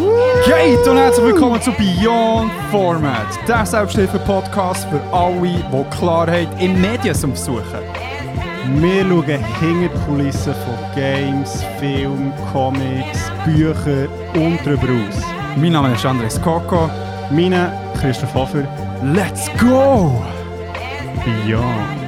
[0.00, 0.88] Geht?
[0.88, 7.64] Und herzlich willkommen zu Beyond Format, der Selbsthilfe-Podcast für alle, die Klarheit in Medien suchen.
[8.76, 15.22] Wir schauen hinter die Kulissen von Games, Film, Comics, Büchern und darüber aus.
[15.56, 16.88] Mein Name ist Andres Coco.
[17.30, 17.70] Meine
[18.00, 18.66] Christoph Hofer.
[19.02, 20.22] Let's go!
[21.24, 21.99] Beyond.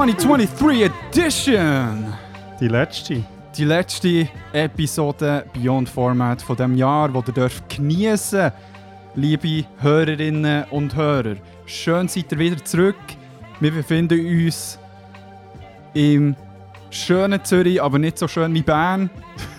[0.00, 2.14] 2023 Edition!
[2.58, 3.22] Die letzte.
[3.54, 8.50] Die letzte Episode Beyond Format von dem Jahr, wo ihr dürft geniessen,
[9.14, 11.36] liebe Hörerinnen und Hörer.
[11.66, 12.96] Schön seid ihr wieder zurück.
[13.60, 14.78] Wir befinden uns
[15.92, 16.34] im
[16.88, 19.10] schönen Zürich, aber nicht so schön wie Bern.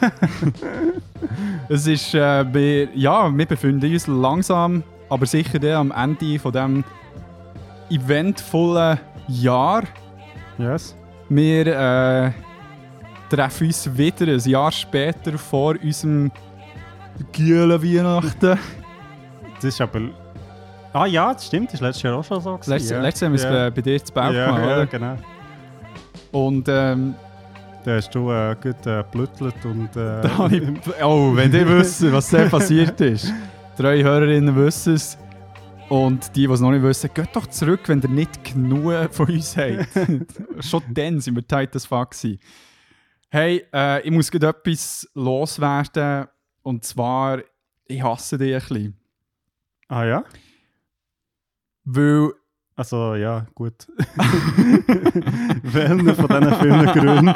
[1.69, 6.83] es ist, äh, wir, ja, wir befinden uns langsam, aber sicher am Ende von dem
[7.91, 9.83] eventvollen Jahr.
[10.61, 10.95] Yes.
[11.27, 12.31] Wir äh,
[13.29, 16.31] treffen uns wieder ein Jahr später vor unserem
[17.31, 18.59] Gielen Weihnachten.
[19.55, 20.01] Das ist aber.
[20.93, 22.57] Ah ja, das stimmt, das war letztes Jahr auch schon so.
[22.57, 23.01] gewesen, Letztes, ja.
[23.01, 23.51] letztes Jahr haben wir es ja.
[23.51, 24.85] bei, bei dir zu Bauch ja, gemacht, ja, oder?
[24.85, 25.15] genau.
[26.31, 27.15] Und ähm,
[27.83, 29.03] Da hast du äh, gut äh,
[29.67, 29.95] und.
[29.95, 30.63] Äh, ich,
[31.03, 33.33] oh, wenn ihr wisst, was da passiert ist.
[33.77, 35.17] Drei Hörerinnen wissen es.
[35.91, 39.27] Und die, die es noch nicht wissen, geht doch zurück, wenn ihr nicht genug von
[39.27, 39.89] uns habt.
[40.61, 42.39] Schon dann sind wir tight as fuck gewesen.
[43.29, 46.27] Hey, äh, ich muss gerade etwas loswerden.
[46.61, 47.39] Und zwar,
[47.87, 48.97] ich hasse dich ein bisschen.
[49.89, 50.23] ah ja?
[51.83, 52.29] Weil,
[52.77, 53.85] Also ja, gut.
[55.61, 57.35] Welchen von diesen vielen Gründen?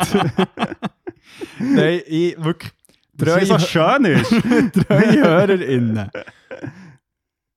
[1.76, 2.72] nein, ich wirklich.
[3.12, 4.32] Dass es so schön ist.
[4.88, 6.10] drei HörerInnen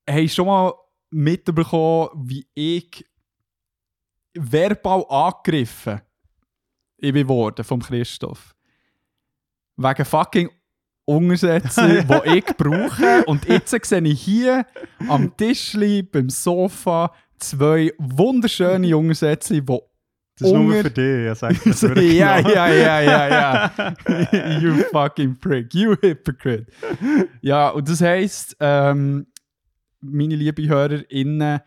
[0.09, 0.73] haben schon mal
[1.11, 3.05] mitbekommen, wie ich
[4.35, 6.01] verbal angegriffen
[6.99, 8.55] bin worden vom Christoph.
[9.77, 10.51] Wegen fucking
[11.05, 13.25] Untersätze, die ich brauche.
[13.27, 14.67] Und jetzt sehe ich hier
[15.09, 19.79] am Tischli, beim Sofa, zwei wunderschöne Untersätze, die Das
[20.41, 22.51] ist nur Unger- für dich, ja, sag das ja, wirklich ja, noch.
[22.51, 24.59] ja, ja, ja.
[24.61, 26.67] you fucking prick, you hypocrite.
[27.41, 29.29] Ja, und das heisst, ähm,
[30.01, 31.61] meine lieben HörerInnen,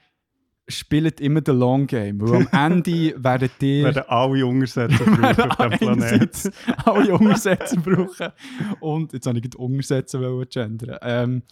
[0.68, 2.22] spielt immer den Long Game.
[2.22, 5.82] Weil am Ende werdet ihr werden alle Untersätze brauchen auf diesem Planet.
[5.82, 6.52] einerseits
[6.86, 8.32] alle Untersätze brauchen.
[8.80, 10.98] Und jetzt habe ich die Untersätze wollen gendern.
[11.02, 11.44] Ähm,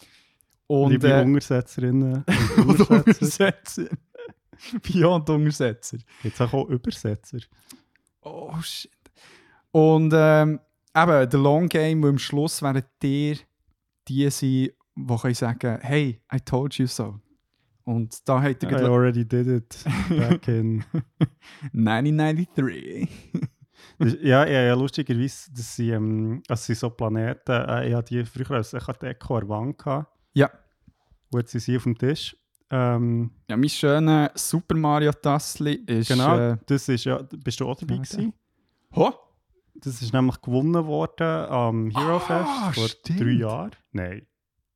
[0.68, 2.24] und Liebe äh, Untersetzerinnen
[2.58, 3.06] und Untersetzer.
[3.22, 3.90] Untersetzer.
[4.82, 5.98] Beyond Untersetzer.
[6.24, 7.40] Jetzt auch Übersetzer.
[8.22, 8.92] Oh shit.
[9.72, 10.60] Und ähm,
[10.96, 13.38] eben, der Long Game, wo am Schluss werden dir
[14.08, 14.70] die sein,
[15.08, 17.20] die können sagen, hey, I told you so.
[17.84, 20.84] Und da hat er I already did it back in...
[21.74, 23.08] 1993.
[23.98, 28.14] Das- ja, ja, ja, lustigerweise, dass sie, ähm, also sie so Planeten, äh, ich hatte
[28.16, 30.14] die früher als Deko an der Wand gehabt.
[30.34, 30.50] Ja.
[31.31, 32.36] Und jetzt sind sie auf dem Tisch.
[32.70, 36.08] Ähm, ja, mein schöner Super Mario Tassli ist.
[36.10, 38.10] genau, Äh, das ist ja, bist du auch dabei Warte.
[38.18, 38.34] gewesen?
[38.96, 39.12] ho?
[39.76, 42.20] Das ist nämlich gewonnen worden am Hero Ah,
[42.72, 43.22] Fest vor stimmt.
[43.22, 43.72] drei Jahren.
[43.94, 44.28] Nein,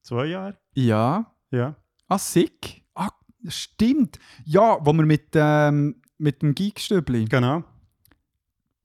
[0.04, 0.58] zwei Jahren.
[0.76, 1.32] Ja.
[1.52, 1.76] Ja.
[2.08, 2.84] Ah, sick.
[2.94, 3.10] Ah,
[3.48, 4.20] stimmt.
[4.46, 7.26] Ja, wo wir mit, ähm, mit dem Geekstübli.
[7.26, 7.64] Genau.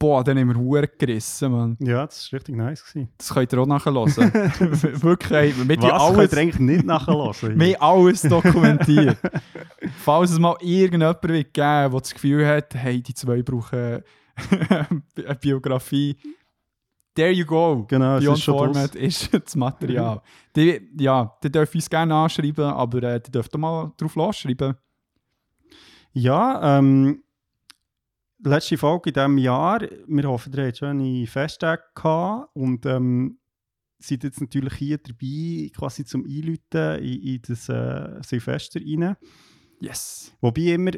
[0.01, 1.77] Boah, dann haben wir Huren gerissen, Mann.
[1.81, 2.85] Ja, das war richtig nice.
[2.85, 3.09] Gewesen.
[3.19, 3.97] Das könnt ihr auch nachhören.
[5.03, 5.93] Wirklich, haben Was?
[5.93, 7.59] alles, Könnt ihr eigentlich nicht nachhören?
[7.59, 9.19] wir alles dokumentiert.
[10.05, 14.05] Falls es mal irgendjemand wird geben der das Gefühl hat, hey, die zwei brauchen
[14.71, 16.17] eine Biografie.
[17.19, 17.85] There you go.
[17.89, 20.23] Genau, Beyond ist Format ist das Material.
[20.55, 24.77] Die, ja, die dürfen uns gerne anschreiben, aber äh, die dürfen auch mal drauf losschreiben.
[26.13, 27.25] Ja, ähm,
[28.39, 29.81] letzte Folge in diesem Jahr.
[30.07, 33.41] Wir hoffen, ihr habt schöne Festtage gehabt und ähm,
[33.99, 39.17] seid jetzt natürlich hier dabei, quasi zum Einläuten in, in das äh, Silvester rein.
[39.81, 40.33] Yes.
[40.41, 40.93] Wobei immer,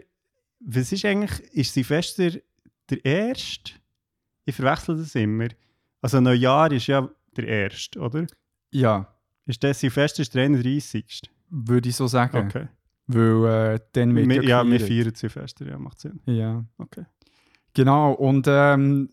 [0.58, 2.30] was ist eigentlich, ist Silvester
[2.90, 3.72] der erste?
[4.44, 5.48] Ich verwechsel das immer.
[6.02, 8.26] Also Neujahr ist ja der erste, oder?
[8.72, 9.12] Ja,
[9.46, 11.22] Ist der Silvester ist der 31.
[11.50, 12.36] würde ich so sagen.
[12.46, 12.68] Okay.
[13.06, 15.04] Weil äh, dann wird Wir, ja, wir gefeiert.
[15.06, 16.20] feiern Silvester, ja, macht Sinn.
[16.26, 16.64] Ja.
[16.78, 17.04] Okay.
[17.74, 19.10] Genau, und ähm,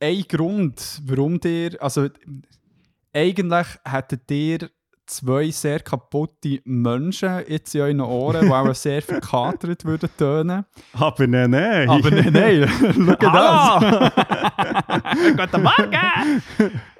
[0.00, 2.08] ein Grund, warum dir, also
[3.12, 4.70] eigentlich hättet ihr
[5.06, 10.64] zwei sehr kaputte Menschen jetzt in euren Ohren, die auch sehr verkatert würden tönen.
[10.92, 11.88] Aber nein, nein.
[11.88, 12.68] Aber nein, nein,
[13.20, 14.12] schau das.
[15.36, 16.42] Guten Morgen!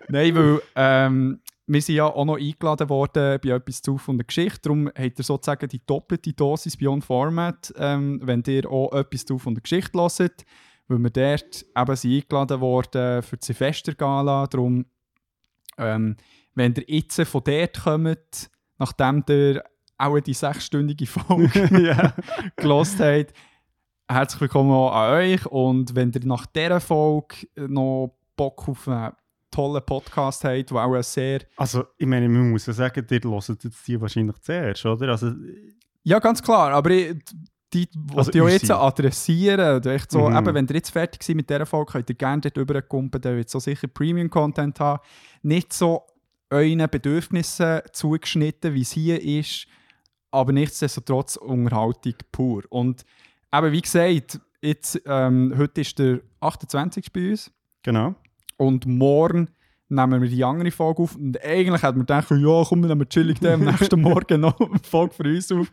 [0.08, 4.26] Nein, weil ähm, wir sind ja auch noch eingeladen worden bei etwas zu von der
[4.26, 4.60] Geschichte.
[4.62, 9.38] Darum habt ihr sozusagen die doppelte Dosis Beyond Format, ähm, wenn ihr auch etwas zu
[9.38, 10.44] von der Geschichte hört.
[10.88, 14.46] Weil wir dort eben sind eingeladen worden für die Silvestergala.
[14.46, 14.86] Darum,
[15.78, 16.16] ähm,
[16.56, 19.62] wenn ihr jetzt von dort kommt, nachdem ihr
[19.98, 22.14] auch die sechsstündige Folge ja.
[22.56, 23.32] gelost habt,
[24.08, 25.46] herzlich willkommen an euch.
[25.46, 29.12] Und wenn ihr nach dieser Folge noch Bock auf einen
[29.50, 31.40] tollen Podcast habt, der auch sehr.
[31.56, 35.08] Also, ich meine, man muss ja sagen, ihr hört jetzt die wahrscheinlich zuerst, oder?
[35.10, 35.32] Also,
[36.02, 37.16] Ja, ganz klar, aber ich,
[37.72, 40.36] die, die Also ich auch jetzt adressieren, oder echt so, Mhm.
[40.36, 43.36] eben, wenn ihr jetzt fertig seid mit dieser Folge, könnt ihr gerne dort rüberkumpen, dann
[43.36, 45.02] wird so sicher Premium-Content haben.
[45.42, 46.02] Nicht so
[46.50, 49.66] euren Bedürfnissen zugeschnitten, wie es hier ist,
[50.30, 52.62] aber nichtsdestotrotz Unterhaltung pur.
[52.68, 53.04] Und
[53.54, 57.12] eben, wie gesagt, jetzt, ähm, heute ist der 28.
[57.12, 57.50] bei uns.
[57.82, 58.14] genau.
[58.58, 59.50] Und morgen
[59.88, 61.14] nehmen wir die andere Folge auf.
[61.14, 64.78] Und eigentlich hat man gedacht, ja, komm, wir nehmen chillig am nächsten Morgen noch eine
[64.78, 65.70] Folge für uns auf.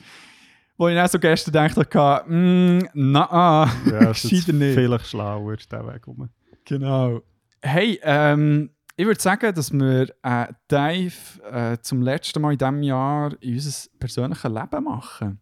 [0.77, 4.73] Wo ich dann so gestern gedacht habe, mm, na, Ja, jetzt Gescheiter nicht.
[4.73, 6.27] vielleicht schlauer, der Weg rum.
[6.65, 7.21] Genau.
[7.61, 12.83] Hey, ähm, ich würde sagen, dass wir einen Dive äh, zum letzten Mal in diesem
[12.83, 15.39] Jahr in unser persönliches Leben machen.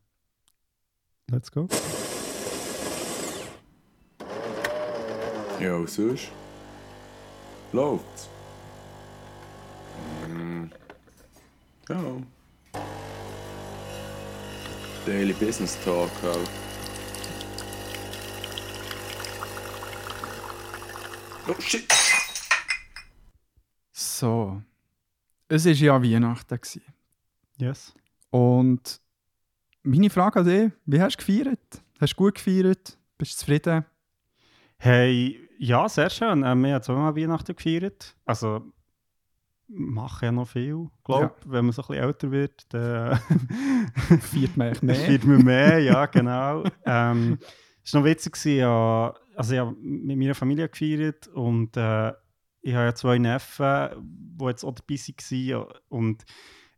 [1.30, 1.68] Let's go.
[5.60, 6.30] Ja, was sonst?
[7.74, 8.30] Läuft's?
[10.28, 10.66] Mm.
[11.88, 12.02] Ja.
[15.06, 16.50] Daily Business Talk halt.
[21.48, 22.01] Oh shit!
[24.02, 24.62] So.
[25.48, 26.56] Es war ja Weihnachten.
[26.56, 26.82] Gewesen.
[27.58, 27.94] Yes.
[28.32, 29.00] Und
[29.84, 31.84] meine Frage an dich, wie hast du gefeiert?
[32.00, 32.98] Hast du gut gefeiert?
[33.18, 33.86] Bist du zufrieden?
[34.78, 36.44] Hey, ja, sehr schön.
[36.44, 38.16] Ähm, wir haben zweimal Weihnachten gefeiert.
[38.26, 38.64] Also,
[39.68, 41.52] machen ja noch viel, glaube ich.
[41.52, 43.18] Wenn man so ein bisschen älter wird, dann
[44.22, 44.96] Feiert man echt mehr?
[44.96, 46.64] feiert man mehr, ja, genau.
[46.86, 47.38] ähm,
[47.84, 52.12] es war noch witzig, gewesen, ja, also ich habe mit meiner Familie gefeiert und äh,
[52.62, 55.66] ich habe ja zwei Neffen, die jetzt auch dabei waren.
[55.90, 56.24] Und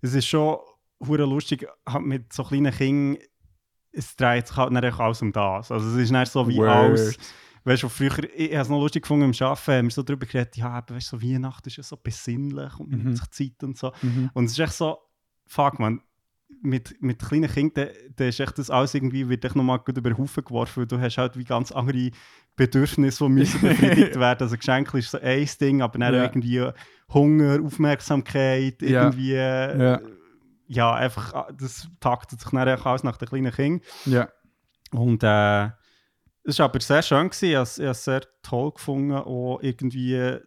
[0.01, 0.57] es ist schon
[1.05, 3.21] hure lustig, halt mit so kleinen Kindern,
[3.91, 5.71] es dreht sich halt dann echt alles um das.
[5.71, 6.69] Also es ist nicht so wie Word.
[6.69, 7.17] alles...
[7.65, 10.25] Weißt du, früher, ich habe es noch lustig gefunden im Arbeiten, haben wir so darüber
[10.25, 13.05] geredet, ja, eben, weißt, du, so Weihnachten ist ja so besinnlich und man Mhm.
[13.05, 13.93] nimmt sich Zeit und so.
[14.01, 14.31] Mhm.
[14.33, 14.97] Und es ist echt so,
[15.47, 16.01] fuck man,
[16.61, 17.87] mit, mit kleinen Kindern,
[18.17, 20.87] da ist echt das alles irgendwie, wird echt nochmal gut über den Haufen geworfen, weil
[20.87, 22.11] du hast halt wie ganz andere
[22.55, 24.43] Bedürfnisse, die müssen befriedigt werden.
[24.43, 26.23] Also Geschenke ist so ein Ding, aber dann Ja.
[26.23, 26.69] irgendwie
[27.13, 29.03] Hunger, Aufmerksamkeit, Ja.
[29.05, 29.75] irgendwie, Ja.
[29.75, 30.01] ja.
[30.67, 33.81] ja, einfach, ah, das taktet sich dann aus nach den kleinen Kindern.
[34.05, 34.29] Ja.
[34.91, 35.69] Und äh,
[36.43, 37.45] es war aber sehr schön, gewesen.
[37.49, 40.37] ich habe es- ich habe es sehr toll gefunden, auch irgendwie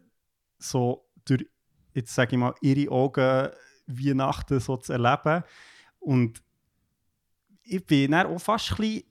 [0.58, 1.46] so durch,
[1.94, 3.50] jetzt sage ich mal, ihre Augen
[3.88, 5.42] Weihnachten so zu erleben.
[5.98, 6.42] Und
[7.62, 9.04] ich bin dann auch fast ein bisschen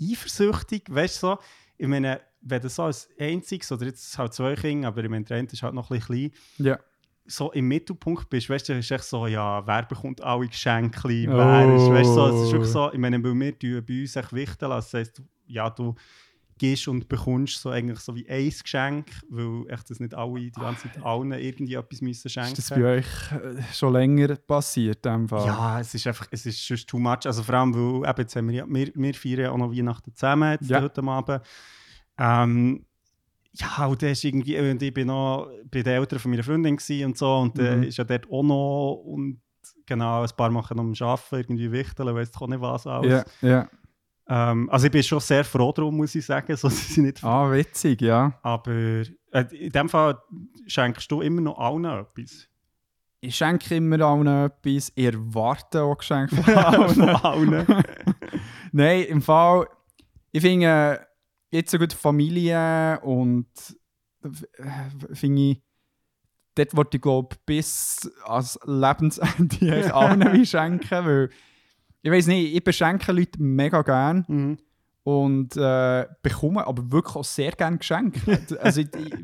[0.00, 1.38] eifersüchtig, weißt du, so,
[1.82, 5.46] ich meine, wenn du so als einziges, oder jetzt halt zwei Kinder, aber der eine
[5.50, 6.78] ist halt noch ein bisschen klein, Ja.
[7.26, 11.36] so im Mittelpunkt bist, weißt du, ist echt so, ja, wer bekommt alle Geschenke, Oh.
[11.36, 14.14] wer ist, weißt du, so, es ist wirklich so, ich meine, weil wir bei uns
[14.16, 15.94] echt wichteln, also das heisst, ja, du
[16.62, 20.60] gehst und bekommst so eigentlich so wie ein Geschenk, weil echt das nicht alle, die
[20.60, 22.52] ganze Zeit allen irgendwie etwas müssen schenken.
[22.52, 25.04] Ist das bei euch äh, schon länger passiert?
[25.04, 25.46] in Fall?
[25.46, 27.26] Ja, es ist einfach, es ist just too much.
[27.26, 30.14] Also vor allem, weil eben, jetzt haben wir, ja, wir, wir feiern auch noch Weihnachten
[30.14, 30.80] zusammen jetzt Ja.
[30.80, 31.40] heute Abend.
[32.18, 32.86] Ähm,
[33.54, 36.78] ja, und das ist irgendwie, und ich bin noch bei den Eltern von meiner Freundin
[37.04, 37.82] und so, und der Mhm.
[37.82, 39.40] ist ja dort auch noch, und
[39.84, 43.24] genau, ein paar machen noch am Arbeiten, irgendwie wichteln, weiss auch nicht was alles.
[43.40, 43.70] Ja, ja.
[44.28, 47.24] Ähm, also ich bin schon sehr froh darum, muss ich sagen, so dass ich nicht...
[47.24, 48.38] Ah, witzig, ja.
[48.42, 49.04] Aber äh,
[49.50, 50.18] in dem Fall
[50.66, 52.48] schenkst du immer noch allen etwas.
[53.20, 56.88] Ich schenke immer allen etwas, ich erwarte auch Geschenke von allen.
[56.94, 57.84] Von allen.
[58.72, 59.68] Nein, im Fall,
[60.30, 60.66] ich finde,
[61.50, 63.46] äh, jetzt so gut Familie und
[64.24, 65.62] äh, finde ich,
[66.54, 71.30] dort wollte ich glaube bis ans Lebensende allen schenken, weil
[72.02, 74.58] ich weiß nicht, ich beschenke Leute mega gern Mhm.
[75.04, 78.20] und äh, bekomme aber wirklich auch sehr gerne Geschenke.
[78.60, 79.14] also ich, ich,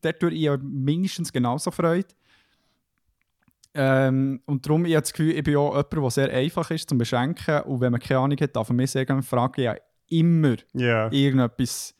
[0.00, 2.08] dort tue ich ja mindestens genauso Freude.
[3.74, 6.88] Ähm, und darum, ich habe das Gefühl, ich bin auch jemand, der sehr einfach ist
[6.88, 7.60] zum Beschenken.
[7.62, 9.60] Und wenn man keine Ahnung hat, darf man mich sehr gerne fragen.
[9.60, 9.76] Ja,
[10.08, 11.10] immer Ja.
[11.12, 11.94] irgendetwas.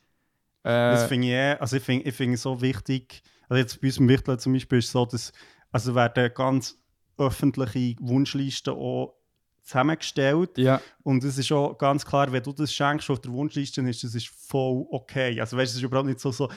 [0.63, 3.81] Das Äh, finde ich, eh- also ich finde ich find es so wichtig, also jetzt
[3.81, 5.33] bei uns im Wichteln zum Beispiel ist es so, dass
[5.71, 6.77] Also werden ganz
[7.19, 9.15] öffentliche Wunschlisten auch
[9.69, 10.59] zusammengestellt.
[10.59, 14.03] Ja, Und es ist auch ganz klar, wenn du das schenkst auf der Wunschliste, ist
[14.03, 15.39] das ist voll okay.
[15.41, 16.49] Also weißt du, es ist überhaupt nicht so, so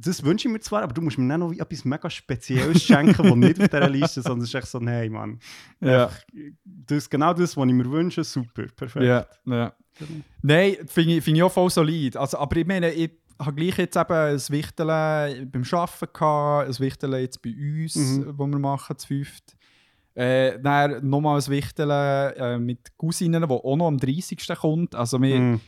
[0.00, 3.20] das wünsche ich mir zwar, aber du musst mir dann noch etwas mega Spezielles schenken,
[3.20, 5.40] das nicht auf dieser Liste ist, sondern es ist echt so, nein, Mann.
[5.80, 6.08] ja.
[6.64, 9.04] Das, genau das, was ich mir wünsche, super, perfekt.
[9.04, 9.72] Ja, ja.
[10.42, 12.16] Nein, finde ich, find ich auch voll solid.
[12.16, 16.78] Also, aber ich meine, ich habe gleich jetzt eben ein Wichteln beim Arbeiten gehabt, ein
[16.78, 18.38] Wichteln jetzt bei uns, Mhm.
[18.38, 19.56] wo wir machen, zu fünft.
[20.18, 24.38] Äh, dann nochmal ein Wichteln äh, mit Cousinen, die auch noch am 30.
[24.60, 24.94] kommt.
[24.96, 25.60] Also, wir, Mm.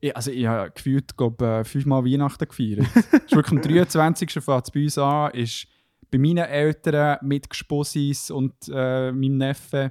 [0.00, 2.80] ich, also ich habe gefühlt, glaube äh, fünfmal Weihnachten gefeiert.
[2.94, 4.30] Es ist wirklich am 23.
[4.44, 5.66] fängt es bei uns an, ist
[6.10, 9.90] bei meinen Eltern mit Gespossis und äh, meinem Neffen.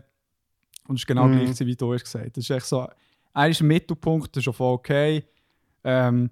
[0.87, 1.45] Und es ist genau Mhm.
[1.45, 2.37] gleich, wie du hast gesagt.
[2.37, 2.87] Das ist echt so,
[3.33, 5.23] er ist im Mittelpunkt, das ist auch voll okay.
[5.83, 6.29] Ähm,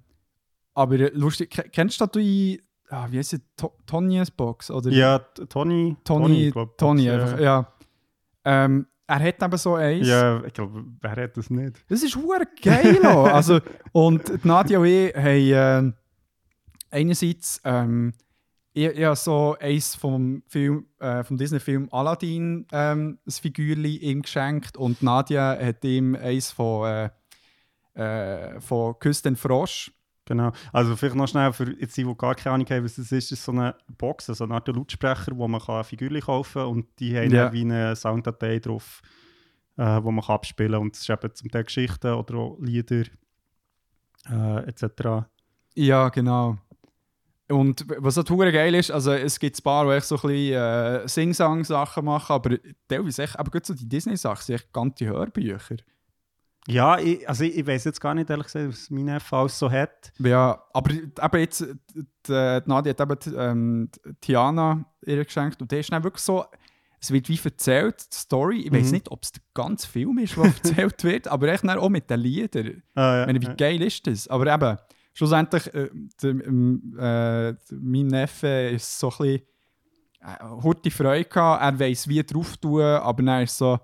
[0.76, 4.70] aber äh, lustig, ke- kennst du die, ah, wie heißt es, To Tonys Box?
[4.70, 5.96] Oder Ja, Tony.
[6.04, 7.14] Tony, glaub, Tony, ja.
[7.16, 7.71] einfach, ja.
[8.46, 10.08] Ähm, er hat eben so eins.
[10.08, 11.84] Ja, ich glaube, wer hat das nicht?
[11.90, 13.06] Das ist hure geil.
[13.06, 13.60] also,
[13.92, 15.94] und Nadia und ich haben äh,
[16.90, 18.14] einerseits ähm,
[18.74, 24.78] ich, ich so eins vom, Film, äh, vom Disney-Film Aladdin ähm, ein Figürchen ihm geschenkt
[24.78, 27.10] und Nadia hat ihm eins von, äh,
[27.96, 29.92] äh, von Küss den Frosch.
[30.26, 30.52] Genau.
[30.72, 33.32] Also vielleicht noch schnell für jetzt die, die gar keine Ahnung haben, was das ist,
[33.32, 36.86] ist so eine Box, also eine Art Lautsprecher, wo man kann Figürchen kaufen kann und
[37.00, 39.02] die haben dann wie eine Sounddatei drauf,
[39.78, 40.82] äh, wo man kann abspielen kann.
[40.82, 43.06] Und es ist eben zum Teil Geschichten oder auch Lieder
[44.30, 45.26] äh, etc.
[45.76, 46.58] Ja, genau.
[47.50, 50.22] Und was auch hure geil ist, also es gibt ein paar, die echt so ein
[50.22, 55.06] bisschen äh, Sing-Sang-Sachen machen, aber teilweise echt, aber gut so die Disney-Sachen sind echt ganze
[55.08, 55.78] Hörbücher.
[56.68, 59.58] Ja, ich, also ich, ich weiß jetzt gar nicht, ehrlich gesagt, was mein Neffe alles
[59.58, 60.14] so hat.
[60.20, 65.60] Ja, aber eben jetzt, die, die Nadia hat eben die, ähm, die Tiana ihr geschenkt
[65.62, 66.46] und der ist dann wirklich so,
[67.00, 68.60] es wird wie erzählt, die Story.
[68.62, 68.92] Ich weiß Mhm.
[68.92, 72.20] nicht, ob es der ganze Film ist, der erzählt wird, aber echt auch mit den
[72.20, 72.68] Liedern.
[72.96, 74.28] Äh, Ich meine, wie äh, geil ist das?
[74.28, 74.78] Aber eben,
[75.14, 75.90] schlussendlich, äh,
[76.22, 79.42] der, ähm, äh, mein Neffe ist so ein bisschen,
[80.22, 83.80] äh, hat die Freude gehabt, er weiss, wie drauf tun, aber dann ist so,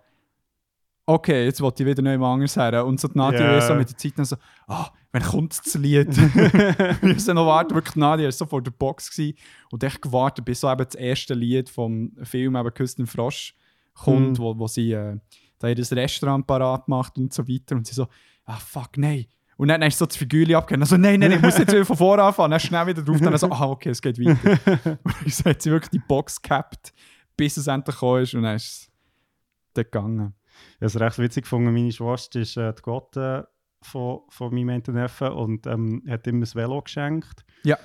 [1.08, 2.86] okay, jetzt wollte ich wieder neu anders her.
[2.86, 4.36] Und so die Nadia ist so mit der Zeit dann so,
[4.68, 6.16] ah, wann kommt das Lied?
[6.36, 9.38] wir müssen noch warten, wirklich Nadia war so vor der Box gewesen
[9.72, 13.56] und echt gewartet, bis so eben das erste Lied vom Film, eben «Küss den Frosch»,
[13.94, 14.38] kommt, Mhm.
[14.38, 15.18] wo, wo sie äh,
[15.60, 17.76] da ihr Restaurant parat macht und so weiter.
[17.76, 18.08] Und sie so,
[18.46, 19.26] ah fuck, nein.
[19.56, 20.84] Und dann ist so das Figürchen abgegeben.
[20.84, 22.52] Also, nein, nein, ich muss jetzt wieder von vorne anfangen.
[22.52, 23.20] Dann schnell wieder drauf.
[23.20, 24.60] Dann so, ah, okay, es geht weiter.
[25.04, 26.94] und dann hat sie wirklich die Box gehabt,
[27.36, 28.36] bis es endlich gekommen ist.
[28.36, 28.92] Und dann ist es
[29.74, 30.34] dort gegangen.
[30.72, 31.74] Ich habe es recht witzig gefunden.
[31.74, 33.48] Meine Schwester ist äh, die Gotte
[33.82, 37.46] von, von meinem einen Neffen und ähm, hat ihm ein Velo geschenkt.
[37.64, 37.78] Ja.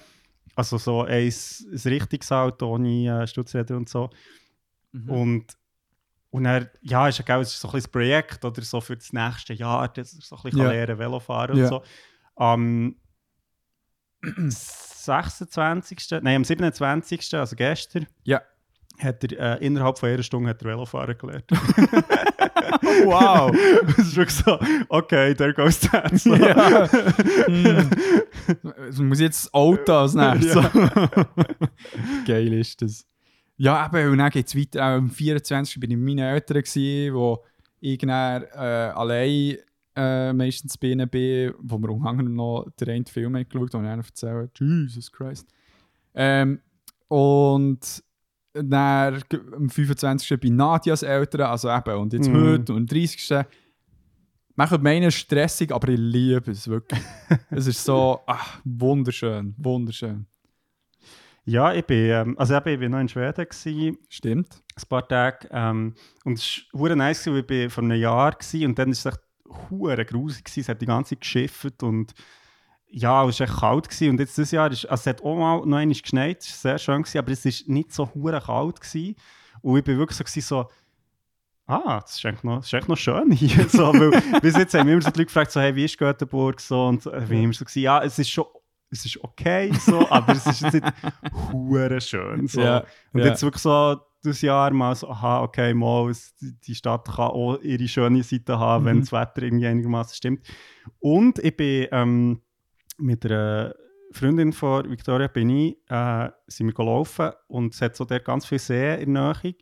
[0.55, 4.11] Also so ein, ein richtiges Auto ohne äh, Stutzräder und so.
[4.93, 5.11] Mhm.
[5.11, 5.47] Und,
[6.31, 9.55] und er, ja, ist, ja, es ist so ein Projekt oder so für das nächste
[9.55, 10.71] Jahr, dass er so ein bisschen Ja.
[10.71, 11.65] lernen Velo fahren Ja.
[11.65, 11.83] und so.
[12.37, 12.97] Am
[14.49, 18.41] 26., nein, am 27., also gestern, Ja.
[19.03, 21.45] Hat er äh, innerhalb von einer Stunde hat er Velofahren gelernt.
[23.05, 23.51] wow!
[23.99, 26.13] Es ist wirklich so, okay, there goes that.
[26.19, 26.35] So.
[26.35, 26.89] ja.
[27.47, 27.91] Hm.
[28.79, 30.57] Also muss jetzt das Auto als nächstes.
[32.27, 33.07] Geil ist das.
[33.57, 34.81] Ja, eben, und dann geht es weiter.
[34.81, 35.79] Auch am 24.
[35.79, 37.45] bin ich bei meinen Eltern, gewesen, wo
[37.81, 39.57] ich dann, äh, allein
[39.95, 44.01] äh, meistens bei ihnen bin, wo wir anderem noch den einen Film geschaut haben, und
[44.01, 45.47] ich erzählt Jesus Christ.
[46.15, 46.61] Ähm,
[47.09, 48.03] und
[48.53, 49.23] dann
[49.55, 50.39] am 25.
[50.41, 52.43] bei Nadias Eltern, also eben, und jetzt Mhm.
[52.45, 53.45] heute und am 30.
[54.55, 57.01] Man könnte meinen, stressig, aber ich liebe es wirklich.
[57.51, 60.27] es ist so ach, wunderschön, wunderschön.
[61.45, 64.63] Ja, ich bin, ähm, also eben, ich bin noch in Schweden gewesen, Stimmt.
[64.77, 65.49] ein paar Tage.
[65.51, 65.95] Ähm,
[66.25, 69.07] und es war nice, weil ich vor einem Jahr gewesen, und dann war es
[69.99, 70.57] echt grusig.
[70.57, 72.13] Es hat die ganze Zeit geschifft und
[72.93, 73.89] ja, es war echt kalt.
[73.89, 74.11] Gewesen.
[74.11, 76.73] Und jetzt dieses Jahr, ist, also es hat auch mal noch einmal geschneit, es war
[76.73, 78.81] sehr schön, gewesen, aber es war nicht so hure kalt.
[78.81, 79.17] Gewesen.
[79.63, 80.69] Und ich bin wirklich so, gewesen, so
[81.67, 83.69] ah, das ist eigentlich noch, das ist eigentlich noch schön hier.
[83.69, 85.97] so, weil bis jetzt haben wir immer so die Leute gefragt, so, hey, wie ist
[85.99, 86.61] Göteborg?
[86.61, 88.45] So, und so, ich bin immer so, gewesen, ja, es ist schon
[88.91, 90.85] es ist okay, so, aber es ist jetzt nicht
[91.51, 92.47] hure schön.
[92.47, 92.61] So.
[92.61, 92.85] Ja,
[93.15, 97.29] Und jetzt wirklich so das Jahr mal so, aha, okay, mal, es, die Stadt kann
[97.31, 99.01] auch ihre schöne Seite haben, wenn Mhm.
[99.01, 100.47] das Wetter irgendwie einigermaßen stimmt.
[101.01, 102.43] Und ich bin ähm,
[103.03, 103.75] mit einer
[104.13, 108.47] Freundin von Victoria bin ich, äh, sind wir gelaufen und es hat so dort ganz
[108.47, 109.55] viel Seen in der Nähe.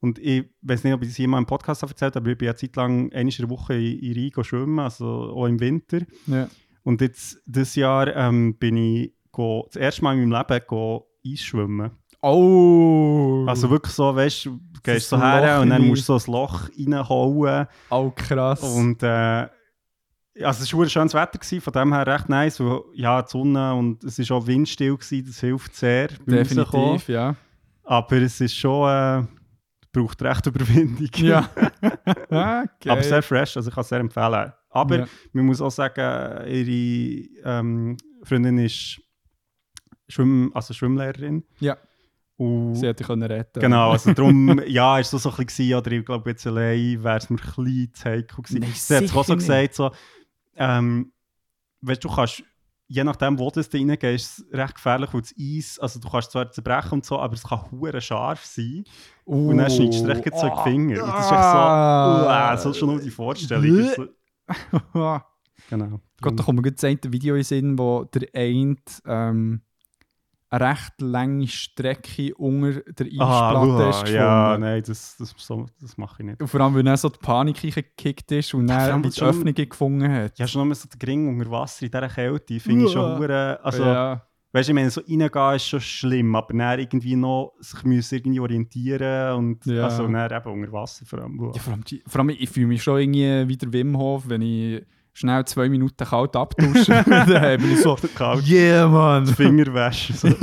[0.00, 2.38] Und ich weiß nicht, ob ich es jemand im Podcast habe erzählt habe, aber ich
[2.38, 5.46] bin ja eine Zeit lang einmal in der Woche in, in Rhein schwimmen, also auch
[5.46, 6.00] im Winter.
[6.26, 6.48] Ja.
[6.82, 11.06] Und jetzt, dieses Jahr ähm, bin ich go, das erste Mal in meinem Leben go
[11.24, 11.92] Eisschwimmen.
[12.20, 13.44] Oh!
[13.46, 16.68] Also wirklich so, weißt du, gehst so her und dann musst du so ein Loch
[16.76, 17.66] reinhauen.
[17.90, 18.62] oh, krass.
[18.62, 19.46] Und äh,
[20.40, 22.60] also es war ein schönes Wetter, gewesen, von dem her recht nice.
[22.60, 26.08] Und, ja, die Sonne und es war auch windstill, gewesen, das hilft sehr.
[26.08, 27.36] Definitiv, ja.
[27.84, 29.26] Aber es ist schon, äh,
[29.92, 31.08] braucht recht Überwindung.
[31.16, 31.48] Ja.
[32.30, 32.68] geil.
[32.88, 34.52] Aber sehr fresh, also ich kann es sehr empfehlen.
[34.70, 35.06] Aber Ja.
[35.32, 39.00] man muss auch sagen, ihre ähm, Freundin ist
[40.08, 41.44] Schwimm, also Schwimmlehrerin.
[41.60, 41.76] Ja.
[42.36, 45.92] Und Sie hätte können retten Genau, also darum, ja, ist so, so ein bisschen, oder
[45.92, 48.60] ich glaube, jetzt allein wäre es mir ein bisschen zu heikel gewesen.
[48.60, 49.90] Nein, Sie hat es auch so gesagt, so,
[50.56, 51.12] ähm,
[51.80, 52.42] weißt du, du kannst,
[52.88, 54.04] je nachdem, wo du da reingehst,
[54.38, 57.34] ist es recht gefährlich, weil das Eis, also du kannst zwar zerbrechen und so, aber
[57.34, 58.84] es kann hure scharf sein.
[59.24, 61.04] Und dann schneidest du dir echt so in die Finger.
[61.04, 62.54] Und das ist echt so, Ah.
[62.54, 63.88] uh, so schon nur die Vorstellung.
[63.96, 64.06] so,
[65.70, 66.00] genau.
[66.20, 69.62] Gott, da kommt mir gerade das eine Video in den Sinn, wo der eine ähm,
[70.52, 75.96] eine recht lange Strecke unter der Ah, Eisplatte ist ja, nein, das, das, so, das
[75.96, 76.40] mache ich nicht.
[76.42, 79.54] Und vor allem, weil dann so die Panik gekickt ist und dann die schon- Öffnung
[79.54, 80.38] gefunden hat.
[80.38, 83.58] Ja, schon nur so der Ring unter Wasser in dieser Kälte, finde ich schon hure,
[83.64, 84.22] also, ja.
[84.52, 88.16] weißt du, ich meine, so reingehen ist schon schlimm, aber dann irgendwie noch sich müssen
[88.16, 89.84] irgendwie orientieren und Ja.
[89.84, 91.50] also dann eben unter Wasser vor allem.
[91.54, 94.42] Ja, vor allem, vor allem ich fühle mich schon irgendwie wie der Wim Hof, wenn
[94.42, 97.04] ich schnell zwei Minuten kalt abdusche.
[97.06, 99.26] dann bin ich so, Kalt, yeah, man.
[99.26, 100.16] Finger waschen.
[100.16, 100.28] So.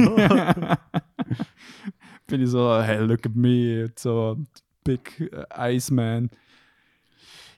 [2.28, 4.38] bin ich so, hey, look at me, so
[4.84, 6.30] big uh, Iceman.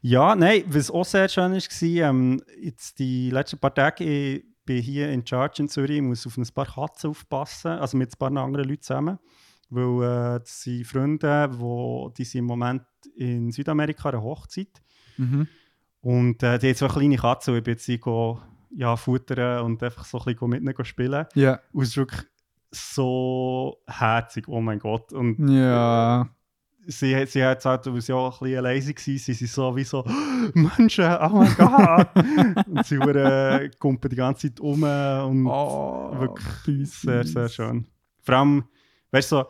[0.01, 4.81] Ja, nein, was auch sehr schön war, ähm, jetzt die letzten paar Tage, ich bin
[4.81, 8.17] hier in Charge in Zürich, ich muss auf ein paar Katzen aufpassen, also mit ein
[8.17, 9.19] paar anderen Leuten zusammen,
[9.69, 12.81] weil äh, das sind Freunde, wo, die sind im Moment
[13.15, 14.81] in Südamerika an einer Hochzeit
[15.17, 15.47] Mhm.
[16.01, 18.39] Und äh, die haben zwei kleine Katzen und ich bin jetzt sie go,
[18.75, 21.59] ja, futtern und einfach so ein bisschen mit ihnen spielen Ja.
[21.73, 22.21] und es ist wirklich
[22.71, 26.27] so herzig, oh mein Gott und Ja.
[26.87, 29.83] sie, sie hat gesagt, weil sie auch ein bisschen lazy war, sie sind so wie
[29.83, 30.03] so,
[30.53, 32.07] Menschen, oh mein Gott!
[32.67, 37.85] und sie äh, kumpen die ganze Zeit um und Oh, wirklich sehr, sehr schön.
[38.21, 38.63] Vor allem,
[39.11, 39.45] weißt du, so,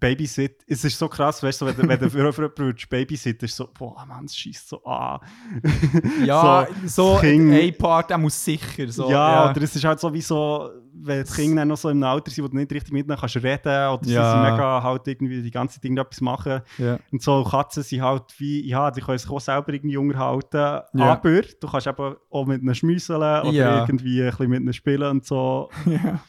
[0.00, 3.56] Babysit, es ist so krass, weißt du, wenn du, wenn du für jemanden Babysit ist
[3.56, 5.20] so, boah, Mann, es schießt so an.
[6.24, 9.10] Ja, so, das Kind- ein Part, der muss sicher so.
[9.10, 12.02] ja, oder es ist halt so wie so, wenn die Kinder dann noch so im
[12.02, 14.30] Alter sind, wo du nicht richtig mit ihnen kannst reden oder sie Ja.
[14.32, 16.60] sind mega halt irgendwie die ganze Zeit irgendetwas machen.
[16.78, 16.98] ja.
[17.12, 20.56] Und so Katzen sind halt wie, ja, die können sich auch selber irgendwie unterhalten,
[20.98, 21.12] Ja.
[21.12, 23.80] aber du kannst eben auch mit ihnen schmüsseln oder Ja.
[23.80, 25.68] irgendwie ein bisschen mit ihnen spielen und so.
[25.86, 26.20] ja.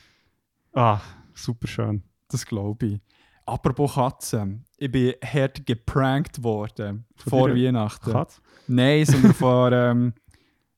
[0.73, 0.99] Ah,
[1.33, 2.03] super schön.
[2.29, 2.99] Das glaube ich.
[3.45, 4.65] Apropos Katzen.
[4.77, 7.49] Ich bin hart geprankt worden Von vor?
[7.55, 8.11] Weihnachten.
[8.11, 8.41] Katz?
[8.67, 10.13] Nein, sondern von ähm,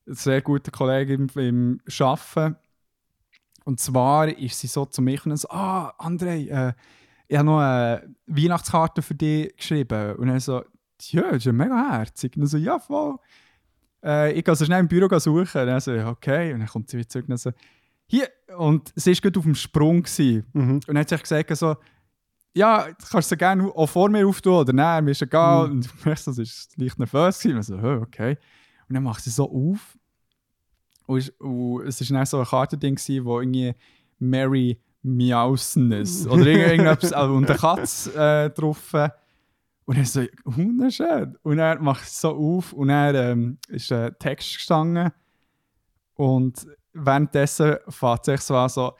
[0.06, 2.56] einer sehr guten Kollegin im, im Arbeiten.
[3.64, 6.72] Und zwar ist sie so zu mir und so, ah, André, äh,
[7.26, 10.16] ich habe noch eine Weihnachtskarte für dich geschrieben.
[10.16, 10.62] Und er so,
[11.10, 12.36] ja, das ist ja mega herzig.
[12.36, 13.16] Und er so, ja, voll.
[14.02, 15.62] Äh, ich gehe so schnell im Büro suchen.
[15.62, 16.52] Und er so, okay.
[16.52, 17.50] Und dann kommt sie wieder zurück und so,
[18.06, 18.28] hier.
[18.56, 20.02] Und sie war gerade auf dem Sprung.
[20.02, 20.46] Gewesen.
[20.54, 20.70] Mhm.
[20.70, 21.76] Und dann hat sie gesagt, so,
[22.54, 25.66] ja, du kannst sie gerne auch vor mir auftun oder nein, mir ist egal.
[25.68, 25.72] Mhm.
[25.74, 27.38] Und du merkst, das ist leicht nervös.
[27.40, 27.54] gewesen.
[27.54, 28.38] Und ich so, «Hä, okay.
[28.88, 29.96] Und dann macht sie so auf.
[31.06, 33.74] Und, ist- und es war dann so ein Kartending, gewesen, wo irgendwie
[34.18, 38.92] Mary Miausness oder irgend- irgendetwas, also, und eine Katze äh, drauf.
[39.84, 41.38] Und er so, wunderschön.
[41.42, 45.10] Und er macht es so auf und er ähm, ist ein Text gestanden.
[46.14, 48.92] Und währenddessen fährt sich so an, so,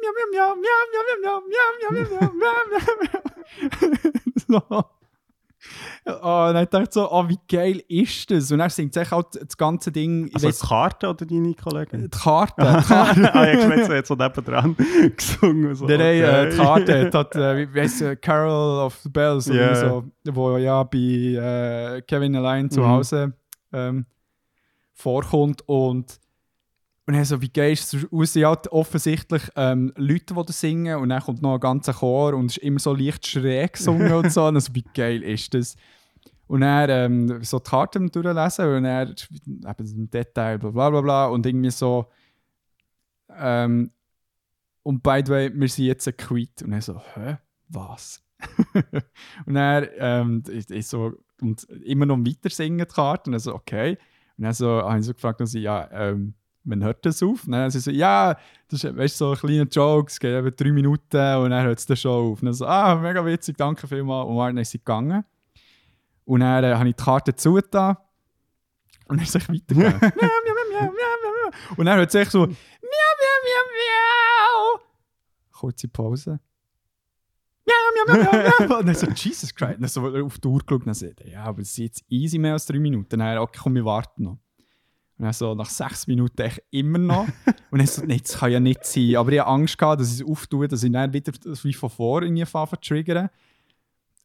[0.00, 3.22] miau, miau, miau, miau, miau, miau, miau, miau, miau, miau,
[4.48, 4.84] miau, miau.
[6.06, 8.52] Oh, und dann dachte ich so, oh, wie geil ist das?
[8.52, 12.02] Und dann singt sich auch das ganze Ding, Also weiss, die Karte oder deine Kollegin?
[12.02, 12.54] die Karte.
[12.82, 13.34] Die Karte.
[13.34, 14.76] ah, ich habe jetzt so nebendran
[15.16, 15.74] gesungen.
[15.74, 16.64] So, Nein, nein, äh, die okay.
[17.10, 19.74] Karte hat, äh, wie heisst sie, Carol of the Bells, Ja.
[19.74, 22.86] so, wo ja bei äh, Kevin allein zu Mhm.
[22.88, 23.32] Hause
[23.72, 24.04] ähm,
[24.92, 25.62] vorkommt.
[25.66, 26.20] Und,
[27.06, 28.06] und dann so, wie geil ist es?
[28.10, 28.32] aus?
[28.32, 32.32] Sie hat offensichtlich ähm, Leute, die da singen, und dann kommt noch ein ganzer Chor
[32.34, 34.46] und es ist immer so leicht schräg gesungen und so.
[34.46, 35.76] Und also, wie geil ist das?
[36.46, 39.14] Und dann ähm, so die Karten durchlesen und dann
[39.46, 42.06] eben im Detail, bla bla bla bla, und irgendwie so.
[43.36, 43.90] Ähm,
[44.82, 46.62] und by the way, wir sind jetzt ein Quit.
[46.62, 47.36] Und er so, hä?
[47.68, 48.22] Was?
[49.46, 53.28] und er ähm, ich, ich so, und immer noch weiter singen die Karte.
[53.28, 53.98] Und er so, okay.
[54.38, 57.44] Und dann so, habe ich so gefragt, und sie, ja, ähm, wann hört das auf?
[57.44, 58.36] Und dann sie so, ja,
[58.68, 61.78] das ist weißt, so ein kleiner Joke, es geht eben drei Minuten und dann hört
[61.78, 62.40] es dann schon auf.
[62.40, 64.28] Und dann so, ah, mega witzig, danke vielmals.
[64.28, 65.24] Und dann ist sie gegangen.
[66.24, 67.96] Und dann äh, habe ich die Karte zugetan.
[69.08, 70.00] Und dann ist es weitergegangen.
[70.00, 71.74] miau, miau, miau, miau, miau, miau, miau.
[71.76, 74.80] Und dann hört es echt so, miau, miau, miau, miau.
[75.52, 76.40] Kurze Pause.
[77.66, 78.78] miau, miau, miau.
[78.80, 79.76] Und dann so, Jesus Christ.
[79.78, 82.38] Dann so auf die Uhr geschaut und dann so, ja, aber es sind jetzt easy
[82.38, 83.18] mehr als drei Minuten.
[83.18, 84.38] Dann, okay, komm, wir warten noch.
[85.16, 87.26] Und dann so, nach sechs Minuten echt immer noch.
[87.70, 89.16] Und dann so, nee, das kann ja nicht sein.
[89.16, 91.90] Aber ich hatte Angst, gehabt, dass ich es auftue, dass ich dann wieder wie von
[91.90, 93.30] vor irgendwie zu triggern.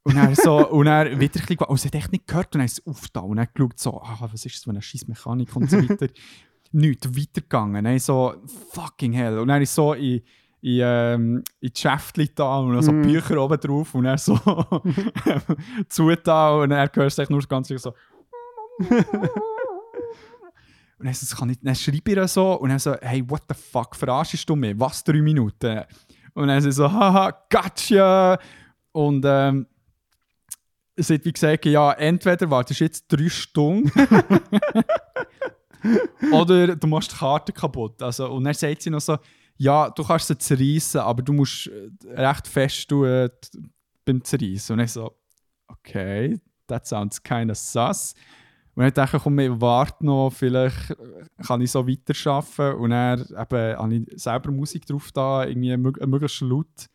[0.04, 2.60] Und dann so, und dann wieder ein bisschen, und es hat echt nicht gehört, und
[2.60, 3.26] dann ist es aufgetan.
[3.26, 6.08] Und dann geschaut so, ah, was ist das für eine scheiß Mechanik und so weiter.
[6.72, 7.84] Nichts, weitergegangen.
[7.84, 8.34] Dann so,
[8.74, 9.40] fucking hell.
[9.40, 10.22] Und dann ist so in,
[10.62, 13.02] in, ähm, in die Schäftchen da und so Mhm.
[13.04, 14.38] Bücher oben drauf und dann so
[15.90, 17.94] zugetan und dann hörst du echt nur ganz so.
[21.00, 23.44] Und dann, so, kann ich, dann schreibe ich ihr so und dann so, hey, what
[23.48, 24.78] the fuck, verarschst du mich?
[24.78, 25.84] Was, drei Minuten?
[26.34, 28.38] Und dann sie so, haha, gotcha!
[28.92, 29.66] Und ähm,
[30.98, 33.90] sie hat wie gesagt, ja, entweder wartest du jetzt drei Stunden
[36.34, 38.02] oder du machst die Karte kaputt.
[38.02, 39.18] Also, und dann sagt sie noch so,
[39.58, 43.30] ja, du kannst sie zerreißen, aber du musst äh, recht fest tun äh,
[44.06, 44.74] beim Zerreißen.
[44.74, 45.16] Und ich so,
[45.68, 48.14] okay, that sounds kind of sus.
[48.80, 52.76] Und dann dachte ich, komm, ich warte noch, vielleicht äh, kann ich so weiterarbeiten.
[52.80, 56.88] Und dann eben, habe ich selber Musik drauf da, irgendwie mög möglichst laut.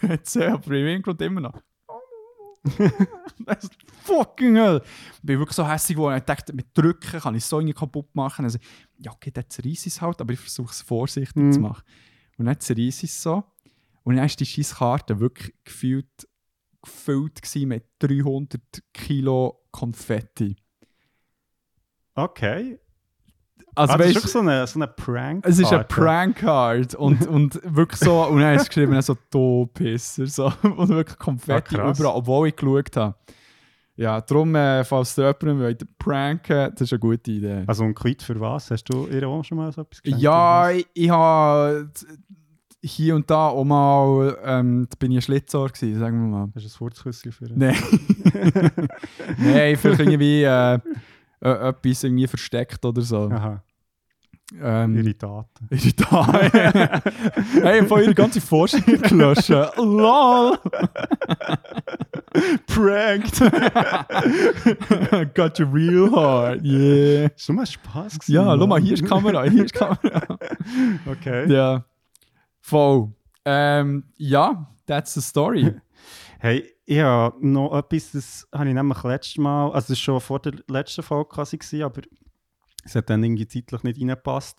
[0.00, 1.62] PC, aber im Hintergrund immer noch.
[3.46, 3.72] das ist
[4.02, 4.82] fucking hell.
[5.14, 6.18] Ich bin wirklich so hässlich geworden.
[6.18, 8.44] Ich dachte, mit Drücken kann ich so irgendwie kaputt machen.
[8.44, 8.58] Also,
[8.98, 11.52] ja, okay, dann zerreiße ich es halt, aber ich versuche es vorsichtig Mhm.
[11.52, 11.84] zu machen.
[12.36, 13.44] Und dann zerreiße ich es so.
[14.02, 16.28] Und dann ist die scheiß Karte wirklich gefühlt
[16.82, 18.60] gefüllt mit 300
[18.92, 20.56] Kilo Konfetti.
[22.18, 22.78] Okay.
[23.74, 25.46] Also, ah, das ist weißt, wirklich so eine, so eine Prank.
[25.46, 30.26] es ist eine Prank-Card und, und wirklich so, und dann hast du geschrieben, so «Du-Pisser»,
[30.26, 32.00] so, und wirklich Konfetti Ah, krass.
[32.00, 33.14] überall, obwohl ich geschaut habe.
[33.94, 37.64] Ja, darum, äh, falls du jemanden wollt pranken das ist eine gute Idee.
[37.66, 38.70] Also ein Quid für was?
[38.70, 40.22] Hast du ihr auch schon mal so etwas geschenkt?
[40.22, 41.90] ja, ich, ich habe
[42.82, 46.48] hier und da auch mal, ähm, da bin ich ein Schlitzohr gewesen, sagen wir mal.
[46.54, 47.76] Hast du ein Furzküsschen für Nein.
[49.38, 50.78] Nein, vielleicht irgendwie äh,
[51.40, 53.30] äh, etwas irgendwie versteckt oder so.
[53.30, 53.62] Aha,
[54.60, 55.48] Ähm, Irritate.
[55.70, 56.52] Irritant.
[57.62, 59.50] hey, von ihre ganze Forschung gelöscht.
[59.76, 60.58] LOL!
[62.66, 63.40] Pranked!
[65.34, 67.30] Got you real hard, yeah.
[67.36, 68.32] Schon mal Spaß gewesen?
[68.32, 70.38] Ja, schau mal, hier ist Kamera, hier ist Kamera.
[71.06, 71.52] Okay.
[71.52, 71.84] ja.
[72.60, 73.08] Voll.
[73.44, 75.74] Ähm, ja, that's the story.
[76.38, 80.40] Hey, habe noch etwas, das habe ich nämlich letztes Mal, also das war schon vor
[80.40, 82.02] der letzten Folge quasi, gewesen, aber
[82.84, 84.58] es hat dann irgendwie zeitlich nicht reingepasst.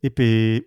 [0.00, 0.64] Ich bin,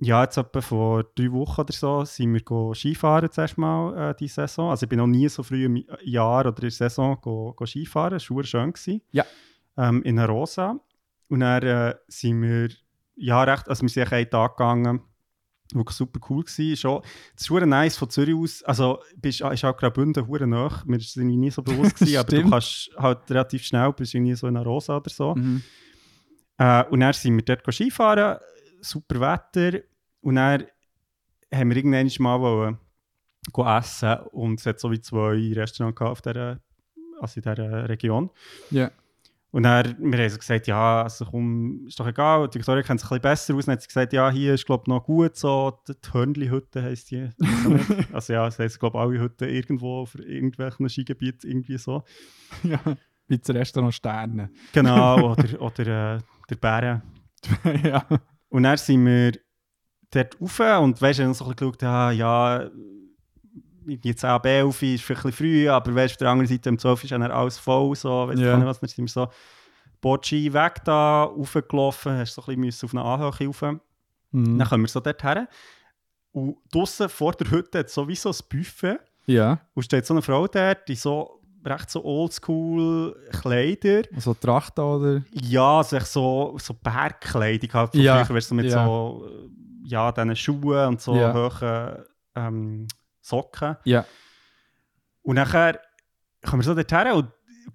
[0.00, 4.14] ja, jetzt etwa vor drei Wochen oder so, sind wir go Skifahren zuerst mal äh,
[4.16, 4.70] die Saison.
[4.70, 7.64] Also ich bin noch nie so früh im Jahr oder in der Saison go, go
[7.64, 8.72] Skifahren, es war schön.
[8.72, 9.02] Gewesen.
[9.12, 9.24] Ja.
[9.76, 10.80] Ähm, in Rosa.
[11.28, 12.70] Und dann äh, sind wir,
[13.16, 15.00] ja, recht, also wir sind einen Tag gegangen,
[15.72, 16.76] wirklich super cool gewesen.
[16.76, 17.02] Schon,
[17.34, 18.62] es ist verdammt nice von Zürich aus.
[18.64, 20.82] Also, bist, ist auch Graubünden verdammt nah.
[20.86, 24.34] Mir ist es nie so bewusst gewesen, aber du kannst halt relativ schnell, bist irgendwie
[24.34, 25.34] so in einer Rosa oder so.
[25.34, 25.62] Mhm.
[26.58, 28.38] Äh, und dann sind wir dort Skifahren,
[28.80, 29.80] super Wetter.
[30.20, 30.64] Und dann
[31.52, 32.78] haben wir irgendwann mal wollen,
[33.52, 36.60] go essen und es hat so wie zwei Restaurants auf dieser,
[37.20, 38.30] also in dieser Region.
[38.70, 38.90] Ja.
[39.54, 42.98] Und dann, wir haben so gesagt, ja, also komm, ist doch egal, die Victoria kennt
[42.98, 43.66] sich ein bisschen besser aus.
[43.66, 47.12] Dann hat sie gesagt, ja, hier ist, glaube ich, noch gut so, die Hörnli-Hütte heisst
[47.12, 47.30] die.
[48.12, 52.02] Also ja, es heisst, glaube ich, alle Hütten irgendwo auf irgendwelchen Skigebieten irgendwie so.
[52.64, 52.80] ja.
[53.28, 54.50] Wie das Restaurant Sterne.
[54.72, 56.18] Genau, oder, oder äh,
[56.50, 57.02] der Bären.
[57.84, 58.04] ja.
[58.48, 59.34] Und dann sind wir
[60.10, 62.70] dort rauf und weißt du, dann so ein bisschen geschaut, ja, ja,
[63.86, 66.78] jetzt auch B11 ist vielleicht ein bisschen früh, aber weißt auf der anderen Seite um
[66.78, 68.64] 12 ist dann alles voll, so, weißt yeah.
[68.64, 69.28] was, dann sind wir so
[70.00, 73.62] Bocci weg da, raufgelaufen, hast so ein bisschen auf eine Anhöhe rauf.
[74.32, 74.58] Mhm.
[74.58, 75.48] Dann kommen wir so dort her.
[76.32, 78.98] Und draussen vor der Hütte hat es sowieso ein Buffet.
[79.26, 79.60] Ja.
[79.72, 84.02] Und steht so eine Frau dort, die so recht so oldschool Kleider.
[84.18, 85.22] So Tracht oder?
[85.32, 88.84] Ja, also so, so Bergkleidung halt von Ja, früher, weißt du, mit ja.
[88.84, 91.32] so äh, ja, diesen Schuhen und so Ja.
[91.32, 92.86] hohen ähm,
[93.24, 93.76] Socken.
[93.84, 94.04] Ja.
[95.22, 95.80] Und nachher
[96.44, 97.28] kommen wir so dorthin und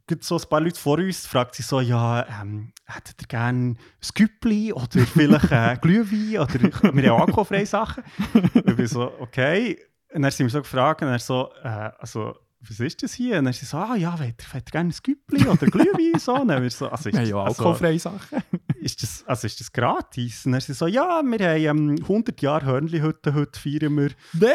[0.06, 3.60] gibt so ein paar Leute vor uns, fragt sie so, ja, ähm, hättet ihr gerne
[3.70, 3.78] ein
[4.14, 8.04] Güppli oder vielleicht äh, Glühwein oder wir haben alkoholfreie Sachen.
[8.34, 9.80] Und ich bin so, okay.
[10.14, 13.38] Und dann sind wir so gefragt und er so, äh, also, was ist das hier?
[13.38, 15.66] Und dann ist sie so, ah ja, wollt ihr, wollt ihr gerne ein Güppli oder
[15.72, 16.20] Glühwein?
[16.20, 16.36] So.
[16.36, 18.44] Und dann wir so, also, ist Ja, das, ja, also, alkoholfreie Sachen.
[18.82, 20.46] ist das, also ist das gratis?
[20.46, 24.12] Und dann ist sie so, ja, wir haben ähm, 100 Jahre Hörnli-Hütte, heute feiern wir.
[24.34, 24.52] Nein!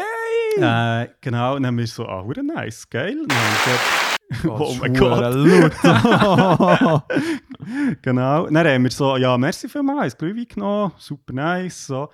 [0.57, 3.19] Äh, genau, und dann haben wir so, ah, hure nice, geil.
[3.21, 3.83] Und dann wir gesagt,
[4.47, 5.75] oh mein Gott.
[8.01, 8.45] genau.
[8.45, 11.87] Und dann haben wir so, ja, merci vielmals, ein Glühwein genommen, super nice.
[11.87, 12.09] So.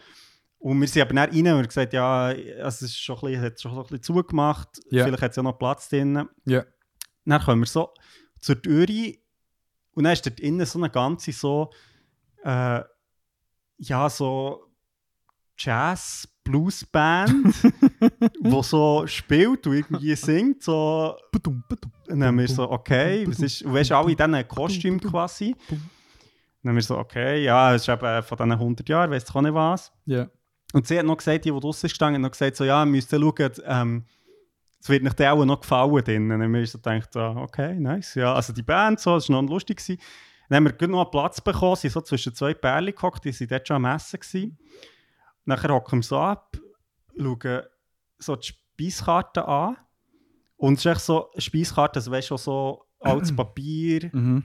[0.59, 3.41] Und wir sind aber dann rein und haben gesagt, ja, es ist schon ein bisschen,
[3.41, 5.05] hat schon so ein bisschen zugemacht, Ja.
[5.05, 6.27] vielleicht hat es ja noch Platz drin.
[6.45, 6.63] Ja.
[7.25, 7.93] Dann kommen wir so
[8.39, 9.15] zur Tür rein
[9.93, 11.71] und dann ist dort innen so eine ganze so,
[12.43, 12.81] äh,
[13.77, 14.70] ja, so
[15.63, 17.55] Jazz-Blues-Band,
[18.39, 23.63] die so spielt und irgendwie singt, so und dann haben wir so, okay, was ist,
[23.63, 25.55] und weißt du, alle in diesen Kostüm quasi.
[25.69, 29.35] Dann haben wir so, okay, ja, es ist eben von diesen 100 Jahren, weiss ich
[29.35, 29.91] auch nicht was.
[30.05, 30.27] Ja.
[30.73, 33.11] Und sie hat noch gesagt, die, die draussen standen, hat noch gesagt, so, ja, müsst
[33.13, 34.05] ihr schauen, ähm,
[34.79, 36.23] es wird dann auch noch gefallen drinnen.
[36.23, 38.15] Und dann haben wir so gedacht, okay, nice.
[38.15, 39.77] Ja, also die Band, so, das war noch lustig.
[39.77, 40.01] Gewesen.
[40.49, 43.47] Dann haben wir noch einen Platz bekommen, sind so zwischen zwei Pärchen gehockt, die waren
[43.47, 44.19] dort schon am Essen.
[44.19, 44.57] Gewesen.
[45.45, 46.57] Nachher hocken wir so ab,
[47.17, 47.61] schauen
[48.17, 49.77] so die Speiskarte an.
[50.57, 54.09] Und es ist echt so eine Speiskarte, also weißt du, so altes Papier.
[54.13, 54.43] Mhm.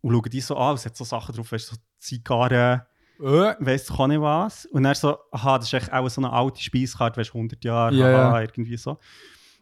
[0.00, 2.82] Und schauen die so an, es hat so Sachen drauf, weißt du, so Zigarren,
[3.20, 4.66] Äh, weiss ich auch nicht was.
[4.66, 7.62] Und dann so, aha, das ist echt auch so eine alte Speiskarte, weißt du, 100
[7.62, 8.98] Jahre, Ja, aha, irgendwie so.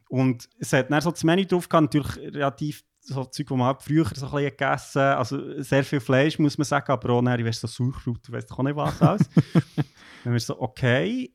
[0.09, 3.67] Und es hat dann so das Menü drauf gehabt, natürlich relativ so Zeug, die man
[3.67, 5.19] halt früher so ein bisschen gegessen hat.
[5.19, 8.45] Also sehr viel Fleisch, muss man sagen, aber auch dann, weißt du, so Sauerkraut, weiss
[8.45, 9.29] ich auch nicht was alles.
[9.55, 9.65] dann
[10.25, 11.35] haben wir so, okay.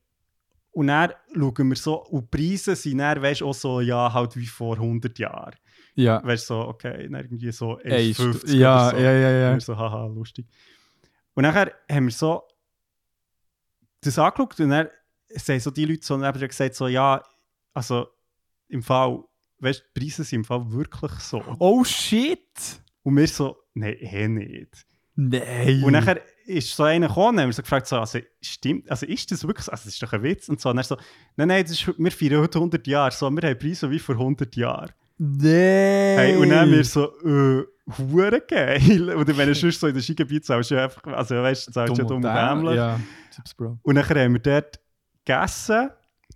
[0.72, 4.12] Und dann schauen wir so, und die Preise sind dann, weißt du, auch so, ja,
[4.12, 5.56] halt wie vor 100 Jahren.
[5.96, 6.22] ja.
[6.24, 9.04] Weißt du, so, okay, dann irgendwie so Ey, 1,50 ja, oder so.
[9.04, 9.54] ja, ja, ja.
[9.54, 10.46] Und so, haha, lustig.
[11.34, 12.44] Und nachher haben wir so
[14.02, 14.90] das angeschaut und dann
[15.30, 17.24] sagen so die Leute so neben dir gesagt, so, ja,
[17.74, 18.08] also
[18.68, 19.24] im Fall,
[19.66, 21.44] weißt du, die Preise sind im Fall wirklich so.
[21.60, 22.40] Oh shit!
[23.04, 24.86] Und wir so, nein, eh nicht.
[25.16, 25.84] Nein!
[25.84, 29.06] Und nachher ist so einer gekommen und haben wir so gefragt, so, also, stimmt, also
[29.06, 29.72] ist das wirklich so?
[29.72, 30.50] Also, das ist doch ein Witz.
[30.50, 30.98] Und so, und er so,
[31.36, 34.16] nein, nein, das ist, wir feiern heute 100 Jahre, so, wir haben Preise wie vor
[34.16, 34.92] 100 Jahren.
[35.18, 35.42] Nein!
[35.50, 37.64] Hey, und dann haben wir so, äh,
[37.98, 39.16] hure geil.
[39.16, 41.98] Oder wenn du sonst so in den Skigebieten zahlst, du einfach, also weißt du, zahlst
[41.98, 42.76] du ja dumm dämlich.
[42.76, 43.00] Ja,
[43.34, 43.80] Tipps, Bro.
[43.82, 44.80] Und dann haben wir dort
[45.24, 45.90] gegessen,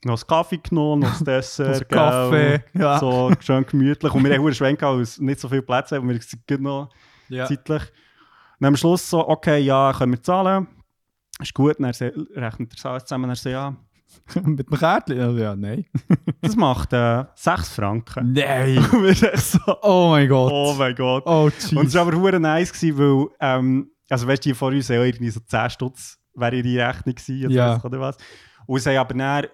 [0.05, 2.99] noch einen Kaffee genommen, noch ein Dessert, Also Kaffee, ja.
[2.99, 4.13] so schön gemütlich.
[4.13, 6.21] Und wir haben einen Schwenk gehabt, weil es nicht so viel Plätze haben, und wir
[6.21, 6.89] sind noch
[7.27, 7.45] Ja.
[7.45, 7.83] zeitlich.
[8.59, 10.67] Und am Schluss so, okay, ja, können wir zahlen.
[11.41, 13.75] Ist gut, und dann rechnet er alles zusammen, und er so, ja,
[14.43, 15.19] Mit dem Kärtchen?
[15.19, 15.85] Also, ja, nein.
[16.41, 18.33] das macht äh, 6 Franken.
[18.33, 18.83] Nein!
[19.35, 20.51] So, Oh mein Gott!
[20.51, 21.23] oh mein Gott.
[21.27, 21.43] Oh,
[21.75, 24.87] Und es war aber hure nice, gewesen, weil, ähm, also weißt du, die vor uns
[24.87, 27.81] ja irgendwie so 10 Stutz, wäre ihre Rechnung gewesen, oder, Ja.
[27.99, 28.17] was.
[28.65, 29.47] Und es haben aber dann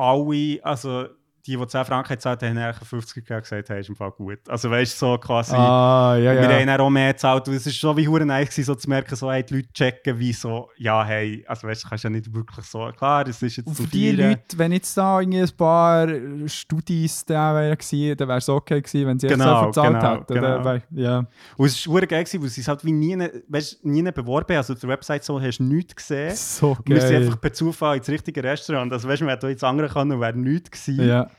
[0.00, 1.08] alle, also
[1.46, 4.10] die, die 10 Franken gezahlt haben, haben eigentlich 50 gegeben gesagt, hey, ist im Fall
[4.12, 4.38] gut.
[4.48, 6.66] Also weißt du, so quasi, Ah, ja, wir haben ja.
[6.66, 9.16] dann auch mehr gezahlt und es ist so wie hure nice gewesen, so zu merken,
[9.16, 12.32] so, hey, die Leute checken, wie so, ja, hey, also weißt du, kannst ja nicht
[12.34, 14.12] wirklich so, klar, es ist jetzt Und zum für die.
[14.12, 16.06] Leute, wenn jetzt da irgendwie ein paar
[16.46, 20.00] Studis da wären gewesen, dann wäre es okay gewesen, wenn sie Genau, jetzt so verzahlt
[20.00, 20.34] genau, hätten.
[20.34, 20.64] genau.
[20.64, 21.26] Wär- Ja.
[21.56, 23.16] Und es war hure geil gewesen, weil sie es halt wie nie,
[23.48, 26.34] weißt, nie beworben haben, also auf der Website so hast du nichts gesehen.
[26.34, 27.22] So Und wir sind geil.
[27.24, 28.92] einfach per Zufall ins richtige Restaurant.
[28.92, 31.08] Also, weißt du, wir hätten ins andere können und wäre nichts gewesen.
[31.08, 31.29] Ja.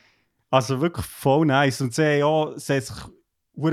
[0.52, 1.80] Also wirklich voll nice.
[1.80, 2.96] Und sie haben, ja, sie haben sich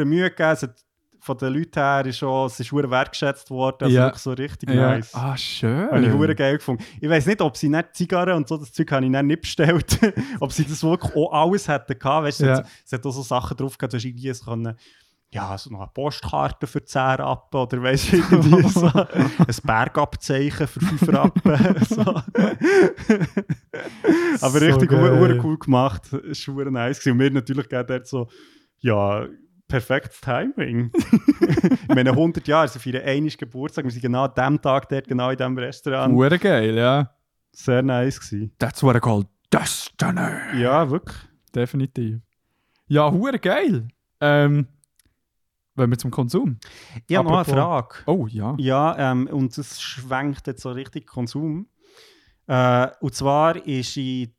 [0.05, 0.49] Mühe gegeben.
[0.51, 0.75] Es hat,
[1.21, 3.83] von den Leuten her ist auch, es ist wertgeschätzt worden.
[3.83, 4.05] Also Ja.
[4.05, 4.75] wirklich so richtig ja.
[4.95, 5.13] nice.
[5.13, 5.91] Ah, schön.
[5.91, 6.83] Habe ich hure geil gefunden.
[7.01, 9.99] Ich weiß nicht, ob sie nicht Zigarren und so, das Zeug habe ich nicht bestellt.
[10.39, 12.25] ob sie das wirklich auch alles hätten gehabt.
[12.25, 12.59] Weißt du, Ja.
[12.61, 14.77] es, es hat auch so Sachen drauf gehabt, du hast irgendwie so können,
[15.31, 20.67] ja, so noch eine Postkarte für 10 Rappen oder weißt du, irgendwie so ein Bergabzeichen
[20.67, 21.85] für 5 Rappen.
[21.89, 22.01] so.
[24.41, 25.39] Aber So richtig geil.
[25.43, 26.11] cool gemacht.
[26.11, 26.21] War
[26.55, 26.99] hure nice.
[26.99, 27.11] gewesen.
[27.13, 28.27] Und wir natürlich gerade dort so,
[28.79, 29.27] ja,
[29.67, 30.91] perfektes Timing.
[30.97, 33.85] ich meine, 100 Jahre, sie feiern einmal Geburtstag.
[33.85, 36.13] Wir sind genau an dem Tag dort, genau in diesem Restaurant.
[36.13, 37.11] Hure geil, ja.
[37.51, 38.51] Sehr nice gewesen.
[38.57, 40.59] That's what I call Destiny.
[40.61, 41.17] Ja, wirklich.
[41.53, 42.19] Definitiv.
[42.87, 43.87] Ja, hure geil.
[44.21, 44.67] Ähm,
[45.79, 46.59] wenn wir zum Konsum.
[47.07, 47.95] Ich habe noch eine Frage.
[48.05, 48.55] Oh, ja.
[48.57, 51.67] Ja, ähm, und es schwenkt jetzt so richtig Konsum.
[52.47, 54.33] Äh, und zwar ist in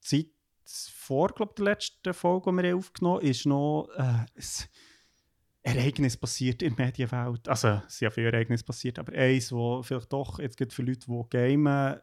[0.00, 0.28] Zeit
[0.64, 6.62] vor, glaube der letzten Folge, die wir aufgenommen haben, ist noch äh, ein Ereignis passiert
[6.62, 7.48] in der Medienwelt.
[7.48, 10.82] Also, es sind ja viele Ereignisse passiert, aber eins, wo vielleicht doch jetzt gerade für
[10.82, 12.00] Leute, die gamen,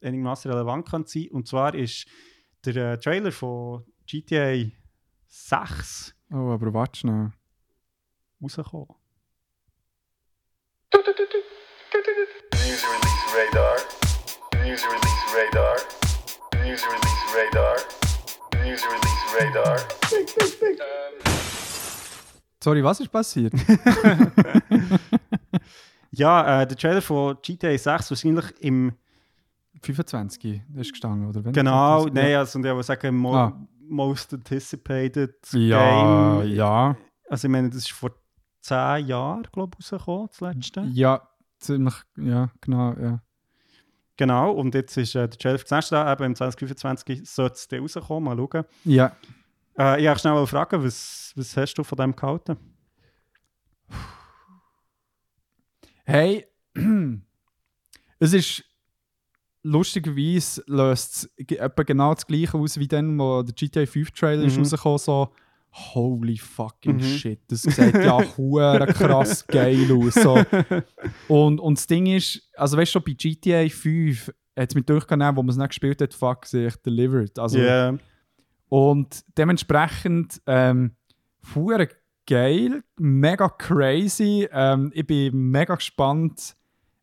[0.00, 1.28] einigermaßen relevant kann sein.
[1.30, 2.06] Und zwar ist
[2.64, 4.64] der äh, Trailer von GTA
[5.26, 7.32] 6 Oh, aber warte schnell.
[8.42, 8.86] Rausgekommen.
[12.52, 13.76] News release radar.
[14.64, 15.76] News release radar.
[16.64, 17.76] News release radar.
[18.64, 19.76] News release radar.
[22.62, 23.52] Sorry, was ist passiert?
[26.12, 28.92] Ja, äh, der Trailer von GTA 6 wahrscheinlich im
[29.80, 31.44] 25 ist gestanden, oder?
[31.44, 31.52] wenn?
[31.52, 32.14] Genau, 25?
[32.14, 33.66] nein, also und ich würde sagen, mo Ah.
[33.88, 36.50] most anticipated Ja, Game.
[36.52, 36.96] ja.
[37.28, 38.10] Also ich meine, das ist vor
[38.60, 40.80] 10 Jahren, glaube ich, rausgekommen, das letzte.
[40.92, 43.22] Ja, ziemlich, ja, genau, ja.
[44.16, 48.24] Genau, und jetzt ist äh, der das nächste Jahr, eben im 2025 sollte es rauskommen,
[48.24, 48.64] mal schauen.
[48.84, 49.16] Ja.
[49.78, 52.56] Äh, ich wollte schnell mal fragen, was, was hast du von dem gehalten?
[56.04, 56.46] Hey,
[58.18, 58.64] es ist
[59.62, 61.50] lustigerweise löst es
[61.86, 64.62] genau das gleiche aus wie dann, wo der GTA 5 Trailer ist Mhm.
[64.62, 65.34] rausgekommen, so
[65.72, 67.00] holy fucking Mhm.
[67.00, 70.14] shit, das sieht ja hure krass geil aus.
[70.14, 70.42] So.
[71.28, 75.36] Und, und das Ding ist, also weißt du, bei GTA 5 hat es mich durchgenommen,
[75.36, 77.38] wo man es nicht gespielt hat, fuck, sich delivered.
[77.38, 77.96] Also, Ja.
[78.68, 80.92] Und dementsprechend ähm,
[81.54, 81.88] hure
[82.26, 84.48] geil, mega crazy.
[84.52, 86.54] Ähm, ich bin mega gespannt.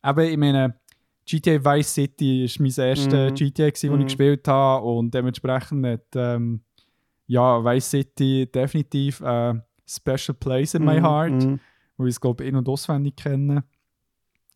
[0.06, 0.80] Eben, ich meine,
[1.26, 3.36] GTA Vice City ist mein erstes Mhm.
[3.36, 4.00] GTA, gewesen, das Mhm.
[4.00, 4.86] ich gespielt habe.
[4.86, 6.62] Und dementsprechend hat ähm,
[7.28, 11.60] ja, Vice City definitiv ein Special Place in my Mhm, heart, mhm.
[11.98, 13.64] wo ich es, glaube in- und auswendig kenne.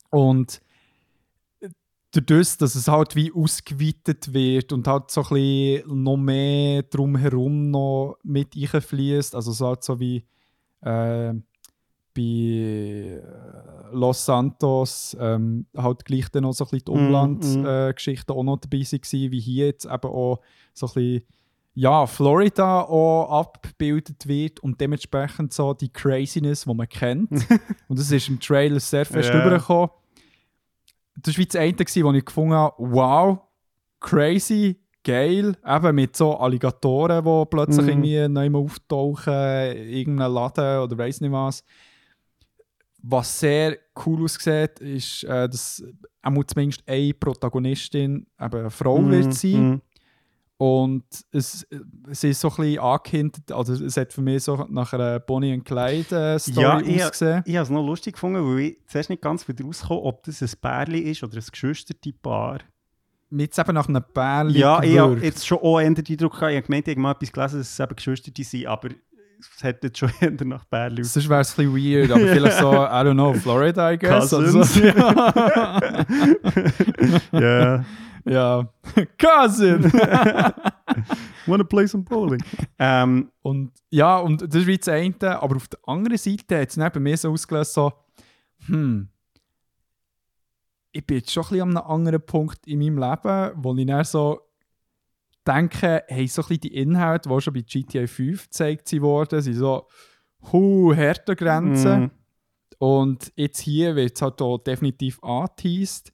[0.10, 0.62] Und
[2.12, 7.72] dadurch, dass es halt wie ausgeweitet wird und halt so ein bisschen noch mehr drumherum
[7.72, 10.26] noch mit einfließt, also so halt so wie
[10.82, 11.34] äh,
[12.14, 13.22] bei äh,
[13.94, 18.38] Los Santos ähm, halt gleich dann noch so ein bisschen die Mhm, Umlandgeschichten mhm.
[18.38, 20.42] äh, auch noch dabei waren, wie hier jetzt eben auch
[20.74, 21.22] so ein bisschen
[21.74, 27.32] ja, Florida auch abgebildet wird und dementsprechend so die Craziness, die man kennt.
[27.88, 29.40] und das ist im Trailer sehr fest Ja.
[29.40, 29.90] rübergekommen.
[31.16, 33.40] Das war das eine, wo ich gefunden habe, wow,
[34.00, 37.90] crazy, geil, eben mit so Alligatoren, die plötzlich Mhm.
[38.04, 39.34] irgendwie neu mal auftauchen,
[39.78, 41.64] in irgendeinem Laden oder weiss nicht was.
[43.04, 45.84] Was sehr cool aussieht, ist, äh, dass
[46.46, 49.70] zumindest eine Protagonistin eben eine Frau Mhm, wird sein.
[49.70, 49.82] mhm.
[50.64, 51.66] Und es,
[52.08, 55.56] es ist so ein bisschen angehindert, also es hat für mich so nach einer Bonnie
[55.56, 57.42] und Clyde äh, Story Ja, ich- ausgesehen.
[57.48, 60.40] Ich habe es noch lustig gefunden, weil ich zuerst nicht ganz wieder rausgekommen ob das
[60.44, 62.60] ein Pärli ist oder ein geschwisterte Paar.
[63.32, 66.58] Mit eben nach einem Bärli Ja, ich habe jetzt schon auch den Eindruck gehabt, ich
[66.58, 68.90] habe gemeint, ich habe mal etwas gelesen, dass es eben Geschwisterte sind, aber
[69.40, 72.60] es hat jetzt schon eher nach Pärli Sonst wäre es ein bisschen weird, aber vielleicht
[72.60, 74.32] so, I don't know, Florida, I guess.
[74.32, 74.76] oder Cousins.
[74.76, 74.82] so.
[77.40, 77.84] Ja.
[78.26, 78.68] Ja.
[79.18, 79.84] Cousin!
[81.46, 82.44] Wanna play some bowling?
[82.78, 86.70] ähm, und ja, und das ist wie das eine, aber auf der anderen Seite hat
[86.70, 87.92] es bei mir so ausgelöst, so,
[88.68, 89.10] hm,
[90.92, 93.86] ich bin jetzt schon ein bisschen an einem anderen Punkt in meinem Leben, wo ich
[93.86, 94.42] dann so
[95.48, 99.56] denke, hey, so ein bisschen die Inhalte, die schon bei GTA 5 gezeigt wurden, sind
[99.56, 99.88] so,
[100.52, 102.04] hu, harte Grenzen.
[102.04, 102.12] mm,
[102.80, 106.12] Und jetzt hier wird es halt auch definitiv angeteased.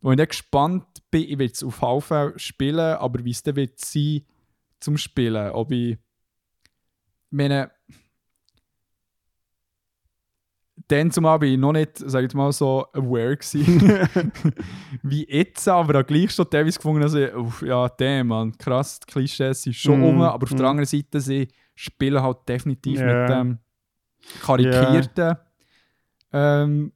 [0.00, 3.56] Wo ich dann gespannt bin, ich werde es auf HV spielen, aber wie es dann
[3.56, 4.22] wird sein
[4.80, 5.50] zum Spielen.
[5.52, 5.98] Ob ich,
[7.30, 7.70] meine,
[10.88, 13.80] dann zumal bin ich noch nicht, sag ich mal so, aware gewesen,
[15.02, 19.00] wie jetzt, aber auch gleich schon teilweise gefunden, dass ich, uff, ja, damn, man, krass,
[19.00, 20.56] die Klischees sind schon Mm, rum, aber auf mm.
[20.56, 23.06] der anderen Seite, sie spielen halt definitiv Ja.
[23.06, 23.58] mit dem
[24.42, 25.36] karikierten.
[26.32, 26.92] Ähm,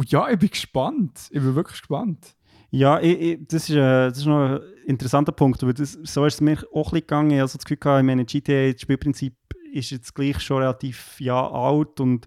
[0.00, 1.28] und ja, ich bin gespannt.
[1.30, 2.34] Ich bin wirklich gespannt.
[2.70, 5.62] Ja, ich, ich, das, ist, äh, das ist noch ein interessanter Punkt.
[5.62, 7.30] Weil das, so ist es mir auch ein bisschen gegangen.
[7.32, 9.34] Ich habe so das Gefühl, gehabt, ich meine, GTA, das Spielprinzip
[9.74, 12.26] ist jetzt gleich schon relativ ja, alt und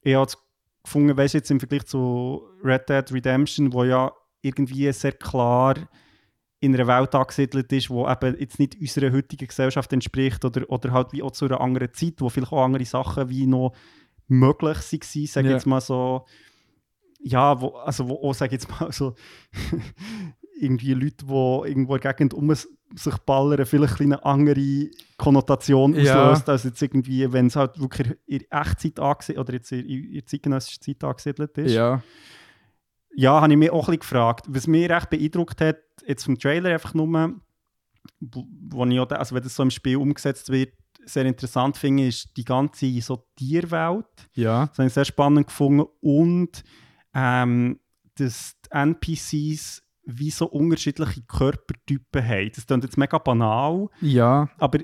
[0.00, 0.38] ich habe es
[0.82, 5.74] gefunden, weißt du, jetzt im Vergleich zu Red Dead Redemption, wo ja irgendwie sehr klar
[6.60, 10.92] in einer Welt angesiedelt ist, wo eben jetzt nicht unserer heutigen Gesellschaft entspricht oder, oder
[10.92, 13.74] halt wie auch zu einer anderen Zeit, wo vielleicht auch andere Sachen wie noch
[14.26, 15.56] möglich waren, sage ich Ja.
[15.56, 16.24] jetzt mal so,
[17.22, 19.14] ja, wo, also wo auch, sage ich jetzt mal so,
[20.60, 26.30] irgendwie Leute, die irgendwo in der Gegend um sich ballern, vielleicht eine andere Konnotation Ja.
[26.30, 30.26] auslöst, als jetzt irgendwie, wenn es halt wirklich in Echtzeit angesiedelt oder jetzt in, in
[30.26, 31.72] zeitgenössischer Zeit angesiedelt ist.
[31.72, 32.02] Ja.
[33.14, 34.46] Ja, habe ich mich auch ein bisschen gefragt.
[34.48, 37.34] Was mich recht beeindruckt hat, jetzt vom Trailer einfach nur,
[38.20, 40.72] wo ich auch, also wenn das so im Spiel umgesetzt wird,
[41.04, 44.28] sehr interessant finde, ist die ganze so Tierwelt.
[44.34, 44.66] Ja.
[44.66, 45.86] Das habe ich sehr spannend gefunden.
[46.00, 46.62] Und
[47.14, 47.78] ähm,
[48.16, 52.50] dass die NPCs wie so unterschiedliche Körpertypen haben.
[52.54, 54.48] Das klingt jetzt mega banal, Ja.
[54.58, 54.80] aber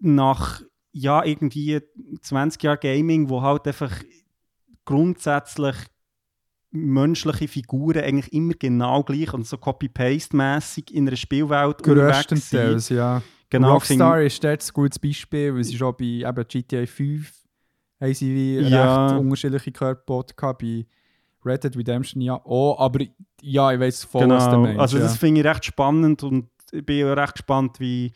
[0.00, 0.62] nach
[0.92, 1.80] ja, irgendwie
[2.20, 3.92] 20 Jahren Gaming, wo halt einfach
[4.84, 5.76] grundsätzlich
[6.70, 12.28] menschliche Figuren eigentlich immer genau gleich und so Copy-Paste-mässig in einer Spielwelt unterwegs sind.
[12.40, 13.22] Größtenteils, ja.
[13.50, 17.30] Genau, Rockstar ist dort ein gutes Beispiel, weil sie schon bei eben GTA 5
[18.00, 19.06] haben sie wie Ja.
[19.10, 20.62] recht unterschiedliche Körperbote gehabt.
[20.62, 20.86] Bei
[21.44, 23.04] Red Dead Redemption ja auch, aber
[23.40, 24.36] ja, ich weiß voll, genau.
[24.36, 24.80] was du meinst.
[24.80, 25.04] Also ja.
[25.04, 28.12] das finde ich recht spannend und ich bin auch recht gespannt, wie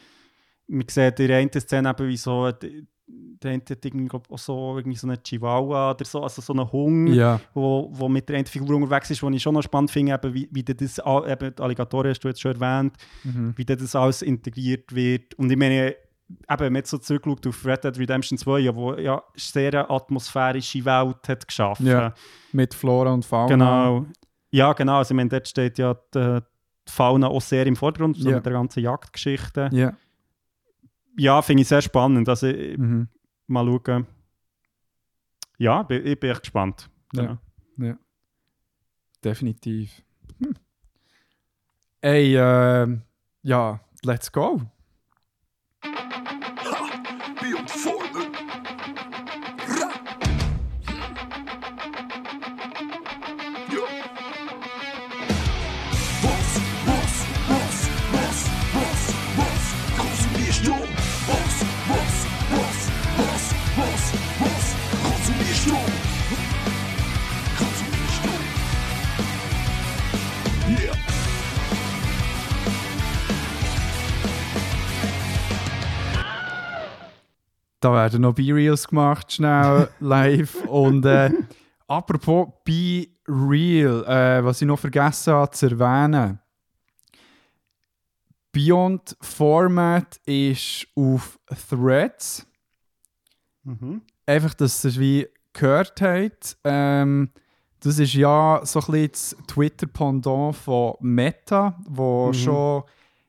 [0.69, 2.51] man sieht in der einen Szene eben, wie so
[3.09, 6.53] der eine hat irgendwie, glaub, auch so, irgendwie so einen Chihuahua oder so, also so
[6.53, 9.63] einen Hund, Ja, wo, wo mit der einen Figur unterwegs ist, wo ich schon noch
[9.63, 13.53] spannend finde, eben, wie, wie das, eben Alligatoren hast du jetzt schon erwähnt, mhm.
[13.57, 15.35] wie das alles integriert wird.
[15.35, 15.95] Und ich meine,
[16.51, 20.85] eben, jetzt so zurückschaut auf Red Dead Redemption 2, ja, wo ja sehr eine atmosphärische
[20.85, 21.87] Welt hat geschaffen.
[21.87, 22.15] Ja.
[22.53, 23.49] mit Flora und Fauna.
[23.49, 24.07] Genau.
[24.51, 24.99] Ja, genau.
[24.99, 26.41] Also, ich meine, dort steht ja die,
[26.89, 28.37] die Fauna auch sehr im Vordergrund, so Ja.
[28.37, 29.69] mit der ganzen Jagdgeschichte.
[29.73, 29.93] Ja.
[31.19, 32.29] Ja, finde ich sehr spannend.
[32.29, 33.09] Also, Mhm.
[33.47, 34.07] mal schauen.
[35.59, 36.89] Ja, ich bin echt gespannt.
[37.15, 37.39] Ja.
[37.77, 37.95] Genau.
[39.25, 40.03] Definitiv.
[40.39, 40.55] Hm.
[42.01, 43.03] Ey, ähm,
[43.43, 44.61] ja, let's go.
[77.87, 80.57] Da werden noch B-Reels gemacht, schnell live.
[80.65, 81.31] Und äh,
[81.87, 86.41] apropos Be Real, äh, was ich noch vergessen habe zu erwähnen.
[88.51, 91.39] Beyond Format ist auf
[91.71, 92.45] Threads.
[93.63, 94.03] Mhm.
[94.27, 96.57] Einfach, dass ihr es wie gehört habt.
[96.65, 97.31] Ähm,
[97.79, 102.35] das ist ja so ein bisschen das Twitter-Pendant von Meta, wo Mhm.
[102.35, 102.83] schon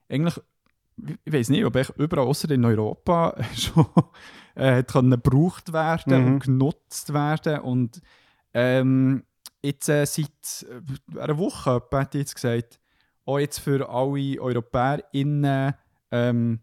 [0.09, 0.41] eigentlich,
[1.25, 3.85] ich weiß nicht, ob echt überall außer in Europa schon
[4.57, 6.33] äh, können gebraucht werden Mhm.
[6.33, 7.59] und genutzt werden.
[7.61, 8.01] Und
[8.53, 9.23] ähm,
[9.61, 10.65] jetzt äh, seit
[11.15, 12.79] äh, einer Woche etwa, hat jetzt gesagt,
[13.25, 15.73] auch jetzt für alle EuropäerInnen
[16.11, 16.59] ähm,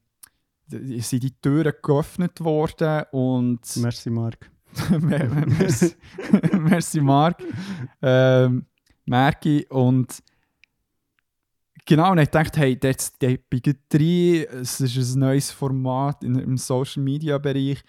[0.66, 4.50] sind die Türen geöffnet worden und Merci, Marc.
[5.00, 5.94] Mer- merci,
[6.58, 7.42] merci Marc.
[8.02, 8.66] Ähm,
[9.06, 10.22] Merki und
[11.84, 16.56] genau, und ich dachte, hey, jetzt die Big 3, es ist ein neues Format im
[16.56, 17.82] Social Media Bereich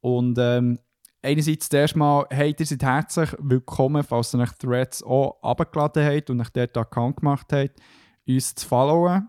[0.00, 0.78] und ähm,
[1.22, 6.36] einerseits Mal, hey, ihr seid herzlich willkommen, falls ihr nach Threads auch abgeladen habt und
[6.36, 7.80] nach dort Account gemacht habt,
[8.28, 9.28] uns zu followen,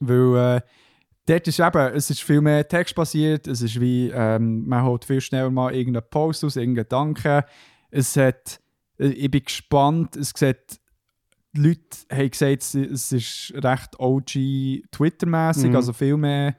[0.00, 0.60] weil äh,
[1.26, 5.20] dort ist eben, es ist viel mehr textbasiert, es ist wie, ähm, man holt viel
[5.20, 7.42] schneller mal irgendeinen Post aus, irgendeinen Gedanken.
[7.90, 8.60] Es hat,
[8.98, 10.80] äh, ich bin gespannt, es sieht,
[11.56, 11.80] die Leute
[12.10, 15.76] haben gesagt, es- ist recht OG Twitter-mäßig, Mhm.
[15.76, 16.56] also viel mehr,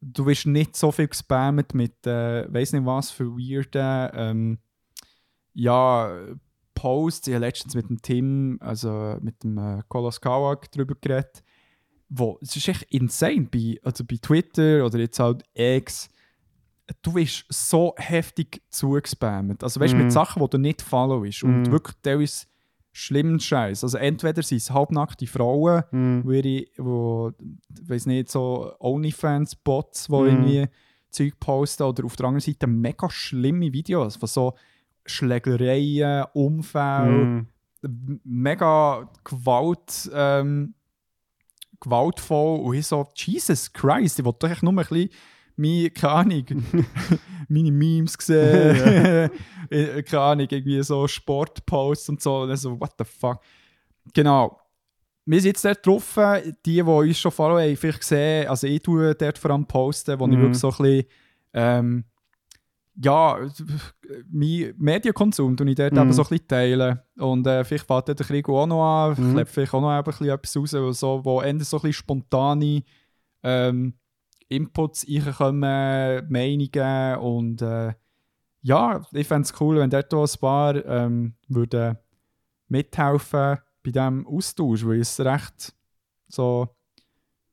[0.00, 4.58] du wirst nicht so viel gespammt mit, äh, weiß nicht was für weirden, ähm,
[5.54, 6.10] ja,
[6.74, 7.28] Posts.
[7.28, 11.42] Ich habe letztens mit dem Tim, also mit dem äh, Kolos Kawak darüber geredet,
[12.08, 16.08] wo, es ist echt insane, bei, also bei Twitter oder jetzt halt X,
[17.00, 19.62] du wirst so heftig zugespammt.
[19.62, 20.02] Also weißt du, Mhm.
[20.04, 21.70] mit Sachen, die du nicht followst und Mhm.
[21.72, 22.46] wirklich teilweise
[22.96, 23.82] schlimmen Scheiß.
[23.82, 26.22] Also entweder sind es halbnackte Frauen, Mhm.
[26.24, 27.32] wo, ihre, wo
[27.88, 30.26] weiß nicht, so Onlyfans-Bots, die Mhm.
[30.28, 30.68] irgendwie
[31.10, 34.54] Zeug posten, oder auf der anderen Seite mega schlimme Videos von so
[35.04, 37.46] Schlägereien, Unfälle, Mhm.
[37.82, 40.74] m- mega Gewalt, ähm,
[41.80, 45.10] gewaltvoll und ich so, Jesus Christ, ich wollte doch echt nur ein bisschen
[45.56, 46.44] meine, keine Ahnung,
[47.48, 49.30] meine Memes gesehen,
[49.70, 53.40] äh, keine Ahnung, irgendwie so Sportposts und so, und dann so, what the fuck.
[54.12, 54.58] Genau.
[55.26, 56.18] Wir sind jetzt dort drauf,
[56.66, 60.18] die, die uns schon folgen, haben vielleicht gesehen, also ich tue dort vor allem posten,
[60.20, 60.40] wo ich Mhm.
[60.42, 61.04] wirklich so ein bisschen,
[61.54, 62.04] ähm,
[63.02, 63.38] ja,
[64.30, 65.98] mein Medienkonsum tue ich dort Mhm.
[66.00, 67.00] eben so ein bisschen teilen.
[67.18, 69.32] Und äh, vielleicht fällt der Krieg auch noch an, Mhm.
[69.34, 71.92] klebt vielleicht auch noch ein bisschen etwas raus, wo, so, wo eher so ein bisschen
[71.94, 72.82] spontane
[73.42, 73.94] ähm,
[74.48, 77.94] Inputs reinkommen, Meinungen und äh,
[78.62, 81.98] ja, ich fände es cool, wenn dort ein paar ähm, würden
[82.68, 85.74] mithelfen bei diesem Austausch, weil ich es recht
[86.28, 86.68] so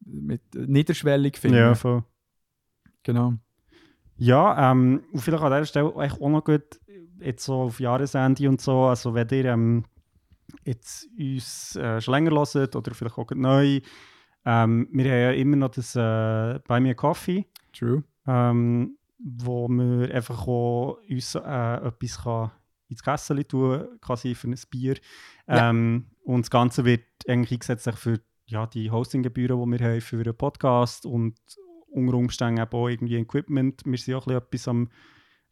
[0.05, 1.59] mit, niederschwellig finde.
[1.59, 2.03] Ja, voll.
[3.03, 3.33] Genau.
[4.17, 6.79] Ja, ähm, und vielleicht an dieser Stelle echt auch noch gut,
[7.19, 9.85] jetzt so auf Jahresende und so, also wenn ihr ähm,
[10.63, 13.81] jetzt uns äh, schon länger hört oder vielleicht auch neu,
[14.45, 18.03] ähm, wir haben ja immer noch das äh, «Buy Me a Coffee», True.
[18.27, 22.51] ähm, wo wir einfach auch uns äh, etwas kann
[22.89, 24.97] ins Kessel tun quasi für ein Bier.
[25.47, 25.69] Ja.
[25.69, 30.19] Ähm, und das Ganze wird eigentlich eingesetzt für ja, die Hostinggebühren, die wir haben für
[30.19, 31.37] einen Podcast und
[31.87, 33.81] unter Umständen auch irgendwie Equipment.
[33.85, 34.89] Wir sind auch ein bisschen etwas am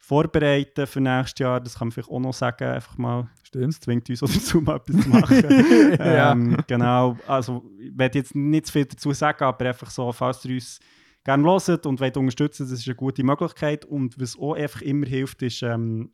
[0.02, 1.60] Vorbereiten für nächstes Jahr.
[1.60, 2.64] Das kann man vielleicht auch noch sagen.
[2.64, 3.74] Einfach mal, Stimmt.
[3.74, 5.96] es zwingt uns auch dazu, mal etwas zu machen.
[5.98, 6.32] Ja.
[6.32, 7.16] ähm, genau.
[7.26, 10.80] Also, ich werde jetzt nicht zu viel dazu sagen, aber einfach so, falls ihr uns
[11.22, 13.84] gerne hört und wollt unterstützen, das ist eine gute Möglichkeit.
[13.84, 16.10] Und was auch einfach immer hilft, ist ähm,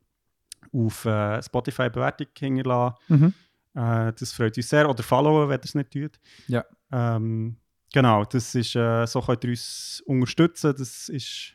[0.73, 2.97] auf äh, Spotify Bewertung hinterlassen.
[3.09, 3.35] Mhm.
[3.75, 4.91] Äh, das freut uns sehr.
[4.91, 6.19] Oder followen, wenn ihr es nicht tut.
[6.49, 6.65] Ja.
[6.91, 7.57] Ähm,
[7.93, 10.75] genau, das ist, äh, so könnt ihr uns unterstützen.
[10.77, 11.55] Das ist,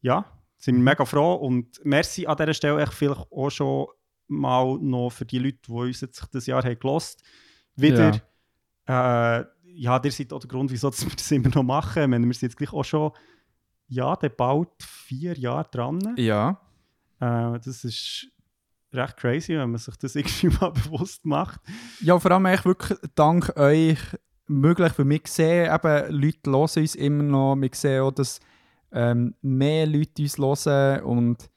[0.00, 0.24] ja,
[0.64, 1.34] sind wir mega froh.
[1.34, 3.86] Und merci an dieser Stelle echt vielleicht auch schon
[4.28, 7.22] mal noch für die Leute, die uns jetzt das Jahr haben gelost
[7.76, 8.22] Wieder,
[8.88, 9.40] ja.
[9.40, 12.08] Äh, ja, ihr seid auch der Grund, wieso wir das immer noch machen.
[12.08, 13.12] Meine, wir sind jetzt gleich auch schon,
[13.88, 16.14] ja, dann bald vier Jahre dran.
[16.16, 16.60] Ja.
[17.20, 18.28] Äh, das ist
[18.92, 21.60] recht crazy, wenn man sich das irgendwie mal bewusst macht.
[22.00, 23.98] Ja, vor allem echt wirklich dank euch
[24.46, 28.40] möglich, weil wir sehen eben, Leute hören uns immer noch, wir sehen auch, dass
[28.94, 31.50] ähm, mehr Leute uns hören und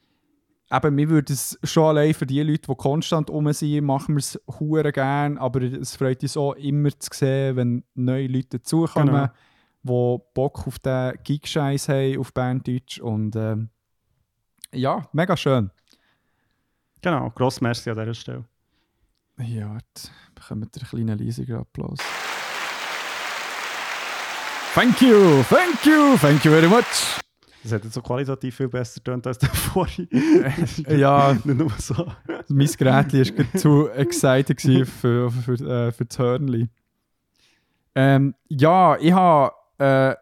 [0.70, 4.20] eben, wir würden es schon allein für die Leute, die konstant um sind, machen wir
[4.20, 9.30] es hure gern, aber es freut uns auch immer zu sehen, wenn neue Leute dazukommen,
[9.84, 10.18] Genau.
[10.18, 13.70] die Bock auf den Geek-Scheiß haben, auf Berndeutsch und ähm,
[14.72, 15.70] ja, mega schön.
[17.00, 18.44] Genau, gross merci an dieser Stelle.
[19.40, 21.98] Ja, warte, bekommt ihr einen kleinen leisigen Applaus.
[24.74, 27.20] Thank you, thank you, thank you very much.
[27.70, 30.08] Das hat jetzt so qualitativ viel besser getönt als der vorhin.
[30.88, 32.06] Ja, Nicht nur so.
[32.48, 35.52] mein Gerät war zu excited gewesen für, für,
[35.88, 36.68] äh, für das Hörnli.
[37.94, 40.14] Ähm, ja, ich habe äh,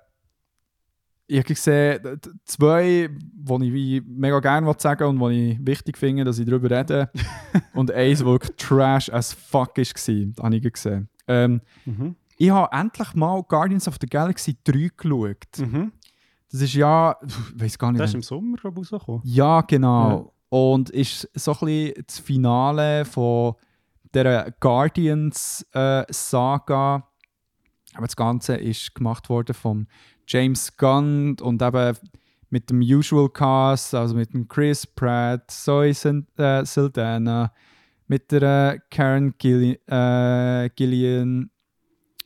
[1.29, 6.39] ich hab gesehen, zwei, die ich mega gerne sagen und die ich wichtig finde, dass
[6.39, 7.11] ich darüber rede.
[7.75, 10.09] und eins, das wirklich trash as fuck war, das
[10.43, 11.09] habe ich gesehen.
[11.27, 12.15] Ähm, Mhm.
[12.39, 15.59] ich habe endlich mal Guardians of the Galaxy 3 geschaut.
[15.59, 15.93] Mhm.
[16.51, 18.01] Das ist ja, ich weiß gar nicht.
[18.01, 19.23] Das ist im Sommer rausgekommen.
[19.25, 20.33] ja, genau.
[20.49, 23.55] Und ist so ein bisschen das Finale von
[24.15, 27.09] der Guardians-Saga.
[27.95, 29.89] Aber das Ganze ist gemacht worden von
[30.27, 31.97] James Gunn und eben
[32.51, 37.53] mit dem Usual Cast, also mit dem Chris Pratt, Zoe äh, Saldana,
[38.07, 41.51] mit der äh, Karen Gilli äh, Gillian,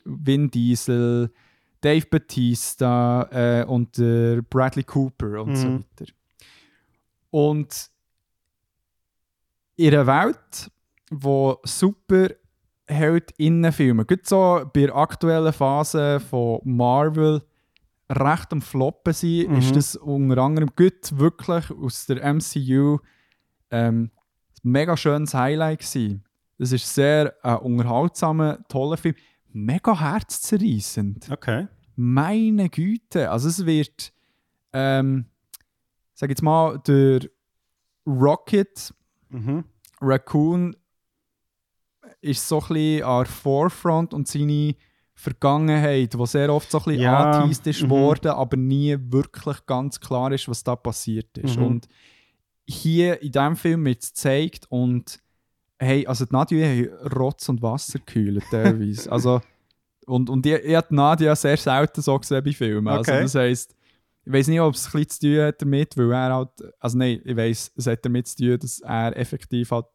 [0.04, 1.32] Vin Diesel,
[1.80, 5.84] Dave Batista äh, und der Bradley Cooper und so Mhm.
[5.98, 6.12] weiter.
[7.30, 7.90] Und
[9.76, 10.70] in einer Welt,
[11.10, 12.28] wo super
[12.86, 17.42] Heldinnenfilme, gerade so bei der aktuellen Phase von Marvel,
[18.10, 19.56] recht am Floppen sind, Mhm.
[19.56, 22.98] ist das unter anderem gut wirklich aus der MCU
[23.70, 24.10] ähm,
[24.64, 26.24] ein mega schönes Highlight gewesen.
[26.58, 29.14] Es ist sehr ein unterhaltsamer, toller Film.
[29.52, 31.30] Mega herzzerreißend.
[31.30, 31.68] Okay.
[31.96, 33.30] Meine Güte.
[33.30, 34.12] Also es wird,
[34.72, 35.26] ähm,
[36.14, 37.20] sag jetzt mal, der
[38.06, 38.94] Rocket
[39.30, 39.64] Mhm.
[40.00, 40.76] Raccoon
[42.20, 44.74] ist so ein bisschen an der Forefront und seine
[45.14, 47.90] Vergangenheit, die sehr oft so ein bisschen Ja, ist mhm.
[47.90, 51.58] worden, aber nie wirklich ganz klar ist, was da passiert ist.
[51.58, 51.64] Mhm.
[51.64, 51.88] Und
[52.66, 55.20] hier in diesem Film wird es gezeigt und
[55.80, 59.10] hey, also die Nadia haben Rotz und Wasser gekühlt teilweise.
[59.12, 59.40] also,
[60.06, 62.88] und, und ich, ich habe die Nadia sehr selten so gesehen bei Filmen.
[62.88, 63.22] Also Okay.
[63.22, 63.74] das heisst,
[64.24, 66.98] ich weiß nicht, ob es ein bisschen zu tun hat damit, weil er halt, also
[66.98, 69.86] nein, ich weiß, es hat damit zu tun, dass er effektiv halt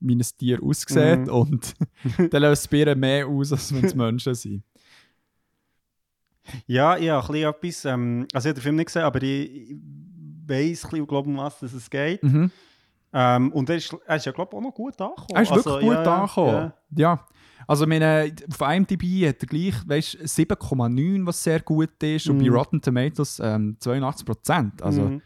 [0.00, 1.28] wie ein Tier aussieht Mhm.
[1.32, 1.74] und
[2.30, 4.62] dann löst ihr mehr aus, als wenn es Menschen sind.
[6.66, 7.26] Ja, habe
[7.56, 9.76] ein bisschen etwas, ähm, also ich habe den Film nicht gesehen, aber ich,
[10.46, 12.22] bisschen, glaube um was dass es geht.
[12.22, 12.50] Mhm.
[13.12, 15.28] Ähm, und er ist, er ist ja, glaube ich, auch noch gut angekommen.
[15.34, 16.72] Er ist wirklich Also, gut ja, angekommen.
[16.96, 17.14] Ja.
[17.14, 17.26] Ja.
[17.66, 22.44] Also meine, auf IMDb hat er gleich weißt, 7,9, was sehr gut ist, und bei
[22.48, 22.54] Mhm.
[22.54, 24.82] Rotten Tomatoes ähm, 82%.
[24.82, 25.22] Also Mhm.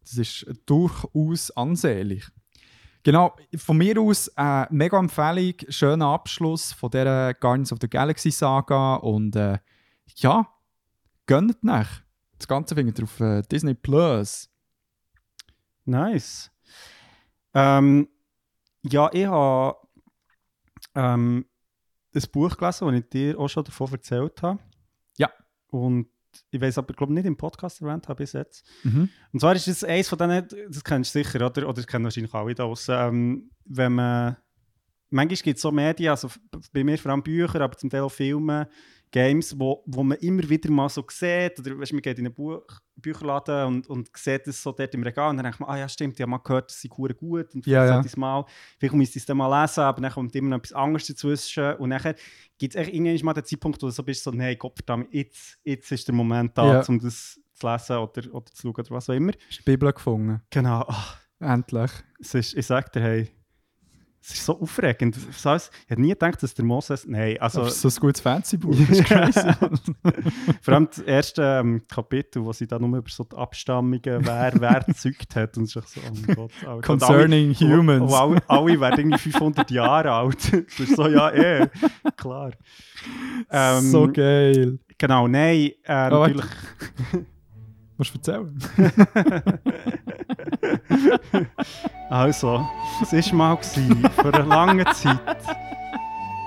[0.00, 2.24] das ist durchaus ansehnlich.
[3.02, 8.30] Genau, von mir aus äh, mega Empfehlung, schöner Abschluss von dieser Guardians of the Galaxy
[8.30, 9.58] Saga und äh,
[10.16, 10.46] ja,
[11.26, 11.88] gönnt nach.
[12.38, 14.48] Das Ganze findet ihr auf äh, Disney Plus.
[15.84, 16.51] Nice.
[17.54, 18.08] Ähm,
[18.82, 19.76] ja, ich habe
[20.94, 21.46] ähm,
[22.14, 24.60] ein Buch gelesen, das ich dir auch schon davon erzählt habe.
[25.16, 25.30] Ja.
[25.68, 26.08] Und
[26.50, 28.66] ich weiß aber, glaube nicht im Podcast erwähnt habe bis jetzt.
[28.84, 29.08] Mhm.
[29.32, 31.64] Und zwar ist das eins von denen, das kennst du sicher, oder?
[31.64, 32.94] Oder das kennen wahrscheinlich alle da draussen.
[32.98, 34.36] Ähm, wenn man,
[35.10, 36.28] manchmal gibt es so Medien, also
[36.72, 38.68] bei mir vor allem Bücher, aber zum Teil auch Filme,
[39.12, 42.34] Games, wo, wo man immer wieder mal so sieht, oder weißt, man geht in einen
[42.34, 42.64] Buch,
[42.96, 45.88] Bücherladen und, und sieht es so dort im Regal und dann denkt man, ah ja
[45.88, 48.06] stimmt, ich habe mal gehört, das sind hure gut und Ja, vielleicht ja.
[48.06, 48.44] es mal,
[48.78, 51.74] vielleicht müsste ich es dann mal lesen, aber dann kommt immer noch etwas anderes dazwischen
[51.74, 52.14] und dann
[52.58, 55.12] gibt es echt irgendwann mal den Zeitpunkt, wo du so bist, so, nein, Gott verdammt,
[55.12, 56.82] jetzt, jetzt ist der Moment da, Ja.
[56.88, 59.32] um das zu lesen oder, oder zu schauen oder was auch immer.
[59.48, 60.40] Hast du die Bibel gefunden?
[60.50, 61.90] Genau, ach, Endlich.
[62.20, 63.30] es ist, ich sag dir, hey,
[64.24, 65.16] Es ist so aufregend.
[65.16, 67.06] Das heißt, ich hätte nie gedacht, dass der Moses.
[67.08, 67.64] Nein, also.
[67.64, 68.72] das ist so ein gutes Fancy-Buch.
[68.78, 69.40] Das ist crazy.
[70.62, 74.52] Vor allem das erste ähm, Kapitel, wo sie da nur über so die Abstammungen, wer
[74.54, 75.56] wer gezeugt hat.
[75.56, 76.52] Und es ist so, oh mein Gott.
[76.60, 76.74] Alter.
[76.76, 78.12] Und Concerning alle, humans.
[78.12, 80.52] Und alle, alle werden irgendwie 500 Jahre alt.
[80.52, 81.68] Das ist so, ja, eh,
[82.16, 82.52] klar.
[83.50, 84.78] Ähm, so geil.
[84.98, 86.44] Genau, nein, äh, Oh, natürlich.
[88.02, 88.58] Musst du erzählen?
[92.10, 92.66] Also,
[93.00, 95.18] es war mal gewesen, vor einer langen Zeit.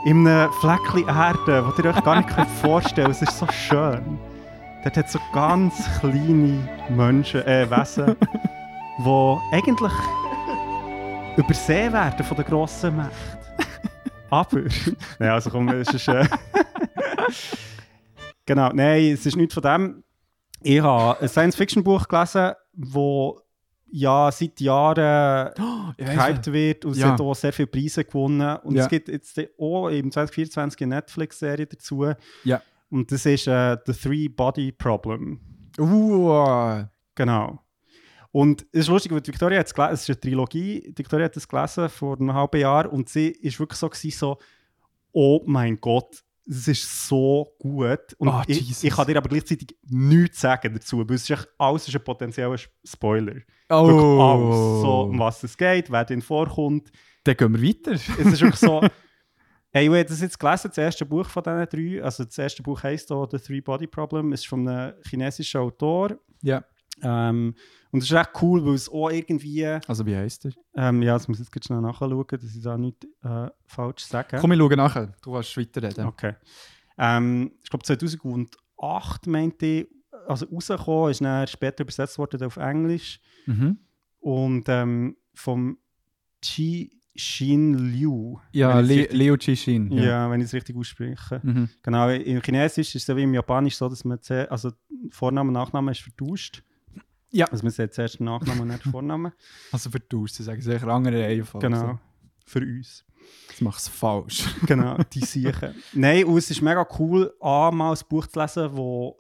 [0.06, 2.30] In einem Fleckchen Erde, das ihr euch gar nicht
[2.62, 3.22] vorstellen könnt.
[3.22, 4.20] Es ist so schön.
[4.84, 8.16] Dort hat es so ganz kleine Menschen, äh, Wesen,
[9.00, 9.94] die eigentlich
[11.38, 13.40] übersehen werden von den grossen Mächten.
[14.30, 14.62] Aber,
[15.20, 16.08] nein, also komm, es ist.
[16.10, 16.28] Äh,
[18.46, 20.05] genau, nein, es ist nichts von dem.
[20.68, 23.40] Ich habe ein Science-Fiction-Buch gelesen, wo
[23.92, 24.98] ja seit Jahren
[26.00, 27.12] weiss gehypt wird und es Ja.
[27.12, 28.58] hat auch sehr viele Preise gewonnen.
[28.64, 28.82] Und Ja.
[28.84, 32.08] es gibt jetzt auch im 2024 eine Netflix-Serie dazu.
[32.44, 32.62] Ja.
[32.90, 35.40] Und das ist äh, The Three Body Problem.
[35.78, 37.60] Uh, Genau.
[38.32, 41.38] Und es ist lustig, weil Victoria hat es gelesen, es ist eine Trilogie, Victoria hat
[41.38, 44.38] es gelesen vor einem halben Jahr und sie ist wirklich so, gewesen, so
[45.14, 48.14] oh mein Gott, es ist so gut.
[48.18, 51.88] Und Ah, ich, ich kann dir aber gleichzeitig nichts sagen dazu, weil es ist alles
[51.88, 53.36] ist ein potenzieller Spoiler.
[53.70, 53.88] oh.
[53.88, 54.82] Wirklich alles.
[54.82, 56.92] So, um was es geht, wer drin vorkommt.
[57.24, 57.92] Dann gehen wir weiter.
[57.94, 58.82] Es ist wirklich so.
[59.72, 62.02] Hey, ich habe das jetzt gelesen, das erste Buch von diesen drei.
[62.02, 66.18] Also das erste Buch heisst auch The Three Body Problem, ist von einem chinesischen Autor.
[66.42, 66.64] Ja.
[67.02, 67.56] Ähm,
[67.92, 69.66] und es ist echt cool, weil es auch irgendwie.
[69.66, 70.52] Also, wie heisst der?
[70.76, 74.38] Ähm, ja, das muss ich jetzt schnell nachschauen, dass ich da nicht äh, falsch sage.
[74.40, 75.14] Komm, ich schaue nachher.
[75.22, 76.06] Du kannst weiterreden.
[76.06, 76.34] Okay.
[76.98, 79.88] Ähm, ich glaube 2008 meinte ich,
[80.28, 83.20] also rausgekommen, ist dann später übersetzt worden auf Englisch.
[83.46, 83.78] Mhm.
[84.20, 85.78] Und ähm, vom
[86.42, 88.38] Chi Xin Liu.
[88.52, 89.90] Ja, Le richtig- Leo Chishin.
[89.92, 90.30] Ja.
[90.30, 91.40] wenn ich es richtig ausspreche.
[91.44, 91.70] Mhm.
[91.82, 94.20] Genau, im Chinesisch ist es so wie im Japanisch so, dass man
[94.50, 94.72] also
[95.12, 96.62] Vorname und Nachname ist vertauscht.
[97.36, 97.46] Ja.
[97.48, 99.32] Also man sagt zuerst den Nachnamen und nicht den Vornamen.
[99.72, 101.68] Also vertauscht, sie sagen es sicher andere Reihenfolge.
[101.68, 102.00] genau.
[102.46, 103.04] Für uns.
[103.50, 104.44] Das macht es falsch.
[104.68, 105.74] Genau, die Siechen.
[105.94, 109.14] Nein, und es ist mega cool, einmal ein Buch zu lesen, das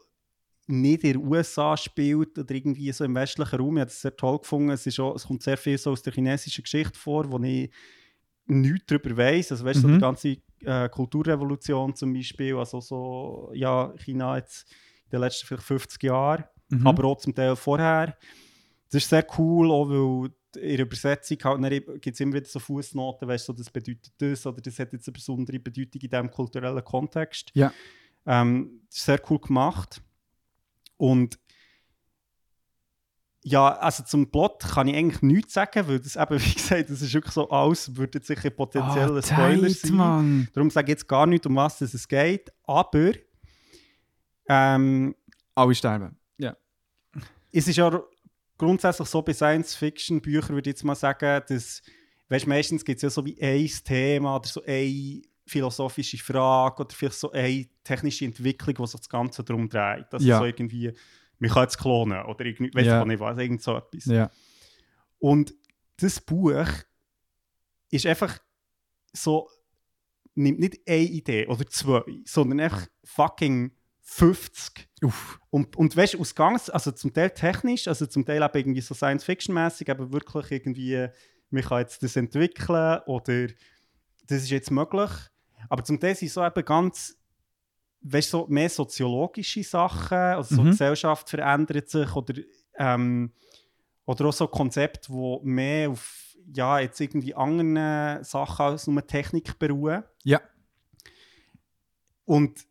[0.68, 3.78] nicht in den USA spielt oder irgendwie so im westlichen Raum.
[3.78, 4.70] Ich habe das sehr toll gefunden.
[4.72, 7.70] Es, ist auch, es kommt sehr viel so aus der chinesischen Geschichte vor, wo ich
[8.48, 9.52] nichts darüber weiß.
[9.52, 9.94] Also weißt du, so Mhm.
[9.94, 14.72] die ganze äh, Kulturrevolution zum Beispiel, also so, ja, China jetzt
[15.06, 16.88] in den letzten vielleicht 50 Jahren, Mhm.
[16.88, 18.18] aber auch zum Teil vorher.
[18.90, 22.60] Das ist sehr cool, auch weil in der Übersetzung halt gibt es immer wieder so
[22.60, 26.10] Fußnoten, weißt du, so, das bedeutet das oder das hat jetzt eine besondere Bedeutung in
[26.10, 27.52] diesem kulturellen Kontext.
[27.54, 27.74] Ja.
[28.26, 30.02] Ähm, das ist sehr cool gemacht.
[30.98, 31.38] Und
[33.44, 37.02] ja, also zum Plot kann ich eigentlich nichts sagen, weil das eben, wie gesagt, das
[37.02, 39.94] ist wirklich so alles, würde jetzt sicher potenziell ein Spoiler tight, sein.
[39.94, 40.48] Mann.
[40.54, 42.52] Darum sage ich jetzt gar nicht, um was es geht.
[42.64, 43.12] Aber
[44.48, 45.16] ähm,
[45.54, 46.18] Alle sterben.
[47.58, 48.04] Es ist ja
[48.58, 51.82] grundsätzlich so bei Science-Fiction-Büchern, würde ich jetzt mal sagen, dass,
[52.30, 56.94] weißt, meistens gibt es ja so wie ein Thema oder so eine philosophische Frage oder
[56.96, 60.08] vielleicht so eine technische Entwicklung, wo sich das Ganze darum dreht.
[60.12, 60.40] Also Ja.
[60.40, 60.92] so irgendwie,
[61.40, 63.02] man kann es klonen oder irgendwie, weiß Ja.
[63.02, 64.06] ich nicht was, irgend so etwas.
[64.06, 64.32] Ja.
[65.20, 65.54] Und
[65.98, 66.66] das Buch
[67.92, 68.40] ist einfach
[69.14, 69.50] so,
[70.34, 73.72] nimmt nicht eine Idee oder zwei, sondern einfach fucking
[74.08, 74.88] 50.
[75.02, 75.40] Uff.
[75.50, 78.82] Und, und weißt du, aus ganz, also zum Teil technisch, also zum Teil eben irgendwie
[78.82, 81.08] so Science-Fiction-mäßig, aber wirklich irgendwie,
[81.50, 83.48] man kann jetzt das entwickeln oder
[84.28, 85.10] das ist jetzt möglich.
[85.70, 87.18] Aber zum Teil sind so eben ganz,
[88.02, 90.66] weißt du, so mehr soziologische Sachen, also so Mhm.
[90.66, 92.36] die Gesellschaft verändert sich oder,
[92.78, 93.34] ähm,
[94.06, 99.58] oder auch so Konzepte, die mehr auf, ja, jetzt irgendwie anderen Sachen als nur Technik
[99.58, 100.04] beruhen.
[100.24, 100.42] Ja.
[102.26, 102.66] Und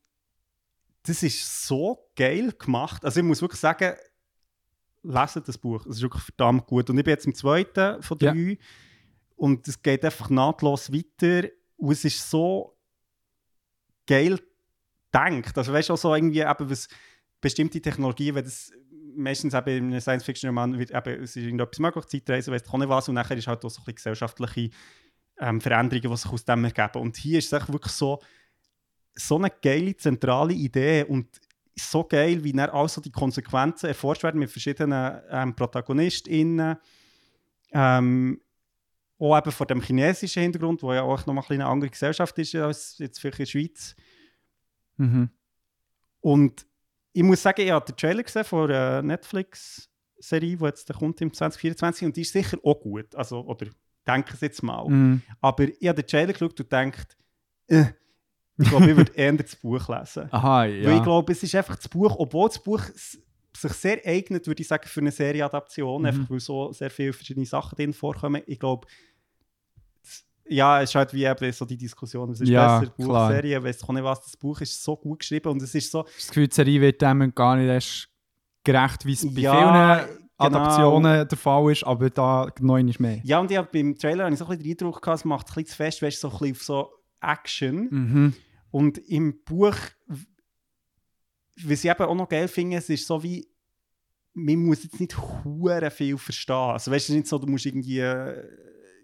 [1.06, 3.04] das ist so geil gemacht.
[3.04, 3.94] Also ich muss wirklich sagen,
[5.02, 5.84] lesen das Buch.
[5.86, 6.88] Es ist wirklich verdammt gut.
[6.88, 8.32] Und ich bin jetzt im zweiten von Ja.
[8.32, 8.58] drei.
[9.36, 11.48] Und es geht einfach nahtlos weiter.
[11.76, 12.78] Und es ist so
[14.06, 14.40] geil
[15.12, 15.58] gedacht.
[15.58, 16.88] Also weißt du auch so irgendwie eben, was
[17.40, 18.72] bestimmte Technologien, wenn das
[19.16, 22.78] meistens eben in einem Science-Fiction-Roman wird eben, es ist irgendetwas möglich, Zeitreise, weiss ich auch
[22.78, 23.08] nicht was.
[23.08, 24.70] Und nachher ist halt auch so ein bisschen gesellschaftliche
[25.38, 27.02] ähm, Veränderungen, die sich aus dem ergeben.
[27.02, 28.20] Und hier ist es wirklich so,
[29.14, 31.28] so eine geile zentrale Idee und
[31.76, 36.76] so geil, wie dann also die Konsequenzen erforscht werden mit verschiedenen ähm, ProtagonistInnen.
[37.72, 38.40] Ähm,
[39.18, 42.54] auch eben vor dem chinesischen Hintergrund, wo ja auch noch mal eine andere Gesellschaft ist
[42.54, 43.96] als jetzt vielleicht in der Schweiz.
[44.96, 45.30] Mhm.
[46.20, 46.66] Und
[47.12, 51.32] ich muss sagen, ich habe den Trailer gesehen von einer Netflix-Serie, die jetzt kommt im
[51.32, 53.14] 2024 und die ist sicher auch gut.
[53.14, 53.66] Also, oder
[54.06, 54.88] denke es jetzt mal.
[54.88, 55.22] Mhm.
[55.40, 57.16] Aber ich habe den Trailer geschaut und gedacht,
[57.68, 57.86] äh,
[58.58, 60.28] ich glaube, ich würde eher das Buch lesen.
[60.30, 60.88] Aha, ja.
[60.88, 62.80] Weil ich glaube, es ist einfach das Buch, obwohl das Buch
[63.56, 66.06] sich sehr eignet, würde ich sagen, für eine Serieadaption, Mhm.
[66.06, 68.42] einfach weil so sehr viele verschiedene Sachen drin vorkommen.
[68.46, 68.86] Ich glaube,
[70.46, 73.30] ja, es ist halt wie eben so die Diskussion, es ist Ja, besser, Buch, klar.
[73.32, 75.90] Serie, ich weiß auch nicht was, das Buch ist so gut geschrieben und es ist
[75.90, 78.08] so, habe das Gefühl, die Serie wird dem gar nicht erst
[78.62, 80.24] gerecht, wie es bei Ja, vielen genau.
[80.36, 83.20] Adaptionen der Fall ist, aber da neu nicht mehr.
[83.24, 85.24] ja und ich hab, beim Trailer habe ich so ein bisschen den Eindruck gehabt, es
[85.24, 86.90] macht ein bisschen zu fest, weißt, du, so ein bisschen auf so
[87.20, 88.34] Action Mhm.
[88.70, 93.46] und im Buch, was ich eben auch noch geil finde, es ist so wie,
[94.32, 96.54] man muss jetzt nicht hure viel verstehen.
[96.56, 98.44] Also weißt du, nicht so, du musst irgendwie äh,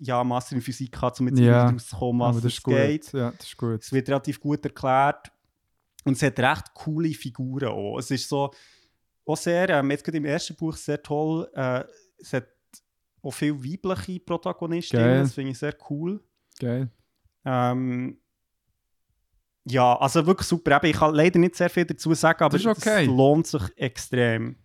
[0.01, 2.75] ja, Master in Physik haben, um jetzt irgendwie rauszukommen, was Aber das es ist gut.
[2.75, 3.13] geht.
[3.13, 3.83] Ja, das ist gut.
[3.83, 5.31] Es wird relativ gut erklärt
[6.05, 7.99] und es hat recht coole Figuren auch.
[7.99, 8.51] Es ist so,
[9.27, 11.85] auch sehr, ähm, jetzt gerade im ersten Buch sehr toll, äh,
[12.19, 12.49] es hat
[13.23, 16.21] auch viele weibliche Protagonisten, das finde ich sehr cool.
[16.59, 16.91] Geil.
[17.45, 18.18] Ähm,
[19.64, 20.76] ja, also wirklich super.
[20.76, 23.03] Eben, ich kann leider nicht sehr viel dazu sagen, aber Das ist okay.
[23.03, 24.57] es lohnt sich extrem.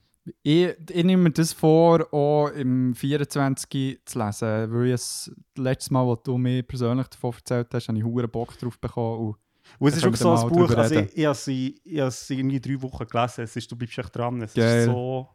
[0.41, 5.91] Ich, ich nehme mir das vor, auch im 24 zu lesen, weil ich es letztes
[5.91, 9.35] Mal, als du mir persönlich davon erzählt hast, habe ich hure Bock drauf bekommen.
[9.79, 12.07] Und es ist wirklich so ein Buch, also ich, ich habe es in- ich habe
[12.07, 14.79] es in irgendwie drei Wochen gelesen, es ist, du bleibst echt dran, es Geil.
[14.79, 15.27] ist so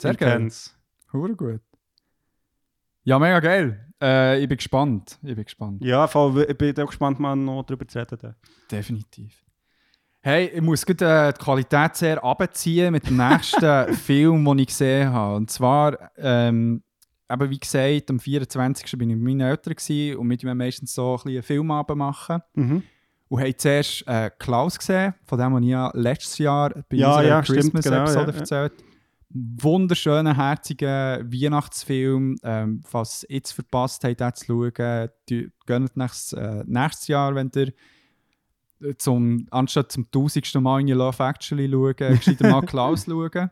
[0.00, 0.76] Sehr intens.
[1.12, 1.60] Hure gut.
[3.04, 3.86] Ja, mega geil.
[4.02, 5.18] Äh, ich bin gespannt.
[5.22, 5.84] Ich bin gespannt.
[5.84, 8.18] Ja, voll, ich bin auch gespannt, mal noch darüber zu reden.
[8.20, 8.34] dann.
[8.70, 9.44] Definitiv.
[10.22, 14.66] Hey, ich muss gerade äh, die Qualität sehr abziehen mit dem nächsten Film, den ich
[14.66, 15.36] gesehen habe.
[15.36, 16.82] Und zwar, ähm,
[17.30, 18.98] eben wie gesagt, am 24.
[18.98, 22.42] bin ich mit meinen Eltern gewesen, und mit ihm meistens so ein einen Filmabend machen.
[22.54, 22.82] Mhm.
[23.28, 27.08] Und haben zuerst äh, Klaus gesehen, von dem, was ich ja letztes Jahr bei Ja,
[27.16, 28.72] unserer ja, Christmas-Episode genau, ja, erzählt
[29.32, 32.36] Wunderschöner, herziger Weihnachtsfilm.
[32.42, 37.34] Ähm, falls ihr jetzt verpasst habt, den zu schauen, die- gönnt nächstes, äh, nächstes Jahr,
[37.36, 37.72] wenn ihr
[38.82, 43.50] äh, zum, anstatt zum tausendsten Mal in Love Actually schauen, gescheiter mal Klaus schauen.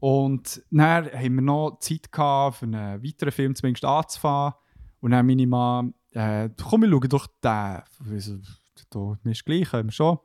[0.00, 4.54] Und dann haben wir noch Zeit gehabt, für einen weiteren Film zumindest anzufangen.
[5.00, 7.82] Und dann meine Mama, äh, komm, wir schauen doch den.
[8.16, 8.38] Ich so,
[8.90, 10.18] da, mir ist gleich, können wir schon.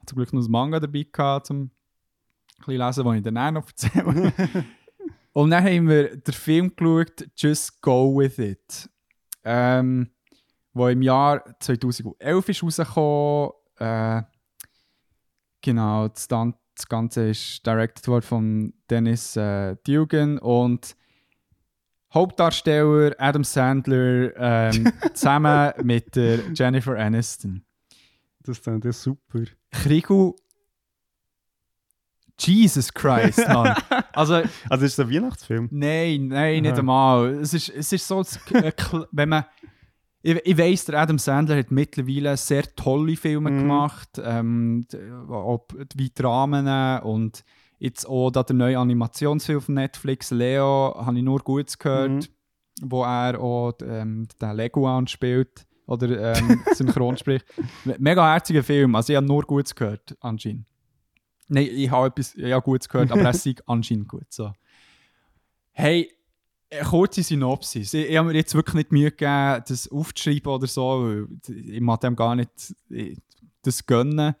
[0.00, 1.70] Ich zum Glück noch das Manga dabei gehabt, um ein
[2.66, 4.32] bisschen lesen, was ich dann auch noch erzähle.
[5.32, 8.88] Und dann haben wir den Film geschaut, Just Go With It.
[9.44, 10.10] Ähm,
[10.72, 13.50] wo im Jahr 2011 ist rausgekommen.
[13.78, 14.22] Äh,
[15.60, 20.96] genau, das, dann, das Ganze ist directed worden von Dennis äh, Dugan und
[22.12, 27.64] Hauptdarsteller Adam Sandler ähm, zusammen mit der Jennifer Aniston.
[28.42, 29.44] Das ist dann das super.
[29.70, 30.34] Krigu.
[32.46, 33.74] Jesus Christ, Mann.
[34.12, 35.68] Also, Also ist es ein Weihnachtsfilm?
[35.70, 37.28] nein, nein, nicht einmal.
[37.40, 38.22] Es ist, es ist so,
[39.12, 39.44] wenn man.
[40.22, 43.58] Ich, ich weiss, der Adam Sandler hat mittlerweile sehr tolle Filme Mhm.
[43.58, 44.86] gemacht, ähm,
[45.28, 47.42] ob wie Dramen und
[47.78, 52.20] jetzt auch der neue Animationsfilm auf Netflix, Leo, habe ich nur Gutes gehört, Mhm.
[52.90, 57.46] wo er auch ähm, den Leguan spielt oder ähm, synchron spricht.
[57.98, 60.66] Mega herziger Film, also ich habe nur Gutes gehört, anscheinend.
[61.50, 64.26] Nein, ich habe etwas ja, Gutes gehört, aber es ist anscheinend gut.
[64.30, 64.52] So.
[65.72, 66.12] Hey,
[66.70, 67.92] eine kurze Synopsis.
[67.92, 71.80] Ich, ich habe mir jetzt wirklich nicht Mühe gegeben, das aufzuschreiben oder so, weil ich
[71.80, 72.50] mag dem gar nicht
[73.62, 74.34] das gönnen.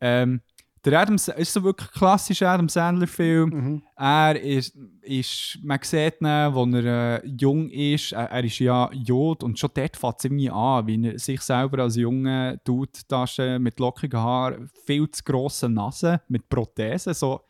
[0.00, 0.42] Ähm,
[0.84, 3.50] der Adam, Sa- ist so wirklich ein klassischer Adam Sandler-Film.
[3.50, 3.82] Mhm.
[3.96, 8.90] Er ist, ist, man sieht ihn, als er äh, jung ist, er, er ist ja
[8.92, 12.92] Jod und schon dort fängt es irgendwie an, wie er sich selber als junge Dude
[13.08, 17.40] darstellt, mit lockigen Haaren, viel zu grossen Nase, mit Prothesen, so,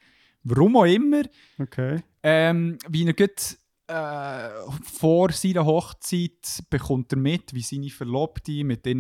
[0.45, 1.23] warum auch immer.
[1.59, 2.03] Okay.
[2.23, 3.57] Ähm, wie er grad,
[3.87, 4.49] äh,
[4.83, 8.95] vor seiner Hochzeit bekommt er mit, wie seine Verlobte mit, äh,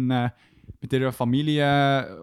[0.80, 2.18] mit ihrer Familie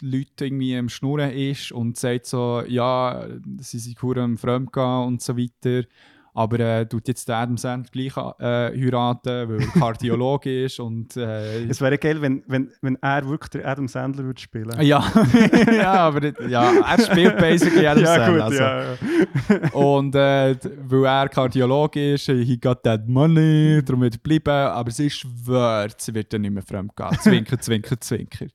[0.00, 3.26] Leute irgendwie am Schnurren ist und sagt so, ja,
[3.60, 5.86] sie sind hure am Fremdgehen und so weiter.
[6.34, 11.64] Aber äh, tut jetzt Adam Sandler gleich äh, heiraten, weil er Kardiologe ist und äh,
[11.64, 14.80] Es wäre geil, wenn, wenn, wenn er wirklich der Adam Sandler würde spielen.
[14.82, 15.04] ja,
[15.72, 18.44] ja, aber ja, er spielt basically Adam Sandler.
[18.44, 18.62] also.
[18.62, 19.72] ja, ja.
[19.72, 20.54] Und äh,
[20.86, 24.48] weil er Kardiologe ist, he got that money, darum wird er bleiben.
[24.48, 27.18] Aber sie schwört, sie wird dann nicht mehr fremd gehen.
[27.20, 28.46] Zwinker, zwinker, zwinker.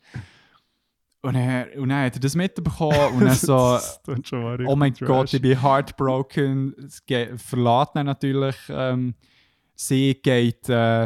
[1.24, 3.80] Und er, und dann hat er das mitbekommen und dann so,
[4.67, 6.76] oh mein Gott, ich bin heartbroken.
[6.86, 8.55] Es ge- verlässt ihn natürlich.
[8.69, 9.15] Ähm,
[9.74, 11.05] sie geht äh,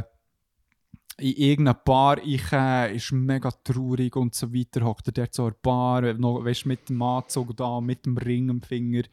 [1.19, 4.85] in irgendeine Bar äh, ist mega traurig und so weiter.
[4.85, 8.17] Hockt er dort so in der Bar, noch, weißt, mit dem Anzug da, mit dem
[8.17, 9.03] Ring am Finger.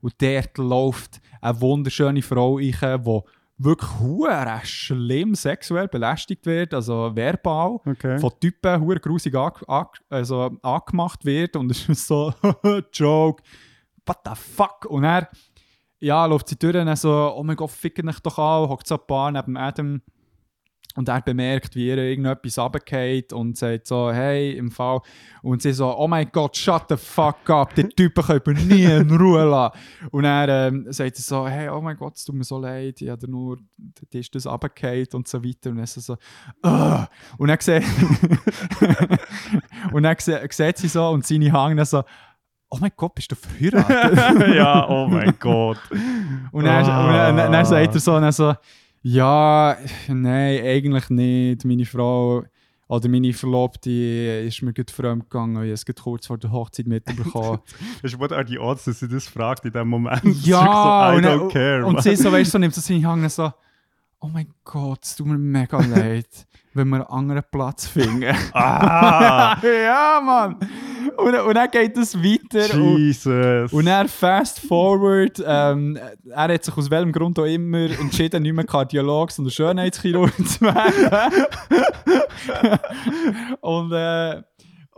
[0.00, 3.20] Und dort läuft eine wunderschöne Frau ich, die
[3.58, 8.18] wirklich hure schlimm sexuell belästigt wird, also verbal, Okay.
[8.18, 12.32] von Typen hure grusig an, an, also angemacht wird und es ist so
[12.92, 13.42] Joke,
[14.06, 14.86] what the fuck?
[14.88, 15.28] Und er
[16.00, 18.94] ja, läuft sie durch und so, oh mein Gott, ficken dich doch an, hockt so
[18.94, 20.00] ein paar neben Adam
[20.98, 24.98] und er bemerkt, wie ihr irgendetwas runtergeht und sagt so, hey, im Fall.
[25.42, 28.82] Und sie so, oh mein Gott, shut the fuck up, die Typen können wir nie
[28.82, 29.78] in Ruhe lassen.
[30.10, 33.00] Und er ähm, sagt sie so, hey, oh mein Gott, es tut mir so leid,
[33.00, 33.58] ich habe nur,
[34.12, 35.70] die ist das runtergefallen und so weiter.
[35.70, 36.16] Und er so, so
[36.64, 37.06] «Ugh.»
[37.38, 37.84] Und dann sieht,
[39.92, 42.02] und dann sieht, sieht sie so und seine Hang dann so,
[42.70, 44.48] oh mein Gott, bist du verheiratet?
[44.56, 45.78] ja, oh mein Gott.
[46.50, 47.06] Und dann, Ah.
[47.06, 48.52] und dann, dann, dann sagt er so, und dann so,
[49.02, 49.76] ja,
[50.08, 51.64] nein, eigentlich nicht.
[51.64, 52.44] Meine Frau
[52.88, 53.90] oder meine Verlobte
[54.46, 55.56] ist mir gut fremd gegangen.
[55.56, 57.58] Ich habe es gerade kurz vor der Hochzeit mitbekommen.
[58.02, 60.22] Das ist what are the odds, dass sie das fragt in dem Moment?
[60.44, 61.86] ja, so, I und, don't dann- care.
[61.86, 62.02] und man.
[62.02, 63.52] sie so, weißt so nimmt so seine Hang so,
[64.20, 66.26] oh mein Gott, es tut mir mega leid,
[66.74, 68.34] wenn wir einen anderen Platz finden.
[68.52, 70.56] ah, ja, Mann!
[71.16, 72.74] Und, und dann geht es weiter.
[72.74, 73.72] und- Jesus.
[73.72, 75.98] Und dann fast forward, ähm,
[76.30, 80.60] er hat sich aus welchem Grund auch immer entschieden, nicht mehr Kardiolog, sondern Schönheitschirurg zu
[80.60, 81.46] werden.
[83.60, 84.42] und äh,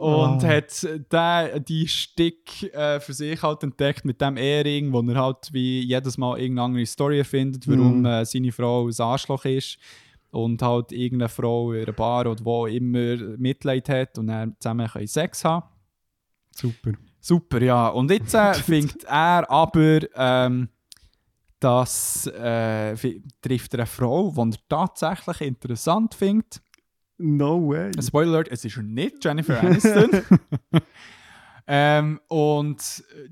[0.00, 0.48] und Ah.
[0.48, 5.48] hat der, die Stick äh, für sich halt entdeckt mit dem Ehering, wo er halt
[5.52, 8.06] wie jedes Mal irgendeine andere Story erfindet, warum Mhm.
[8.06, 9.78] äh, seine Frau ein Arschloch ist.
[10.32, 14.86] Und halt irgendeine Frau in einer Bar oder wo immer Mitleid hat und dann zusammen
[14.86, 15.66] können Sex haben
[16.54, 16.92] Super.
[17.20, 17.88] Super, ja.
[17.88, 20.68] Und jetzt äh, findet er aber, ähm,
[21.58, 22.96] dass äh,
[23.42, 26.62] trifft er eine Frau, die er tatsächlich interessant findet.
[27.22, 27.90] No way.
[28.00, 30.10] Spoiler Alert, es ist nicht Jennifer Aniston.
[31.66, 33.28] ähm, und äh,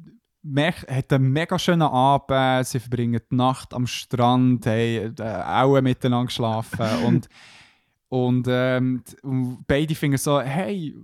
[0.46, 2.66] mech- hat einen mega schönen Abend.
[2.66, 6.86] Sie verbringen die Nacht am Strand, haben äh, auch miteinander geschlafen.
[7.06, 7.28] und
[8.10, 9.02] und, ähm,
[9.66, 10.94] beide finden so, hey,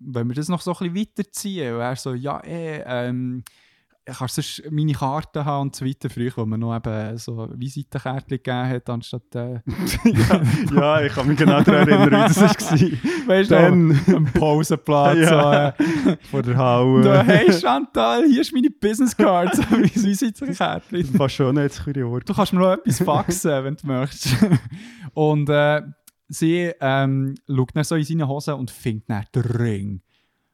[0.00, 1.74] wollen wir das noch so ein bisschen weiterziehen?
[1.74, 3.44] Und er so, ja, eh, ähm,
[4.06, 6.10] kannst du sonst meine Karten haben und so weiter.
[6.10, 9.54] Früher, wo man noch eben so Visitenkärtchen gegeben hat, anstatt, äh,
[10.04, 10.42] ja,
[10.74, 12.50] ja, ich kann mich genau daran erinnern, wie das war.
[13.28, 15.14] weißt du, Dann am Pausenplatz.
[15.24, 15.74] Ja.
[15.76, 17.24] So, äh, vor der da, Haue.
[17.24, 21.04] hey Chantal, hier ist meine Businesscard, so wie Visitenkärtchen.
[21.04, 22.26] Fast schon jetzt Chirurg.
[22.26, 24.36] Du kannst mir noch etwas faxen, wenn du möchtest.
[25.14, 25.82] Und äh,
[26.28, 30.02] sie ähm, schaut dann so in seine Hose und findet dann den Ring,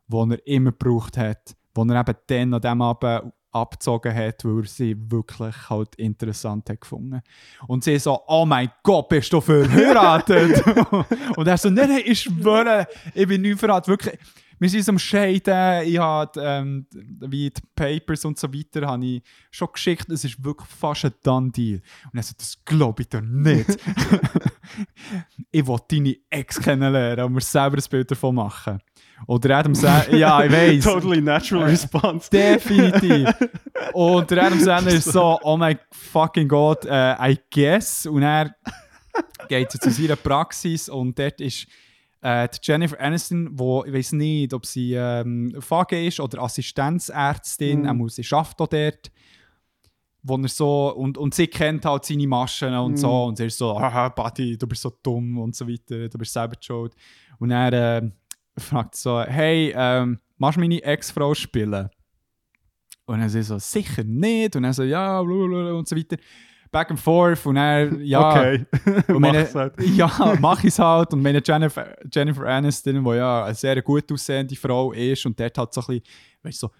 [0.09, 4.61] den er immer gebraucht hat, den er eben dann an diesem Abend abgezogen hat, weil
[4.63, 7.21] er sie wirklich halt interessant hat gefunden.
[7.67, 10.65] Und sie so, oh mein Gott, bist du verheiratet?
[11.37, 14.19] und er so, nein, nein, ich schwöre, ich bin nicht verheiratet, wirklich.
[14.59, 19.23] Wir sind am Scheiden, ich habe ähm, wie die Papers und so weiter habe ich
[19.51, 21.81] schon geschickt, es ist wirklich fast ein Done-Deal.
[22.13, 23.71] Und er so, das glaube ich dir nicht.
[25.51, 28.81] ich will deine Ex kennenlernen und mir selber ein Bild davon machen.
[29.27, 30.85] Oder Adam Sandler, ja, ich weiß.
[30.93, 32.31] Totally natural response.
[32.33, 33.29] Definitiv.
[33.93, 38.07] Und Adam Sandler ist so, oh mein fucking Gott, äh, I guess.
[38.07, 38.55] Und er
[39.49, 41.67] geht zu seiner Praxis und dort ist
[42.23, 48.03] äh, Jennifer Aniston, wo ich weiß nicht, ob sie ähm, VG ist oder Assistenzärztin, Mhm.
[48.05, 48.09] mm.
[48.09, 49.11] sie schafft auch dort.
[50.23, 53.57] Wo er so, und, und sie kennt halt seine Maschen und so und sie ist
[53.57, 56.95] so, haha, Buddy, du bist so dumm und so weiter, du bist selber schuld.
[57.39, 58.11] Und er äh,
[58.61, 61.91] fragt so, hey, ähm, machst du meine Ex-Frau spielen?
[63.07, 64.55] Und er so, sicher nicht.
[64.55, 66.17] Und er so, ja, blablabla und so weiter.
[66.71, 67.45] Back and forth.
[67.45, 68.31] Und er, ja.
[68.31, 68.67] Okay.
[69.09, 69.75] Und Mach meine, es halt.
[69.81, 71.13] Ja, mach ich es halt.
[71.13, 75.59] Und meine Jennifer, Jennifer Aniston, die ja eine sehr gut aussehende Frau ist und dort
[75.59, 76.03] hat so ein bisschen,
[76.45, 76.73] weißt du, so,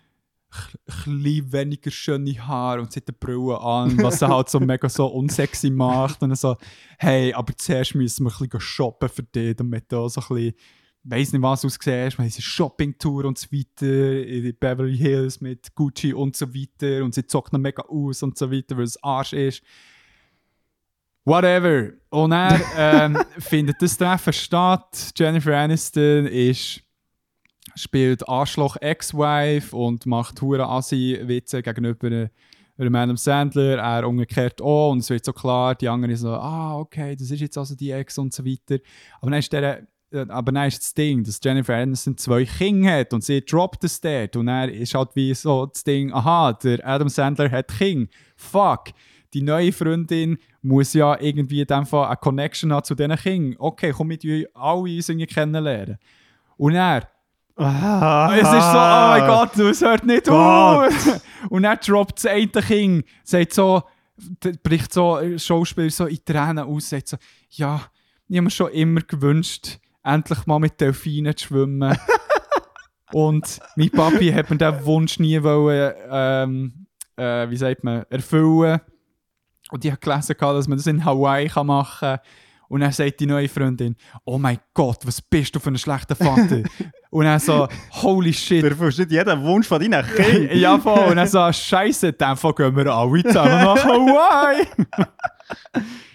[1.07, 4.89] ein weniger schöne Haare und sie hat eine Brille an, was sie halt so mega
[4.89, 6.23] so unsexy macht.
[6.23, 6.57] Und dann so,
[6.99, 10.29] hey, aber zuerst müssen wir ein bisschen shoppen für dich, damit du auch so ein
[10.29, 10.55] bisschen,
[11.03, 15.41] weiss nicht was aussehst, wir haben eine Shopping-Tour und so weiter, in die Beverly Hills
[15.41, 18.85] mit Gucci und so weiter und sie zockt noch mega aus und so weiter, weil
[18.85, 19.63] es Arsch ist.
[21.25, 21.93] Whatever.
[22.11, 25.13] Und er ähm, findet das Treffen statt.
[25.17, 26.83] Jennifer Aniston ist,
[27.75, 32.29] spielt Arschloch Ex-Wife und macht hure Assi-Witze gegenüber
[32.79, 33.79] einem Adam Sandler.
[33.79, 37.41] Er umgekehrt auch und es wird so klar, die anderen so, ah, okay, das ist
[37.41, 38.83] jetzt also die Ex und so weiter.
[39.21, 43.13] Aber dann ist der aber dann ist das Ding, dass Jennifer Aniston zwei Kinder hat
[43.13, 44.37] und sie droppt es dort.
[44.37, 48.11] Und er ist halt wie so das Ding, aha, der Adam Sandler hat Kinder.
[48.37, 48.87] Fuck.
[49.33, 53.57] Die neue Freundin muss ja irgendwie in dem Fall eine Connection haben zu diesen Kindern.
[53.61, 55.99] Okay, komm mit euch alle uns kennenlernen.
[56.57, 57.09] Und er,
[57.63, 61.21] Ah, es ist so, oh mein Gott, es hört nicht auf.
[61.51, 63.83] Und er droppt das eine Kind, sagt so,
[64.63, 67.17] bricht so Schauspieler so in Tränen aus, sagt so,
[67.51, 67.83] ja,
[68.29, 71.97] ich habe mir schon immer gewünscht, endlich mal mit Delfinen zu schwimmen.
[73.13, 76.87] Und mein Papi hat mir diesen Wunsch nie wollen, ähm,
[77.17, 78.81] äh, wie sagt man, erfüllen.
[79.71, 82.19] Und ich habe gelesen, dass man das in Hawaii machen kann.
[82.71, 86.15] Und dann sagt die neue Freundin, oh mein Gott, was bist du für ein schlechter
[86.15, 86.63] Vater?
[87.11, 88.63] Und dann so, holy shit.
[88.63, 90.57] Du erfüllst nicht jeden Wunsch von deinen Kindern.
[90.57, 91.11] ja, voll.
[91.11, 94.67] Und dann so, Scheiße, dann gehen wir alle zusammen nach Hawaii.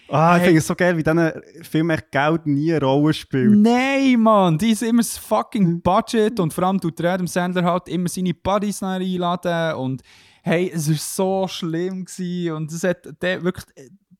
[0.07, 0.45] Ah, ich Hey.
[0.49, 1.31] finde es so geil, wie diesen
[1.63, 3.51] Film echt Geld nie eine Rolle spielt.
[3.51, 7.63] Nein, Mann, die ist immer das fucking Budget und vor allem tut der Adam Sandler
[7.63, 10.03] halt immer seine Buddies nachher einladen und
[10.43, 13.65] hey, es war so schlimm gewesen und es hat der wirklich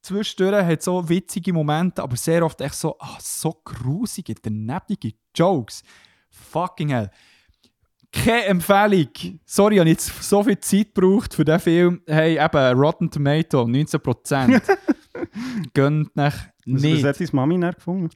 [0.05, 5.83] zwischendurch hat so witzige Momente, aber sehr oft echt so, ah, so grusige, danebige Jokes.
[6.29, 7.09] Fucking hell.
[8.11, 9.09] Keine Empfehlung.
[9.45, 12.01] Sorry, ich habe jetzt so viel Zeit gebraucht für diesen Film.
[12.05, 14.61] Hey, eben, Rotten Tomato, 19%.
[15.73, 16.35] Gönnt nach
[16.65, 17.03] nicht.
[17.03, 18.09] was hat deine Mami dann gefunden?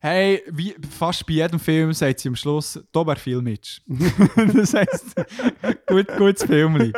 [0.00, 3.80] Hey, wie fast bei jedem Film sagt sie am Schluss, da wäre viel Mitch.
[3.86, 5.14] das heisst,
[5.86, 6.92] gut, gutes Film.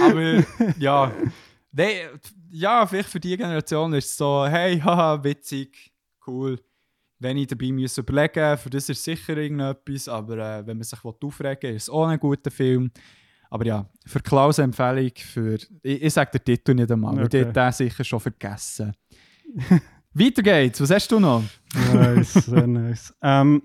[0.00, 0.44] Aber
[0.78, 1.12] ja,
[1.72, 2.02] nee,
[2.54, 5.92] ja, vielleicht für die Generation ist es so, hey, haha, witzig,
[6.26, 6.58] cool.
[7.18, 11.02] Wenn ich dabei muss überlegen, für das ist sicher irgendetwas, aber äh, wenn man sich
[11.04, 12.90] aufregen will, ist es auch ein guter Film.
[13.50, 17.42] Aber ja, für Klaus Empfehlung für, ich, ich sage den Titel nicht einmal, Okay.
[17.44, 17.52] okay.
[17.52, 18.92] den sicher schon vergessen.
[20.12, 21.42] Weiter geht's, was hast du noch?
[21.92, 23.14] Nice, sehr nice.
[23.20, 23.62] Ähm,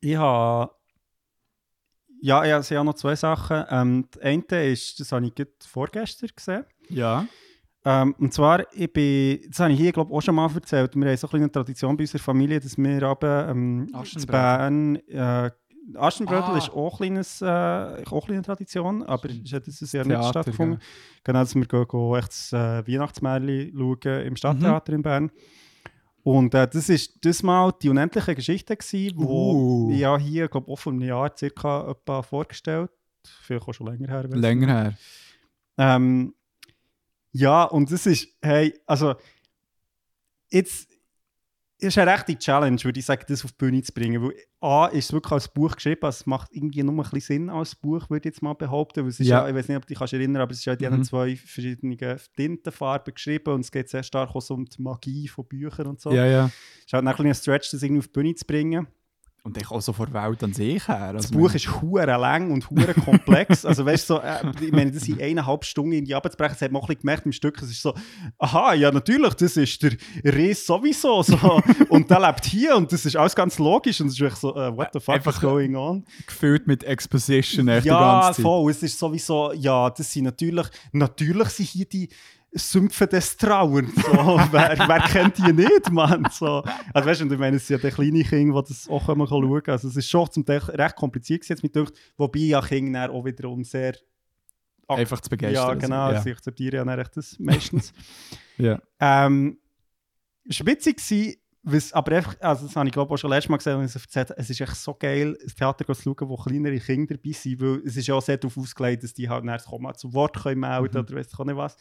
[0.00, 0.70] ich habe.
[2.20, 3.64] Ja, ich habe ich noch zwei Sachen.
[3.70, 6.64] Ähm, das eine ist, das habe ich vorgestern gesehen.
[6.88, 7.26] Ja.
[7.88, 10.96] Ähm, und zwar, ich bin, das habe ich hier glaube ich, auch schon mal erzählt.
[10.96, 14.32] Wir haben so eine Tradition bei unserer Familie, dass wir aber ähm, in.
[14.32, 14.96] Bern.
[15.08, 15.50] Äh,
[15.94, 16.58] Aschenbrödel Ah.
[16.58, 20.28] ist auch, ein kleines, äh, auch eine kleine Tradition, aber es hat Jahr Theater, nicht
[20.30, 20.80] stattgefunden.
[21.22, 25.30] Genau, dass wir gehen, gehen echt das äh, Weihnachtsmärchen schauen im Stadttheater in Bern.
[26.24, 29.90] Und äh, das ist das mal die unendliche Geschichte gewesen, wo Uh.
[29.92, 32.90] ich ja hier, glaube auch vor einem Jahr circa etwa vorgestellt.
[33.42, 34.24] Vielleicht auch schon länger her.
[34.24, 34.94] Länger her.
[35.78, 36.34] Ähm,
[37.36, 39.14] ja, und das ist, hey, also,
[40.50, 40.88] jetzt
[41.78, 44.22] ist eine rechte Challenge, würde ich sagen, das auf die Bühne zu bringen.
[44.22, 47.20] Weil A ist es wirklich als Buch geschrieben, also es macht irgendwie nur ein bisschen
[47.20, 49.02] Sinn als Buch, würde ich jetzt mal behaupten.
[49.02, 49.42] Weil es ist Ja.
[49.42, 49.48] ja.
[49.50, 51.04] ich weiß nicht, ob du dich erinnern aber es ist ja in Mhm.
[51.04, 51.98] zwei verschiedenen
[52.34, 56.00] Tintenfarben geschrieben und es geht sehr stark auch so um die Magie von Büchern und
[56.00, 56.10] so.
[56.12, 56.46] Ja, ja.
[56.78, 58.86] Es ist halt ein bisschen ein Stretch, das irgendwie auf die Bühne zu bringen.
[59.46, 61.12] Und ich auch so vor der Welt an sich her.
[61.12, 63.64] Das Also, Buch ist hure lang und hure komplex.
[63.64, 66.62] also weißt du, so, äh, ich meine, das in eineinhalb Stunden in die abzubrechen, das
[66.62, 67.62] hat man auch gemerkt im Stück.
[67.62, 67.94] Es ist so,
[68.38, 69.92] aha, ja natürlich, das ist der
[70.24, 71.22] Riss sowieso.
[71.22, 71.62] So.
[71.90, 74.00] und der lebt hier und das ist alles ganz logisch.
[74.00, 76.04] Und es ist wirklich so, äh, what the fuck Einfach- is going on?
[76.26, 78.42] gefüllt mit Exposition echt die Ja, ganze Zeit.
[78.42, 78.68] voll.
[78.72, 82.08] Es ist sowieso, ja, das sind natürlich, natürlich sind hier die
[82.52, 83.94] Sümpfe des Trauerns.
[83.94, 84.02] So.
[84.50, 86.26] wer, wer kennt die nicht, Mann?
[86.32, 86.62] So.
[86.94, 89.26] Also weißt du, ich meine, es sind ja die kleinen Kinder, die das auch immer
[89.26, 89.74] schauen können.
[89.74, 93.24] Also es ist schon zum Teil recht kompliziert jetzt mit durch, wobei ja Kinder auch
[93.24, 93.94] wiederum sehr...
[94.88, 95.66] Einfach zu begeistern.
[95.68, 96.20] Ja, genau, Ja.
[96.22, 97.92] sie akzeptieren ja dann echt das meistens.
[98.58, 98.80] Ja.
[99.00, 99.58] Ähm,
[100.48, 100.98] es war witzig,
[101.62, 103.94] was, aber einfach, also das habe ich glaube auch schon letztes Mal gesehen, wenn ich
[103.94, 107.16] es erzählt habe, es ist echt so geil, das Theater zu schauen, wo kleinere Kinder
[107.16, 109.78] dabei sind, weil es ist ja auch sehr darauf ausgelegt, dass die halt nachher auch
[109.80, 111.00] mal zu Wort können melden Mhm.
[111.04, 111.76] oder weiss ich auch nicht was.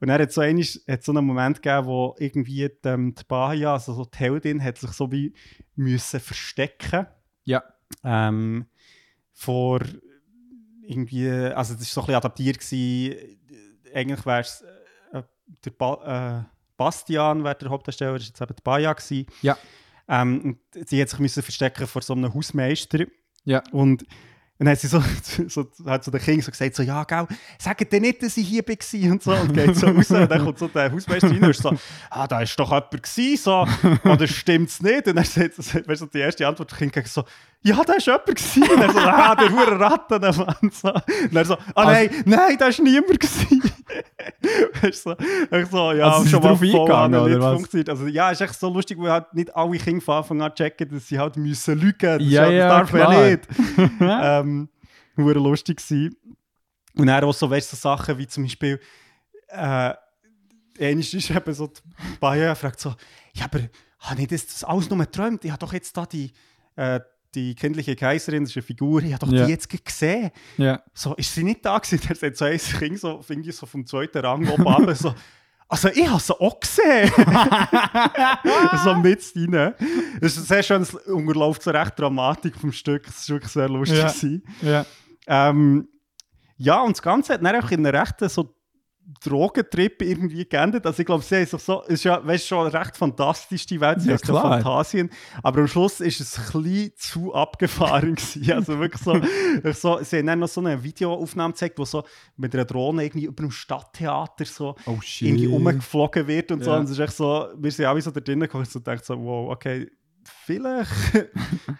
[0.00, 3.24] Und dann hat so, einmal, hat so einen Moment gegeben, wo irgendwie die, ähm, die
[3.24, 5.32] Bahia, also so die Heldin, hat sich so wie
[5.74, 7.06] müssen verstecken
[7.44, 7.62] Ja.
[8.04, 8.66] ähm,
[9.32, 9.80] vor
[10.82, 13.38] irgendwie, also das war so ein bisschen adaptiert gewesen,
[13.92, 14.64] eigentlich wäre es
[15.12, 15.22] äh,
[15.64, 19.26] der ba äh, Bastian wäre der Hauptdarsteller, das war jetzt eben die Baja gewesen.
[19.42, 19.58] Ja.
[20.06, 23.04] Ähm, und sie hat sich müssen verstecken vor so einem Hausmeister.
[23.44, 23.62] Ja.
[23.72, 24.04] Und
[24.58, 25.02] dann hat sie so,
[25.48, 27.26] so, hat so der King so gesagt, so, ja, gell,
[27.58, 29.32] sagt dir nicht, dass ich hier war und so.
[29.32, 31.72] Und geht so raus und dann kommt so der Hausmeister rein und ist so,
[32.10, 33.66] ah, da ist doch jemand gewesen, so,
[34.04, 35.06] oder stimmt's nicht?
[35.06, 37.24] Und dann sagt weißt du, die erste Antwort, der Kind sagt so,
[37.62, 38.62] ja, da ist jemand gewesen.
[38.62, 40.70] Und er so, ah, der hure Ratten, der Mann.
[40.72, 40.92] So.
[40.92, 43.18] Und er so, ah, Also- nein, nein, da ist niemand
[44.82, 47.54] weißt du, so, ich so, ja, Also schon mal eingegangen, an, oder was?
[47.54, 47.88] funktioniert.
[47.88, 50.88] Also ja, ist echt so lustig, weil halt nicht alle Kinder von Anfang an checken,
[50.88, 51.98] dass sie halt müssen lügen.
[52.00, 53.14] Das, ist Ja, das ja, darf man klar.
[53.14, 53.48] ja nicht.
[54.00, 54.68] ähm,
[55.16, 56.16] hure lustig gewesen.
[56.96, 58.80] Und dann auch so, weißt, so Sachen wie zum Beispiel,
[59.48, 59.94] äh,
[60.78, 61.80] ähnlich ist eben so, die
[62.20, 62.94] Bayer fragt so,
[63.34, 63.60] ja, aber
[64.00, 65.44] habe ich das, das alles nur geträumt?
[65.44, 66.32] Ich habe doch jetzt da die,
[66.76, 67.00] äh,
[67.34, 69.44] die kindliche Kaiserin, das ist eine Figur, ich habe doch Ja.
[69.46, 70.30] die jetzt gesehen.
[70.56, 70.82] Ja.
[70.94, 72.00] So, ist sie nicht da gewesen?
[72.08, 75.14] Der sagt so ein Kind, so, finde ich, so vom zweiten Rang oben runter, so,
[75.68, 77.12] also ich habe sie auch gesehen.
[78.84, 79.74] so mit rein.
[80.20, 83.06] Das ist sehr schön, es unterläuft so recht Dramatik vom Stück.
[83.06, 83.98] Es war wirklich sehr lustig.
[83.98, 84.06] Ja.
[84.08, 84.42] gewesen.
[84.62, 84.86] Ja.
[85.26, 85.88] Ähm,
[86.56, 88.54] ja, und das Ganze hat dann auch in einer rechten so
[89.22, 90.84] Drogentrip irgendwie geendet.
[90.84, 94.02] Also ich glaube, sie sich so, es ist ja weißt, schon recht fantastisch, die Welt,
[94.02, 94.60] sie Ja, klar.
[94.60, 95.10] Fantasien,
[95.42, 98.52] aber am Schluss ist es ein bisschen zu abgefahren gewesen.
[98.52, 99.20] Also wirklich so,
[99.72, 102.04] so sie haben dann noch so eine Videoaufnahme gezeigt, wo so
[102.36, 106.72] mit einer Drohne irgendwie über dem Stadttheater so Oh irgendwie rumgeflogen wird und so.
[106.72, 106.78] Ja.
[106.78, 109.04] Und es ist echt so, wir sind alle so da drinnen gekommen und so gedacht
[109.06, 109.90] so, wow, okay,
[110.24, 111.28] vielleicht ein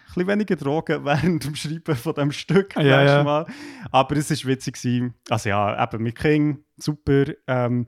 [0.05, 3.23] bisschen weniger Drogen während dem Schreiben von dem Stück Ja, ja.
[3.23, 3.45] Mal.
[3.91, 4.81] Aber es war witzig.
[4.81, 5.13] Gewesen.
[5.29, 7.25] Also ja, eben mit King, super.
[7.47, 7.87] Ähm,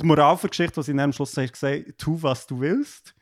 [0.00, 3.14] die Moral der Geschichte, die sie am Schluss sagt, gesagt tu, was du willst.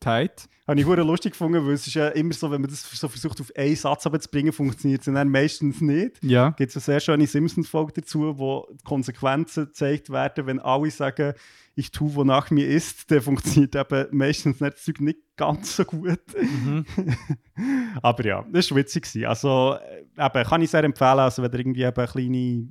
[0.00, 0.48] Tight.
[0.66, 3.38] Habe ich lustig gefunden, weil es ist ja immer so, wenn man das so versucht,
[3.40, 6.22] auf einen Satz zu bringen, funktioniert es dann meistens nicht.
[6.22, 6.50] Ja.
[6.50, 11.34] gibt es eine sehr schöne Simpsons-Folge dazu, wo die Konsequenzen gezeigt werden, wenn alle sagen,
[11.74, 15.84] ich tue, wonach mir ist, dann funktioniert eben meistens nicht, das Zeug nicht ganz so
[15.84, 16.20] gut.
[16.34, 16.86] Mhm.
[18.02, 19.26] Aber ja, das war witzig.
[19.26, 22.68] Also, äh, eben, kann ich sehr empfehlen, also wenn ihr irgendwie eben kleine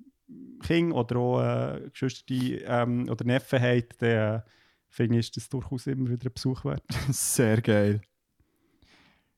[0.63, 4.41] Kinder oder auch äh, Geschwister ähm, oder Neffen habt, dann äh,
[4.89, 6.83] finde ich, ist das durchaus immer wieder ein Besuch wert.
[7.09, 8.01] Sehr geil.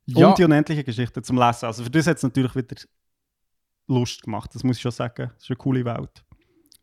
[0.05, 1.65] Ja, Und die unendliche Geschichte zum Lesen.
[1.65, 2.75] Also für das hat es natürlich wieder
[3.87, 5.31] Lust gemacht, das muss ich schon sagen.
[5.33, 6.23] Das ist eine coole Welt.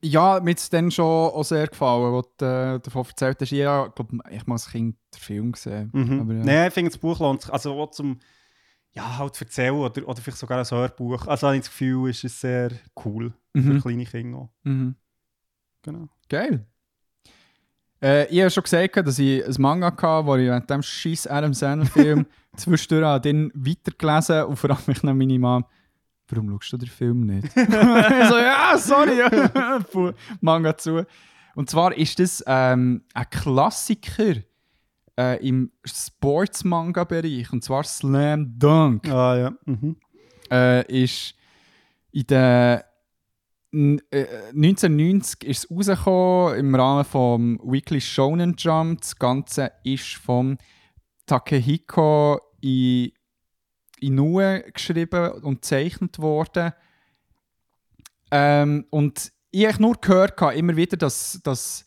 [0.03, 3.51] ja mir hat es dann schon auch sehr gefallen, was du äh, davon erzählt hast.
[3.51, 5.90] Ja, ich glaube, ich mal als Kind den Film gesehen.
[5.93, 6.20] Mhm.
[6.20, 6.45] Aber, ja.
[6.45, 7.53] Nein, ich finde das Buch lohnt sich.
[7.53, 8.18] Also auch zum
[8.95, 11.26] ja, halt erzählen oder, oder vielleicht sogar ein Hörbuch.
[11.26, 12.70] Also habe ich das Gefühl, ist es sehr
[13.05, 13.80] cool für Mhm.
[13.80, 14.49] kleine Kinder.
[14.64, 14.95] Mhm.
[15.82, 16.09] Genau.
[16.28, 16.66] Geil.
[18.03, 21.26] Äh, ich habe schon gesagt, dass ich ein Manga hatte, wo ich während dem scheiß
[21.28, 22.26] Adam Sandler-Film
[22.57, 25.64] zwischendurch habe den weitergelesen und vor allem mich dann meine Mom,
[26.28, 27.45] warum schaust du den Film nicht?
[27.57, 31.05] ich so, ja, sorry, Manga zu.
[31.55, 34.34] Und zwar ist das ähm, ein Klassiker
[35.18, 39.52] äh, im Sports-Manga-Bereich, und zwar Slam Dunk Ah ja.
[39.66, 39.96] Mhm.
[40.50, 41.34] äh, ist
[42.12, 42.80] in den
[43.72, 49.00] n- äh, 1990 ist es rausgekommen im Rahmen vom Weekly Shonen Jump.
[49.00, 50.58] Das Ganze ist vom
[51.26, 53.12] Takehiko I-
[54.00, 56.72] Inoue geschrieben und gezeichnet worden.
[58.30, 61.84] Ähm, und ich habe nur gehört, immer wieder, dass, dass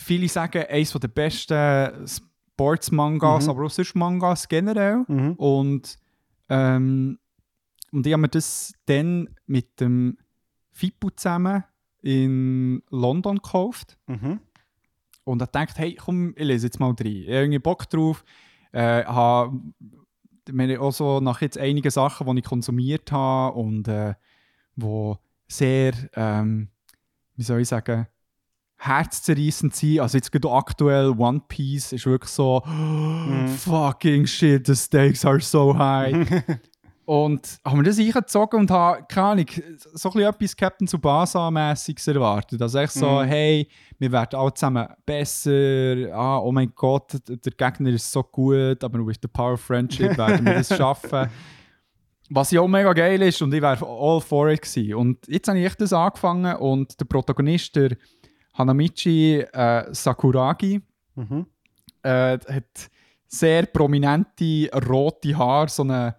[0.00, 3.50] viele sagen, eines der besten Sports-Mangas, Mhm.
[3.50, 5.04] aber auch sonst Mangas generell.
[5.08, 5.32] Mhm.
[5.34, 5.98] Und,
[6.48, 7.18] ähm,
[7.92, 10.16] und ich habe mir das dann mit dem
[10.72, 11.64] Fippo zusammen
[12.02, 13.98] in London gekauft.
[14.06, 14.40] Mhm.
[15.24, 17.06] Und ich dachte, hey, komm, ich lese jetzt mal rein.
[17.06, 18.24] Ich habe irgendwie Bock drauf.
[18.72, 19.60] Äh, habe
[20.50, 24.14] mir auch so nach jetzt einigen Sachen, die ich konsumiert habe und äh,
[24.76, 26.68] wo sehr, ähm,
[27.36, 28.06] wie soll ich sagen,
[28.80, 30.00] herzzerreißend sind.
[30.00, 32.62] Also jetzt gerade aktuell One Piece ist wirklich so
[33.64, 36.26] fucking shit, the stakes are so high.
[37.06, 39.46] Und haben wir das eingezogen und haben, keine Ahnung,
[39.94, 42.62] so ein bisschen etwas Captain Tsubasa-mässiges erwartet.
[42.62, 43.24] Also echt so, Mhm.
[43.26, 43.68] hey,
[43.98, 46.14] wir werden alle zusammen besser.
[46.14, 50.16] Ah, oh mein Gott, der Gegner ist so gut, aber with the power of friendship
[50.16, 51.28] werden wir das schaffen.
[52.28, 54.94] Was ja auch mega geil ist und ich wäre all for it gewesen.
[54.94, 57.96] Und jetzt habe ich das angefangen und der Protagonist, der
[58.60, 60.80] Hanamichi äh, Sakuragi,
[61.16, 61.46] Mhm.
[62.02, 62.90] äh, hat
[63.26, 66.16] sehr prominente rote Haare, so eine,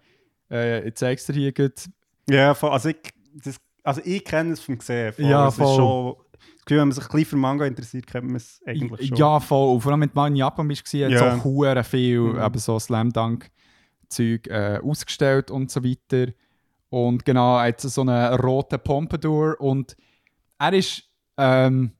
[0.50, 1.84] äh, ich zeig's dir hier gut.
[2.28, 2.70] Ja, voll.
[2.70, 2.96] Also ich,
[3.44, 5.12] das, also ich kenne es vom Gesehen.
[5.12, 5.24] Voll.
[5.26, 5.76] Ja, Es ist voll.
[5.76, 9.08] schon, das Gefühl, wenn man sich ein bisschen für Manga interessiert, kennt man es eigentlich
[9.08, 9.16] schon.
[9.16, 9.74] Ja, voll.
[9.74, 11.34] Und Vor allem, wenn mal in Japan bist, hat es Ja.
[11.36, 12.40] auch hure viel Mhm.
[12.40, 13.50] eben so Slam Dunk
[14.08, 16.32] Zeug äh, ausgestellt und so weiter.
[16.90, 19.96] Und genau, er hat so einen roten Pompadour und
[20.58, 21.02] er ist,
[21.38, 21.92] ähm,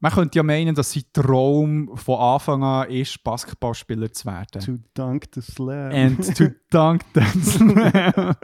[0.00, 4.60] man könnte ja meinen, dass sein Traum von Anfang an ist, Basketballspieler zu werden.
[4.62, 5.92] To dunk the slam.
[5.92, 8.34] And to dunk that slam.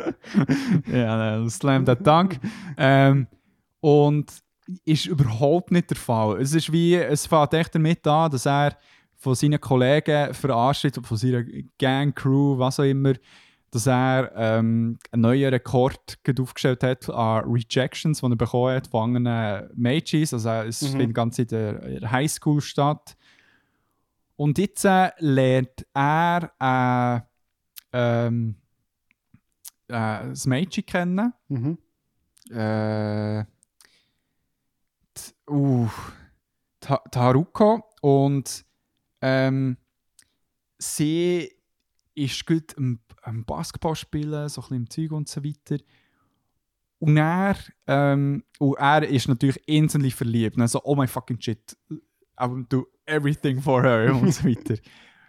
[0.92, 2.38] ja, slam that dunk.
[2.76, 3.26] Ähm,
[3.80, 4.32] und
[4.84, 6.40] ist überhaupt nicht der Fall.
[6.40, 8.76] Es ist wie, es fängt echt damit an, dass er
[9.16, 11.42] von seinen Kollegen verarscht wird, von seiner
[11.78, 13.14] Gang, Crew, was auch immer,
[13.76, 19.16] dass er ähm, einen neuen Rekord aufgestellt hat an Rejections, die er bekommen hat von
[19.16, 20.20] anderen Mädchen.
[20.20, 20.86] Also es Mhm.
[20.88, 23.16] findet ganz in der, in der Highschool statt.
[24.36, 27.24] Und jetzt äh, lernt er
[27.92, 27.96] äh,
[28.26, 28.56] ähm,
[29.88, 31.32] äh, das Mädchen kennen.
[31.48, 31.78] Mhm.
[32.50, 33.44] Äh,
[35.50, 35.88] uh,
[36.80, 37.84] Ta- Taruko.
[38.02, 38.64] Und
[39.22, 39.76] ähm,
[40.78, 41.50] sie
[42.16, 45.82] ist gut am, am Basketball spielen, so ein bisschen im Zeug und so weiter.
[46.98, 47.56] Und er,
[47.86, 50.58] ähm, und er ist natürlich instantly verliebt.
[50.58, 51.76] Also, oh my fucking shit,
[52.40, 54.76] I will do everything for her und so weiter.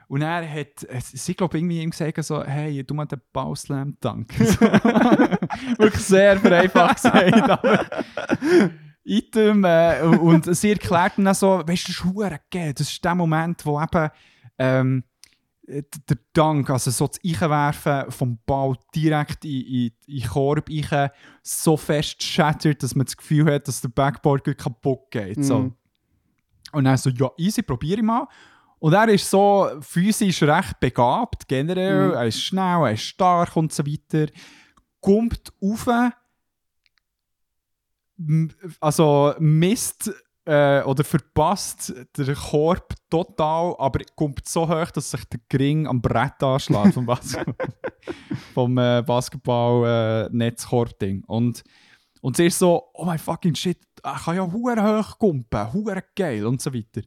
[0.08, 4.30] Und er hat, sie glaube irgendwie ihm gesagt, so, hey, du mal den Bauslam Dank.
[4.40, 7.90] Wirklich sehr vereinfacht gesagt, aber
[9.04, 9.66] Item.
[9.66, 12.74] Äh, und sie erklärt dann so, weißt du, das ist geil.
[12.74, 14.10] Das ist der Moment, wo eben
[14.58, 15.04] ähm,
[15.68, 21.10] der Dank, also so das Einwerfen vom Ball direkt in, in, in den Korb rein,
[21.44, 25.44] so fest shattert, dass man das Gefühl hat, dass der Backboard kaputt geht.
[25.44, 25.60] So.
[25.60, 25.76] Mhm.
[26.72, 28.28] Und dann so, ja, easy, probiere ich mal.
[28.80, 32.10] Und er ist so physisch recht begabt, generell.
[32.10, 32.14] Mhm.
[32.14, 34.32] Er ist schnell, er ist stark und so weiter.
[35.02, 35.88] Kommt rauf,
[38.20, 40.12] m- also misst
[40.48, 46.02] äh, oder verpasst den Korb total, aber kommt so hoch, dass sich der Gring am
[46.02, 47.56] Brett anschlägt vom Basketball.
[48.54, 51.24] vom äh, Basketball-Netzkorb-Ding.
[51.28, 51.64] und,
[52.22, 56.02] und sie ist so, oh my fucking shit, er kann ja hure hoch kumpen, hure
[56.16, 57.02] geil und so weiter.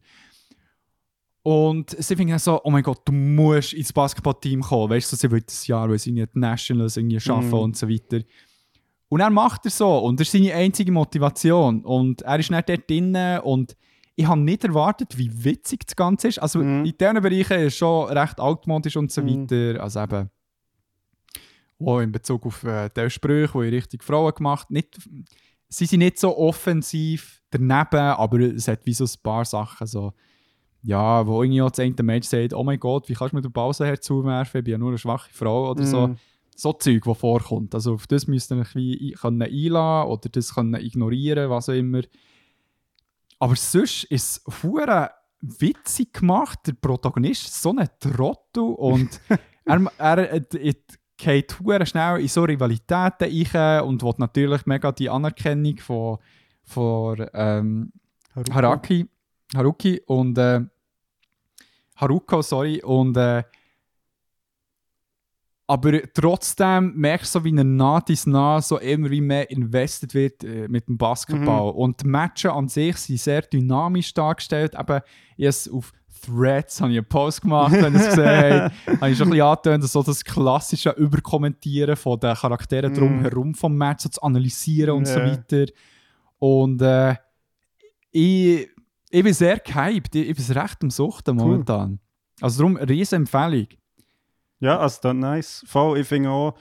[1.42, 4.90] Und sie finden dann so, oh mein Gott, du musst ins Basketballteam kommen.
[4.90, 7.54] Weißt du, sie will das Jahr, weil sie nicht Nationals irgendwie schaffen Mhm.
[7.54, 8.20] und so weiter.
[9.10, 9.98] Und er macht er so.
[9.98, 11.84] Und das ist seine einzige Motivation.
[11.84, 13.76] Und er ist nicht dort drinnen und
[14.16, 16.38] ich habe nicht erwartet, wie witzig das Ganze ist.
[16.38, 16.84] Also Mhm.
[16.84, 19.50] in diesen Bereichen ist es schon recht altmodisch und so Mhm.
[19.50, 19.82] weiter.
[19.82, 20.30] Also eben
[21.84, 24.96] auch in Bezug auf äh, die Sprüche, die in Richtung Frauen gemacht nicht,
[25.72, 30.12] Sie sind nicht so offensiv daneben, aber es hat wie so ein paar Sachen so
[30.82, 33.52] ja, wo irgendwie auch das Mensch sagt, oh mein Gott, wie kannst du mir den
[33.52, 36.16] Ball so herzuwerfen, ich bin ja nur eine schwache Frau oder so.
[36.60, 37.74] So Zeug, das vorkommt.
[37.74, 41.74] Also auf das müsst ihr euch wie ein- einlassen oder das können ignorieren, was auch
[41.74, 42.02] immer.
[43.38, 45.10] Aber sonst ist es hure
[45.40, 46.58] witzig gemacht.
[46.66, 49.08] Der Protagonist ist so ein Trottel und
[49.64, 50.74] er, er, er
[51.16, 56.18] geht hure schnell in so Rivalitäten rein und will natürlich mega die Anerkennung von,
[56.64, 57.92] von ähm,
[58.34, 58.52] Haruko.
[58.54, 59.08] Haraki,
[59.54, 60.60] Haruki und äh,
[61.96, 63.44] Haruko, sorry, und äh,
[65.70, 70.12] aber trotzdem merkst du so, wie er nah dies nah so immer wie mehr invested
[70.14, 71.70] wird äh, mit dem Basketball.
[71.72, 74.74] Und die Matches an sich sind sehr dynamisch dargestellt.
[74.78, 75.00] Eben,
[75.38, 75.92] es auf
[76.26, 78.74] Threads habe ich einen Post gemacht, wenn ihr es gesehen habt.
[79.00, 82.96] habe ich schon ein bisschen angetönt, so das klassische Überkommentieren von den Charakteren Mhm.
[82.96, 85.26] drumherum vom Match, so zu analysieren und so Ja.
[85.30, 85.72] weiter.
[86.38, 87.14] Und äh,
[88.10, 88.68] ich,
[89.10, 90.14] ich bin sehr gehypt.
[90.14, 92.00] Ich, ich bin recht am Suchten momentan.
[92.40, 93.66] Also darum, riesen Empfehlung.
[94.60, 95.64] Ja, also dann nice.
[95.66, 96.58] Voll, ich finde auch,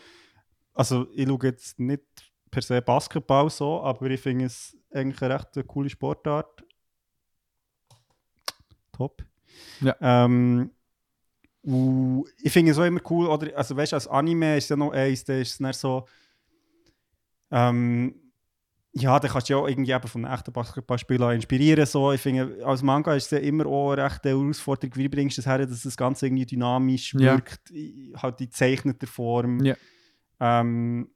[0.74, 2.04] also ich schaue jetzt nicht
[2.50, 6.64] per se Basketball so, aber ich finde es eigentlich eine recht coole Sportart.
[8.94, 9.24] Top.
[9.82, 9.96] Ja.
[10.02, 10.72] Ähm,
[11.62, 14.78] und ich finde es auch immer cool, oder, also weißt du, als Anime ist ja
[14.78, 16.08] noch eins, da ist es dann so,
[17.52, 18.29] ähm,
[18.94, 21.86] ja, da kannst du ja auch irgendwie eben von einem echten Basketballspieler inspirieren.
[21.86, 22.12] So.
[22.12, 25.42] Ich finde, als Manga ist es ja immer auch eine rechte Herausforderung, wie bringst du
[25.42, 27.36] es her, dass das Ganze irgendwie dynamisch Ja.
[27.36, 27.72] wirkt,
[28.18, 29.64] halt in gezeichneter Form.
[29.64, 29.76] Ja.
[30.40, 31.10] Ähm,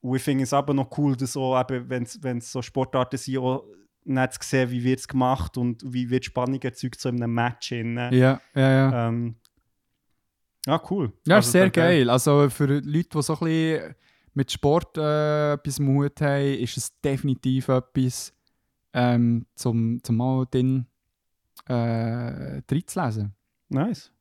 [0.00, 3.64] und ich finde es aber noch cool, dass so, wenn es so Sportarten sind, auch
[4.04, 7.34] nicht zu sehen, wie wird es gemacht und wie wird Spannung erzeugt so in einem
[7.34, 7.72] Match.
[7.72, 9.08] In, Ja, ja, ja.
[9.08, 9.36] ähm,
[10.66, 11.12] ja, cool.
[11.26, 12.10] Ja, Also, ist sehr äh, geil.
[12.10, 13.94] Also für Leute, die so ein bisschen
[14.38, 18.32] mit Sport äh, etwas im Hut haben, ist es definitiv etwas,
[18.92, 20.86] ähm, zum, zum mal drin
[21.66, 23.34] äh, reinzulesen.
[23.68, 24.12] Nice.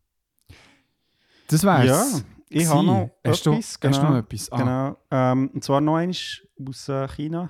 [1.49, 1.85] Das wär's.
[1.85, 2.19] Ja,
[2.49, 3.79] ich habe noch hast du, etwas.
[3.83, 4.51] Hast noch etwas?
[4.51, 4.97] Ah, Genau.
[5.11, 7.49] Ähm, und zwar noch eins aus äh, China.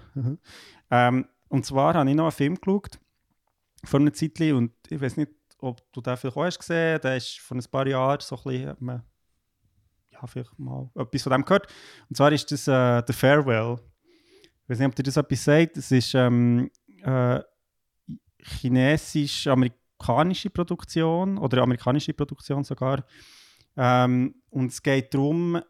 [0.91, 2.99] ähm, und zwar habe ich noch einen Film geschaut.
[3.85, 4.41] Vor einer Zeit.
[4.41, 7.64] Und ich weiß nicht, ob du den vielleicht auch hast gesehen Der ist vor ein
[7.72, 9.02] paar Jahren so ein bisschen.
[10.19, 11.68] Ja, vielleicht mal etwas von dem gehört.
[12.10, 13.77] Und zwar ist das äh, The Farewell.
[14.64, 15.77] Ich weiß nicht, ob dir das etwas sagt.
[15.77, 16.72] Es ist ähm,
[17.03, 17.39] äh,
[18.41, 23.06] chinesisch-amerikanische Produktion oder amerikanische Produktion sogar.
[23.76, 25.61] Ähm, und es geht darum,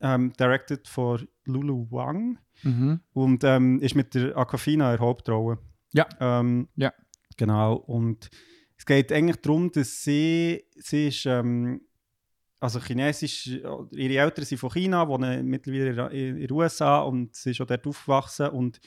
[0.00, 3.00] ähm, directed von Lulu Wang Mhm.
[3.14, 5.58] und ähm, ist mit der Aquafina in Hauptrolle.
[5.92, 6.06] Ja.
[6.20, 6.92] Ähm, Ja.
[7.38, 7.76] Genau.
[7.76, 8.28] Und
[8.76, 11.80] es geht eigentlich darum, dass sie, sie ist, ähm,
[12.60, 17.60] also chinesisch, ihre Eltern sind von China, wohnen mittlerweile in den USA und sie ist
[17.60, 18.78] auch dort aufgewachsen und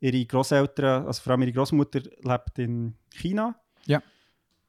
[0.00, 3.54] ihre Großeltern, also vor allem ihre Großmutter, lebt in China.
[3.86, 4.02] Ja.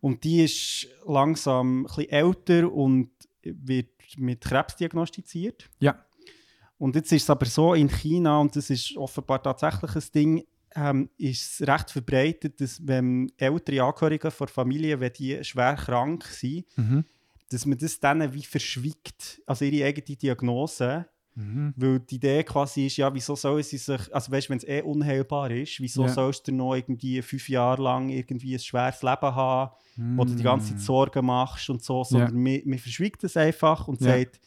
[0.02, 3.12] Und die ist langsam ein bisschen älter und
[3.44, 5.70] wird mit Krebs diagnostiziert.
[5.80, 6.04] Ja.
[6.78, 10.44] Und jetzt ist es aber so in China, und das ist offenbar tatsächlich ein Ding,
[10.76, 16.26] ähm, ist es recht verbreitet, dass wenn ältere Angehörige der Familie, wenn die schwer krank
[16.26, 17.06] sind, Mhm.
[17.50, 21.08] Dass man das denen wie verschwiegt, also ihre eigene Diagnose.
[21.36, 21.74] Mhm.
[21.78, 24.68] Weil die Idee quasi ist, ja, wieso sollen sie sich, also weißt du, wenn es
[24.68, 26.10] eh unheilbar ist, wieso Ja.
[26.10, 29.72] sollst du noch irgendwie fünf Jahre lang irgendwie ein schweres Leben haben,
[30.18, 30.70] wo du die ganze.
[30.76, 34.08] Zeit Sorgen machst und so, sondern man, man verschwiegt das einfach und Ja.
[34.18, 34.40] sagt,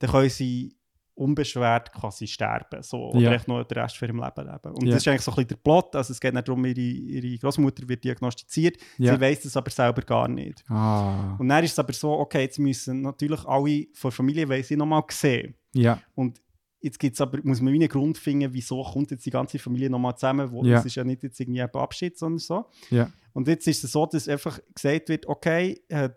[0.00, 0.76] dann können sie
[1.18, 2.82] unbeschwert quasi sterben.
[2.82, 3.32] So, oder Ja.
[3.34, 4.74] echt noch den Rest von ihrem Leben leben.
[4.74, 4.92] Und Ja.
[4.94, 5.96] das ist eigentlich so ein bisschen der Plot.
[5.96, 8.76] Also es geht nicht darum, ihre, ihre Großmutter wird diagnostiziert.
[8.98, 9.14] Ja.
[9.14, 10.64] Sie weiß das aber selber gar nicht.
[10.68, 11.36] Ah.
[11.38, 14.70] Und dann ist es aber so, okay, jetzt müssen natürlich alle von der Familie weiss
[14.70, 15.54] ich nochmal sehen.
[15.74, 16.00] Ja.
[16.14, 16.40] Und
[16.80, 20.14] jetzt gibt's aber, muss man einen Grund finden, wieso kommt jetzt die ganze Familie nochmal
[20.16, 20.50] zusammen.
[20.52, 20.76] Wo, Ja.
[20.76, 22.66] Das ist ja nicht jetzt irgendwie ein Abschied, sondern so.
[22.90, 23.10] Ja.
[23.32, 26.10] Und jetzt ist es so, dass einfach gesagt wird, okay, äh,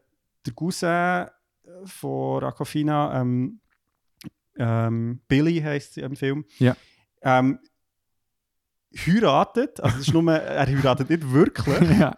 [0.46, 1.28] der Cousin
[1.86, 3.61] von Aquafina, ähm,
[4.62, 6.76] ähm, Billy heißt sie im Film, Ja.
[7.24, 7.60] ähm,
[8.96, 12.16] heiratet, also ist nur, er heiratet nicht wirklich, ja.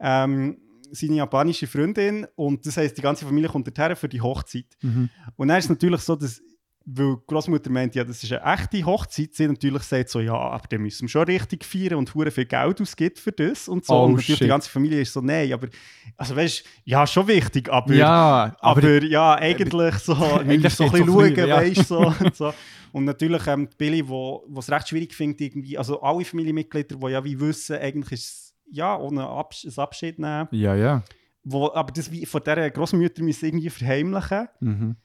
[0.00, 0.58] ähm,
[0.92, 4.66] seine japanische Freundin und das heisst, die ganze Familie kommt dorthin für die Hochzeit.
[4.82, 5.08] Mhm.
[5.36, 6.40] Und dann ist es natürlich so, dass,
[6.84, 10.34] weil die Großmutter meint, ja, das ist eine echte Hochzeit, sie natürlich sagt so, ja,
[10.34, 13.84] aber dann müssen wir schon richtig feiern und hure viel Geld ausgibt für das und
[13.84, 13.94] so.
[13.94, 14.44] Oh, und natürlich shit.
[14.44, 15.68] die ganze Familie ist so, nein, aber,
[16.16, 20.84] also weißt du, ja, schon wichtig, aber, Ja, aber, aber, ja, eigentlich so, Eigentlich so
[20.84, 21.56] ein bisschen schauen, ja.
[21.56, 22.54] weißt du, so, und so.
[22.92, 27.06] Und natürlich ähm, die Billy, wo es recht schwierig findet, irgendwie, also alle Familienmitglieder, die
[27.08, 31.02] ja wie wissen, eigentlich ist es, ja, ohne Abs ein Abschied nehmen, ja, ja.
[31.44, 34.48] wo, aber das wie von dieser Großmutter müssen irgendwie verheimlichen.
[34.60, 34.96] Mhm.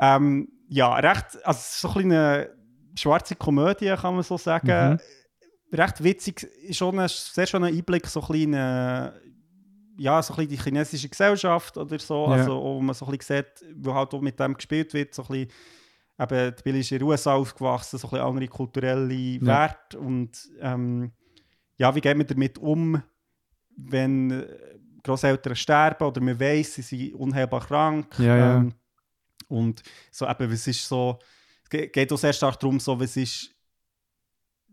[0.00, 2.50] Ähm, ja, recht, also so ein eine
[2.96, 4.92] schwarze Komödie, kann man so sagen.
[4.92, 5.76] Mhm.
[5.76, 9.12] Recht witzig, schon ein, sehr schon ein Einblick, so ein bisschen,
[9.98, 12.32] ja, so ein die chinesische Gesellschaft oder so, Ja.
[12.32, 15.22] also wo man so ein bisschen sieht, wo halt auch mit dem gespielt wird, so
[15.24, 15.50] ein bisschen,
[16.20, 20.30] eben, die Billy ist in den USA aufgewachsen, so ein bisschen andere kulturelle Werte und
[20.60, 21.12] ähm,
[21.76, 23.02] ja, wie geht man damit um,
[23.76, 24.44] wenn
[25.04, 28.06] Großeltern sterben oder man weiß, sie sind unheilbar krank.
[28.18, 28.56] Ja, ja.
[28.56, 28.74] Ähm,
[29.48, 31.18] und so eben, was ist so,
[31.64, 33.54] es ge- geht auch sehr stark darum, so, was ist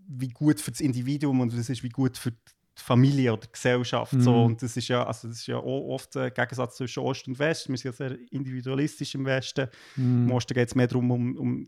[0.07, 2.37] wie gut für das Individuum und was ist wie gut für die
[2.75, 4.13] Familie oder die Gesellschaft.
[4.19, 4.31] So.
[4.31, 4.45] Mhm.
[4.45, 7.39] Und das ist ja, also das ist ja auch oft ein Gegensatz zwischen Ost und
[7.39, 7.69] West.
[7.69, 9.67] Wir sind ja sehr individualistisch im Westen.
[9.95, 10.31] Im Mhm.
[10.31, 11.67] Osten geht es mehr darum, um, um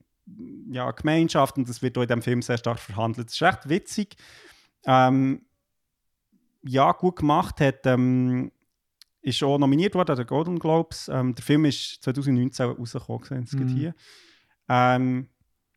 [0.70, 3.28] ja, Gemeinschaft und das wird auch in diesem Film sehr stark verhandelt.
[3.28, 4.18] Das ist recht witzig.
[4.86, 5.46] Ähm,
[6.64, 7.62] ja, gut gemacht.
[7.62, 8.52] Hat, ähm,
[9.22, 11.10] ist auch nominiert worden an den Golden Globes.
[11.14, 13.68] Ähm, der Film ist 2019 rausgekommen, es Mhm.
[13.68, 13.96] hier.
[14.70, 15.30] Ähm,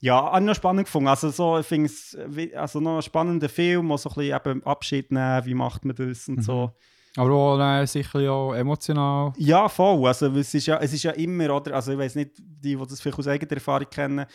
[0.03, 1.09] ja, ich noch spannend gefunden.
[1.09, 2.17] Also, so, ich finde es
[2.57, 5.95] also noch ein spannender Film, auch so ein bisschen eben Abschied nehmen, wie macht man
[5.95, 6.43] das und Mhm.
[6.43, 6.71] so.
[7.17, 9.33] Aber auch äh, sicher ja emotional.
[9.37, 10.07] Ja, voll.
[10.07, 11.75] Also, es, ist ja, es ist ja immer, oder?
[11.75, 14.27] Also, ich weiß nicht, die, die das vielleicht aus eigener Erfahrung kennen,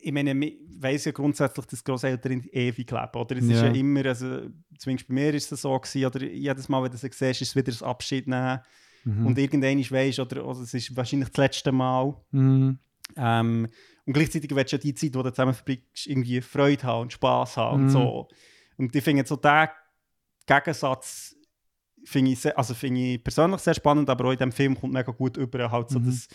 [0.00, 3.36] ich meine, ich weiss ja grundsätzlich, dass Großeltern ewig leben, oder?
[3.36, 3.66] Es ist Ja.
[3.66, 4.48] ja immer, also,
[4.78, 7.48] zumindest bei mir ist es so gewesen, oder jedes Mal, wenn du sie siehst, ist
[7.48, 8.60] es wieder das Abschied nehmen.
[9.04, 9.26] Mhm.
[9.26, 12.14] Und irgendwann weisst oder, oder es ist wahrscheinlich das letzte Mal.
[12.30, 12.78] Mhm.
[13.16, 13.68] Ähm,
[14.04, 17.12] und gleichzeitig willst du ja die Zeit, die du zusammen verbringst, irgendwie Freude haben und
[17.12, 17.84] Spass haben Mhm.
[17.86, 18.28] und so.
[18.76, 19.68] Und ich finde so den
[20.46, 21.34] Gegensatz
[22.04, 24.92] finde ich, sehr- also finde ich persönlich sehr spannend, aber auch in diesem Film kommt
[24.94, 26.06] mega gut über, halt so Mhm.
[26.06, 26.28] das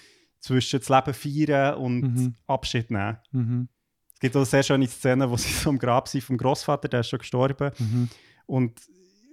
[0.44, 2.36] zwischen das Leben feiern und Mhm.
[2.48, 3.18] Abschied nehmen.
[3.32, 3.70] Mhm.
[4.16, 7.00] Es gibt auch sehr schöne Szene, wo sie so am Grab sind vom Großvater, der
[7.00, 7.72] ist schon gestorben.
[7.80, 8.10] Mhm.
[8.46, 8.74] Und,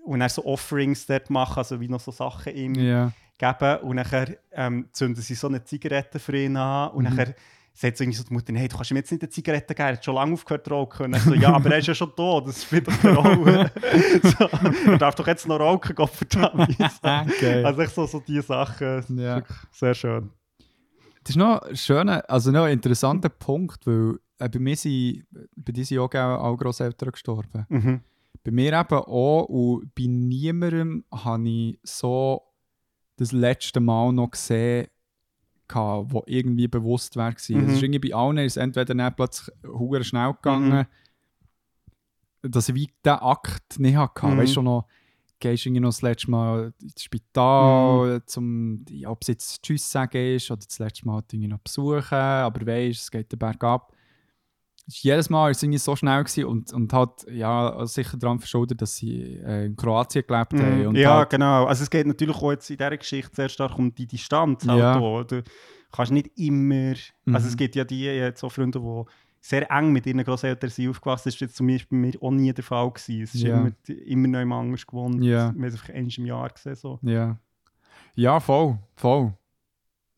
[0.04, 3.12] und er so Offerings dort machen, also wie noch so Sachen ihm Ja.
[3.38, 3.78] geben.
[3.82, 6.90] Und nachher ähm, zünden sie so eine Zigarette für ihn an.
[6.92, 7.10] Und Mhm.
[7.10, 7.34] nachher
[7.72, 9.88] sagt so irgendwie so die Mutter, hey, du kannst ihm jetzt nicht eine Zigarette geben,
[9.88, 11.06] er hat schon lange aufgehört zu rauchen.
[11.06, 13.70] Und er so, ja, aber er ist ja schon tot, das spielt doch keine Rolle.
[14.22, 14.48] so,
[14.92, 16.76] er darf doch jetzt noch rauchen, Gott verdammt.
[17.40, 17.64] Geil.
[17.66, 19.42] Also echt so, so diese Sachen, Ja.
[19.72, 20.30] sehr schön.
[21.22, 25.26] Das ist noch ein schöner, also noch ein interessanter Punkt, weil äh, bei mir sind,
[25.54, 27.66] bei dir sind auch alle Grosseltern gestorben.
[27.68, 28.00] Mhm.
[28.42, 32.42] Bei mir eben auch und bei niemandem habe ich so
[33.16, 34.88] das letzte Mal noch gesehen,
[35.70, 37.30] gehabt, wo irgendwie bewusst war.
[37.30, 37.56] Mhm.
[37.56, 37.66] Mhm.
[37.68, 40.86] Es ist irgendwie bei allen ist entweder dann plötzlich hure schnell gegangen,
[42.42, 44.26] dass ich wie diesen Akt nicht hatte.
[44.26, 44.38] Mhm.
[44.38, 44.86] Weißt du noch,
[45.40, 49.90] gehst du irgendwie noch das letzte Mal ins Spital, zum, ja, ob es jetzt Tschüss
[49.90, 53.62] sagen ist oder das letzte Mal irgendwie noch besuchen, aber weißt, es geht den Berg
[53.64, 53.92] ab.
[54.86, 58.40] Jedes Mal war es irgendwie so schnell gewesen und, und hat ja also sicher daran
[58.40, 60.80] verschuldet, dass sie äh, in Kroatien gelebt haben.
[60.80, 60.86] Mhm.
[60.88, 61.66] Und Ja, halt, genau.
[61.66, 64.66] Also es geht natürlich auch jetzt in dieser Geschichte sehr stark um die Distanz.
[64.66, 64.98] Halt Ja.
[64.98, 65.22] auch.
[65.22, 65.44] Du
[65.92, 66.94] kannst nicht immer...
[67.24, 67.34] Mhm.
[67.34, 69.04] Also es gibt ja die jetzt so Freunde, die
[69.40, 71.28] sehr eng mit ihren Großeltern sind aufgewachsen.
[71.30, 72.90] Das war jetzt zum Beispiel bei mir auch nie der Fall.
[72.90, 73.22] Gewesen.
[73.22, 73.58] Es ist Ja.
[73.58, 73.72] immer,
[74.06, 75.22] immer noch im anders gewohnt.
[75.24, 75.30] Ja.
[75.30, 76.74] Wir haben es einfach einmal im Jahr gesehen.
[76.74, 76.98] So.
[77.02, 77.38] Ja.
[78.14, 79.32] Ja, voll, voll.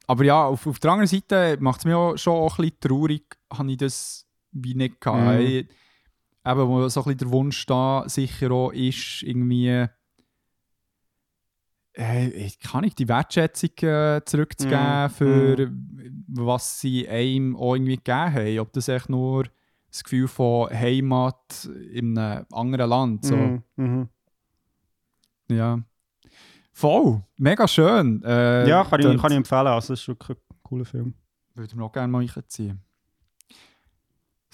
[0.09, 2.81] Aber ja, auf, auf der anderen Seite macht es mich auch schon auch ein bisschen
[2.81, 5.39] traurig, habe ich das wie nicht gehabt.
[5.39, 5.47] Mhm.
[5.47, 5.69] Ich,
[6.45, 9.87] eben, wo so ein bisschen der Wunsch da sicher auch ist, irgendwie
[11.97, 15.11] äh, ich kann nicht die Wertschätzung äh, zurückzugeben Mhm.
[15.11, 15.71] für
[16.35, 18.59] was sie einem auch irgendwie gegeben haben.
[18.61, 19.45] Ob das echt nur
[19.91, 23.25] das Gefühl von Heimat in einem anderen Land.
[23.25, 23.37] So.
[23.37, 23.63] Mhm.
[23.77, 24.09] Mhm.
[25.51, 25.79] Ja.
[26.73, 28.23] Voll, mega schön.
[28.25, 29.67] Äh, Ja, kann ich, kann ich empfehlen.
[29.67, 31.15] Also es ist wirklich ein cooler Film.
[31.55, 32.83] Würde mir auch gerne mal reinziehen.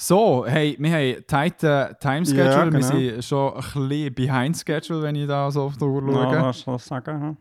[0.01, 2.45] So, hey, wir haben tighten Timeschedule.
[2.45, 2.87] Ja, Wir genau.
[2.87, 6.35] sind schon ein bisschen behind schedule, wenn ich da so auf die Uhr schaue.
[6.35, 7.21] Ja, ich sagen?
[7.21, 7.37] hm?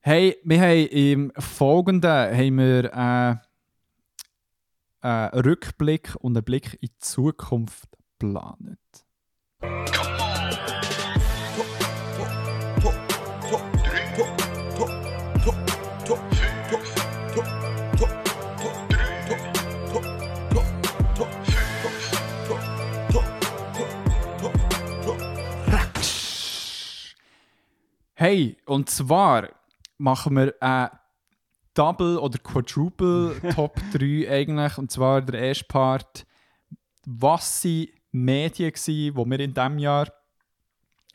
[0.00, 3.36] Hey, wir haben im Folgenden haben wir äh,
[5.06, 7.88] einen Rückblick und einen Blick in die Zukunft
[8.18, 8.78] geplant.
[28.18, 29.50] Hey, und zwar
[29.98, 30.88] machen wir ein
[31.76, 34.78] Double oder Quadruple Top 3 eigentlich.
[34.78, 36.26] Und zwar der erste Part.
[37.04, 40.12] Was sind Medien gsi, die wir in diesem Jahr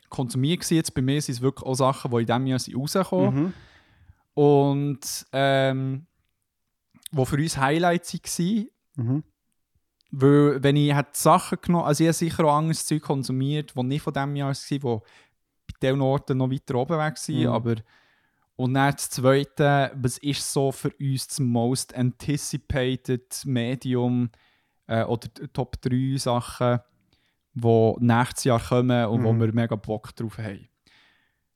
[0.08, 0.76] konsumiert waren?
[0.76, 3.52] Jetzt bei mir sind es wirklich auch Sachen, die in diesem Jahr rausgekommen Mhm.
[4.34, 6.06] und ähm,
[7.10, 8.66] die für uns Highlights waren.
[8.96, 9.24] Mhm.
[10.14, 13.84] Weil, wenn ich hätte Sachen genommen, also ich habe sicher auch anderes Zeug konsumiert, das
[13.84, 15.00] nicht von diesem Jahr war, die bei
[15.82, 17.46] diesen Orten noch weiter oben weg waren, Mhm.
[17.48, 17.74] aber
[18.62, 24.30] und dann das Zweite, was ist so für uns das most anticipated Medium
[24.86, 26.78] äh, oder Top 3 Sachen,
[27.54, 29.40] die nächstes Jahr kommen und wo Mhm.
[29.40, 30.68] wir mega Bock drauf haben.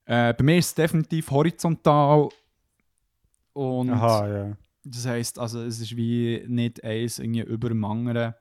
[0.04, 2.28] Äh, bei mir ist es definitiv horizontal
[3.52, 4.56] und Aha, ja.
[4.84, 8.34] das heisst, also es ist wie nicht eins irgendwie über dem anderen.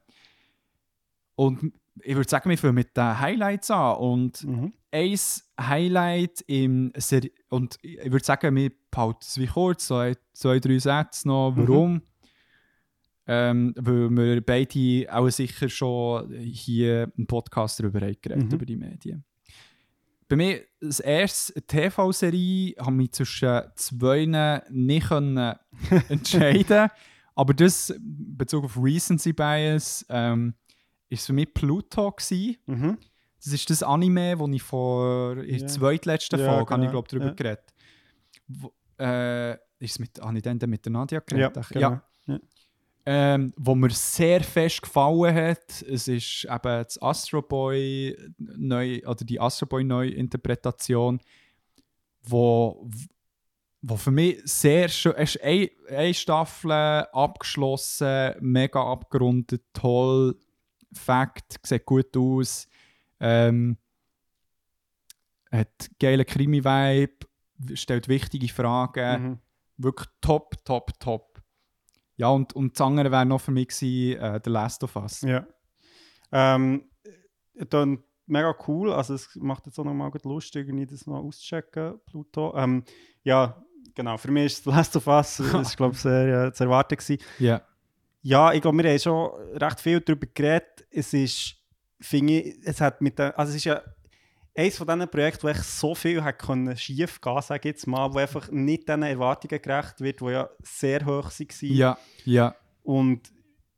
[1.36, 1.72] Und
[2.02, 3.96] ich würde sagen, wir fangen mit den Highlights an.
[3.98, 4.74] Und Mhm.
[4.92, 5.20] ein
[5.60, 10.60] Highlight im Seri und ich würde sagen, wir behalten es wie kurz, so ein- zwei,
[10.60, 11.52] drei Sätze noch.
[11.52, 11.68] Mhm.
[11.68, 12.02] Warum?
[13.28, 18.52] Ähm, weil wir beide auch sicher schon hier einen Podcast darüber geredet, Mhm.
[18.52, 19.24] über die Medien.
[20.28, 25.56] Bei mir, das erste TV-Serie, haben wir zwischen zwei nicht können
[26.10, 26.90] entscheiden
[27.36, 30.54] Aber das, in Bezug auf Recency Bias, ähm,
[31.10, 32.58] ist für mich Pluto gewesen.
[32.66, 32.98] Mhm.
[33.46, 35.68] Das ist das Anime, das ich vor in der Ja.
[35.68, 37.04] zweitletzten Ja, Folge, habe ich genau.
[37.04, 37.34] glaube darüber Ja.
[37.34, 37.74] geredet.
[38.48, 41.70] Wo, äh, ist es mit, habe ich dann mit der Nadia Ja, geredet?
[41.70, 42.00] genau.
[42.28, 42.40] Ja.
[43.08, 45.84] Ähm, wo mir sehr fest gefallen hat.
[45.84, 51.20] Es ist eben das Astro Boy neu, oder die Astro Boy Neuinterpretation,
[52.24, 52.90] wo,
[53.84, 55.40] wo für mich sehr schön ist.
[55.44, 60.36] Eine, eine Staffel abgeschlossen, mega abgerundet, toll,
[60.92, 62.68] Fact, sieht gut aus,
[63.20, 63.78] ähm,
[65.52, 67.26] hat geile Krimi-Vibe,
[67.74, 69.40] stellt wichtige Fragen Mhm.
[69.78, 71.42] wirklich top, top, top.
[72.18, 75.22] Ja, und, und das andere wäre noch für mich gewesen, äh, The Last of Us.
[75.22, 75.46] Ja.
[76.32, 76.90] Ähm,
[77.70, 78.92] dann mega cool.
[78.92, 82.56] Also es macht jetzt auch nochmal Lust, irgendwie das noch auszuchecken, Pluto.
[82.58, 82.84] Ähm,
[83.24, 83.62] ja,
[83.94, 84.18] genau.
[84.18, 86.96] Für mich ist The Last of Us, das ist glaube ich sehr äh, zu erwarten
[86.98, 87.22] gewesen.
[87.40, 87.62] Ja.
[88.22, 90.88] Ja, ich glaube, wir haben schon recht viel darüber geredet.
[90.90, 91.56] Es ist,
[92.00, 93.82] finde ich, es hat mit der, also es ist ja
[94.58, 97.88] eines von diesen Projekten, wo echt so viel hat können schief gehen, sage ich jetzt
[97.88, 101.48] mal, wo einfach nicht diesen Erwartungen gerecht wird, die ja sehr hoch waren.
[101.62, 102.56] Ja, ja.
[102.84, 103.32] Und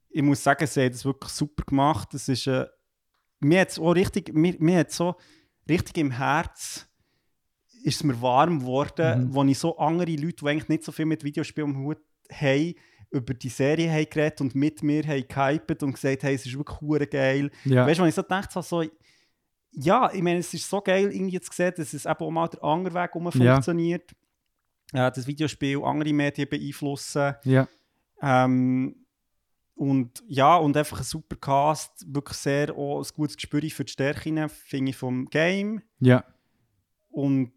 [0.09, 2.09] ich muss sagen, sie haben das wirklich super gemacht.
[2.13, 2.65] Das ist, äh,
[3.39, 5.15] mir hat auch richtig, mir, mir hat so
[5.69, 6.87] richtig im Herz
[7.83, 9.33] ist es mir warm geworden, Mhm.
[9.33, 11.99] wo ich so andere Leute, die eigentlich nicht so viel mit Videospielen am Hut
[12.31, 12.73] haben,
[13.11, 16.57] über die Serie haben geredet und mit mir haben gehypet und gesagt, hey, es ist
[16.57, 17.51] wirklich geil.
[17.65, 17.85] ja.
[17.85, 18.83] Weißt du, wenn ich so gedacht habe, so,
[19.71, 22.47] ja, ich meine, es ist so geil, irgendwie zu sehen, dass es eben auch mal
[22.47, 23.53] der andere Weg um Ja.
[23.53, 24.11] funktioniert.
[24.93, 27.35] Äh, das Videospiel andere Medien beeinflussen.
[27.43, 27.67] ja.
[28.21, 29.03] Ähm,
[29.75, 33.91] und ja, und einfach ein super Cast, wirklich sehr auch ein gutes Gespür für die
[33.91, 35.83] Stärken, finde ich, vom Game.
[35.99, 36.23] ja.
[37.09, 37.51] Und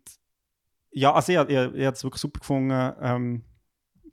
[0.93, 1.57] ja, also ich, ich, ich
[1.87, 2.93] habe es wirklich super gefunden.
[3.01, 3.43] Ähm,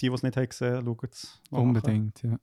[0.01, 1.41] die, die es nicht haben gesehen schauen es.
[1.49, 2.39] Unbedingt, ja.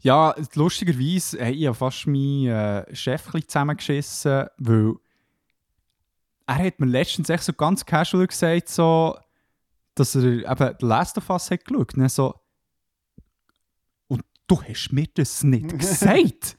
[0.00, 4.94] Ja, lustigerweise, hey, ich habe fast meinen äh, Chef zusammengeschissen, weil
[6.46, 9.16] er hat mir letztens echt so ganz casual gesagt, so,
[9.94, 11.96] dass er eben The Last of Us hat geschaut.
[11.96, 12.34] Dann so,
[14.06, 16.56] und du hast mir das nicht gesagt.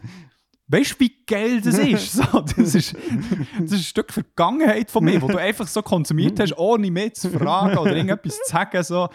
[0.70, 2.14] Weißt du, wie geil das ist?
[2.14, 6.40] So, das, ist das ist ein Stück Vergangenheit von mir, wo du einfach so konsumiert
[6.40, 8.84] hast, ohne mich zu fragen oder irgendetwas zu sagen.
[8.84, 9.10] So.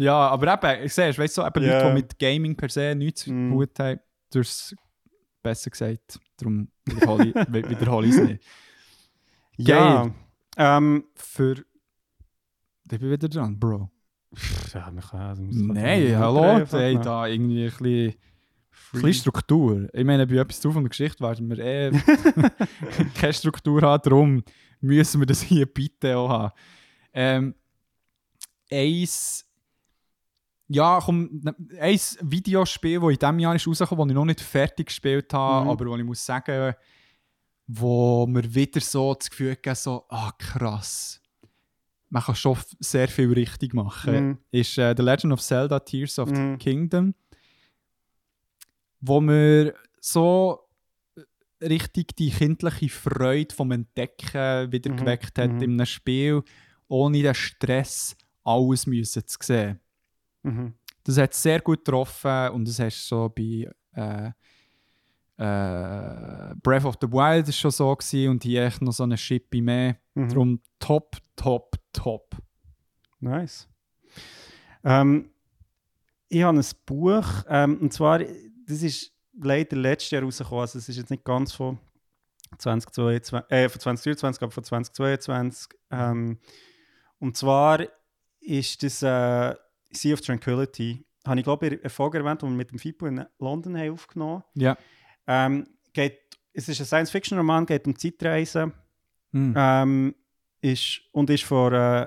[0.00, 1.72] Ja, aber eben, siehst weißt du, so, eben Ja.
[1.78, 3.50] Leute, die mit Gaming per se nichts Mm.
[3.50, 4.00] tun haben,
[4.32, 4.76] du hast es
[5.42, 6.20] besser gesagt.
[6.36, 7.34] Darum wiederhole ich,
[7.70, 8.44] wiederhole ich es nicht.
[9.56, 10.10] Ja.
[10.56, 11.56] Ähm, Für.
[12.90, 13.90] Ich bin wieder dran, Bro.
[14.72, 18.14] ja, können, also, Nein, hallo, hey, da irgendwie ein bisschen.
[18.90, 19.88] Ein bisschen Struktur.
[19.92, 21.90] Ich meine, bei etwas zu von der Geschichte werden wir eh
[23.20, 24.42] keine Struktur haben, darum
[24.80, 26.52] müssen wir das hier bitte auch haben.
[27.12, 27.54] Ähm,
[28.70, 29.44] eins,
[30.68, 31.42] Ja, komm,
[31.80, 35.64] ein Videospiel, das in diesem Jahr ist rausgekommen, das ich noch nicht fertig gespielt habe,
[35.64, 35.70] Mhm.
[35.70, 36.74] aber wo ich muss sagen,
[37.66, 41.20] wo mir wieder so das Gefühl gegeben so, ah krass,
[42.10, 44.38] man kann schon sehr viel richtig machen, Mhm.
[44.50, 46.52] ist äh, The Legend of Zelda Tears of Mhm.
[46.52, 47.14] the Kingdom,
[49.00, 50.60] wo mir so
[51.62, 54.96] richtig die kindliche Freude vom Entdecken wieder Mhm.
[54.96, 55.62] geweckt hat Mhm.
[55.62, 56.42] in einem Spiel,
[56.88, 59.80] ohne den Stress alles müssen zu sehen.
[60.48, 60.74] Mhm.
[61.04, 64.30] Das hat sehr gut getroffen und das hast so bei äh,
[65.38, 69.16] äh, Breath of the Wild ist schon so gewesen und hier echt noch so eine
[69.16, 69.96] Schippe mehr.
[70.14, 70.28] Mhm.
[70.28, 72.36] Darum top, top, top.
[73.20, 73.68] Nice.
[74.84, 75.30] Ähm,
[76.28, 80.88] ich habe ein Buch, ähm, und zwar, das ist leider letztes Jahr rausgekommen, also es
[80.88, 81.78] ist jetzt nicht ganz von
[82.58, 85.68] 2022, äh, von 2023, aber von 2022.
[85.90, 86.38] Ähm,
[87.18, 87.86] und zwar
[88.40, 89.54] ist das äh,
[89.90, 91.04] Sea of Tranquility.
[91.26, 93.92] Habe ich glaube ich der Folge erwähnt, die wir mit dem FIPO in London haben
[93.92, 94.76] aufgenommen Ja.
[95.26, 96.18] ähm, geht,
[96.52, 98.72] Es ist ein Science-Fiction-Roman, geht um Zeitreisen.
[99.32, 99.54] Mhm.
[99.56, 100.14] Ähm,
[100.60, 102.06] ist, und ist von äh,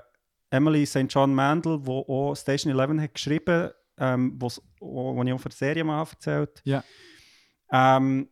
[0.50, 1.06] Emily St.
[1.08, 5.56] John Mandel, die auch Station 11 hat geschrieben ähm, wo's, wo, ich auch für die
[5.56, 6.84] Serie mal erzählt Ja.
[7.72, 8.28] ähm,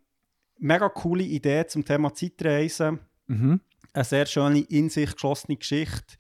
[0.57, 2.99] Mega coole Idee zum Thema Zeitreisen.
[3.27, 3.61] Mhm.
[3.93, 6.17] Eine sehr schöne, in sich geschlossene Geschichte.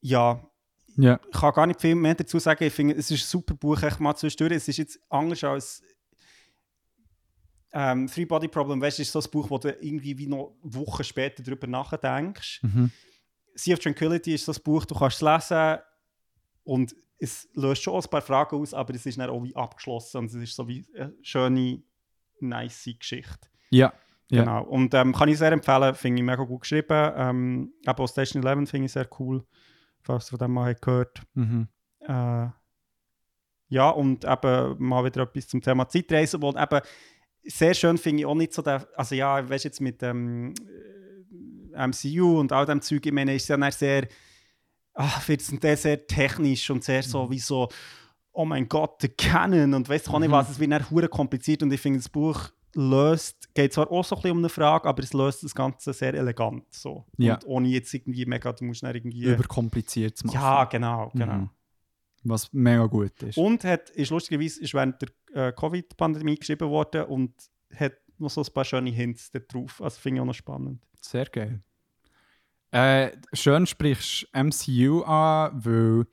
[0.00, 0.48] Ja,
[0.96, 1.20] Ja.
[1.24, 2.64] ich kann gar nicht viel mehr dazu sagen.
[2.64, 4.52] Ich finde, es ist ein super Buch, echt mal zwischendurch.
[4.52, 5.82] Es ist jetzt anders als
[7.72, 8.80] ähm, Three Body Problem.
[8.80, 12.60] Weißt du, ist so ein Buch, wo du irgendwie wie noch Wochen später darüber nachdenkst.
[12.62, 12.90] Mhm.
[13.54, 15.78] Sea of Tranquility ist so ein Buch, du kannst es lesen
[16.64, 20.18] und es löst schon ein paar Fragen aus, aber es ist dann auch wie abgeschlossen
[20.18, 21.82] und es ist so wie eine schöne,
[22.40, 23.48] nice Geschichte.
[23.70, 23.92] Ja.
[24.28, 24.44] Ja.
[24.44, 24.64] Genau.
[24.64, 27.12] Und ähm, kann ich sehr empfehlen, finde ich mega gut geschrieben.
[27.16, 29.44] Ähm, aber auch Station 11 finde ich sehr cool,
[30.02, 31.68] falls du von dem mal gehört Mhm.
[32.00, 32.46] äh,
[33.68, 36.80] ja, und eben mal wieder etwas zum Thema Zeitreisen, wo eben
[37.44, 40.52] sehr schön finde ich auch nicht so der, also ja, weißt du jetzt mit dem
[41.74, 44.06] äh, MCU und all dem Zeug, ich meine, ist ja dann sehr,
[44.92, 47.68] ach, wird es sehr technisch und sehr so wie so,
[48.32, 50.32] oh mein Gott, der Canon und weißt du auch nicht Mhm.
[50.32, 54.16] was, es wird dann kompliziert und ich finde, das Buch löst, geht zwar auch so
[54.16, 57.04] ein bisschen um eine Frage, aber es löst das Ganze sehr elegant so.
[57.18, 57.34] Ja.
[57.34, 59.24] Und ohne jetzt irgendwie mega, du musst irgendwie...
[59.24, 60.36] Überkompliziert zu machen.
[60.36, 61.34] ja, genau, genau.
[61.34, 61.50] Mhm.
[62.24, 63.36] Was mega gut ist.
[63.36, 67.34] Und hat, ist lustigerweise ist während der äh, Covid-Pandemie geschrieben worden und
[67.74, 69.82] hat noch so ein paar schöne Hints da drauf.
[69.82, 70.82] Also finde ich auch noch spannend.
[71.00, 71.60] Sehr geil.
[72.70, 76.06] Äh, schön sprichst MCU an, weil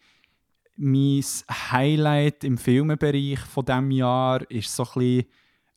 [0.76, 1.24] mein
[1.72, 5.26] Highlight im Filmebereich von diesem Jahr ist so ein bisschen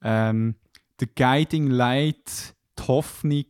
[0.02, 0.54] ähm,
[1.03, 3.45] der Guiding Light, die Hoffnung,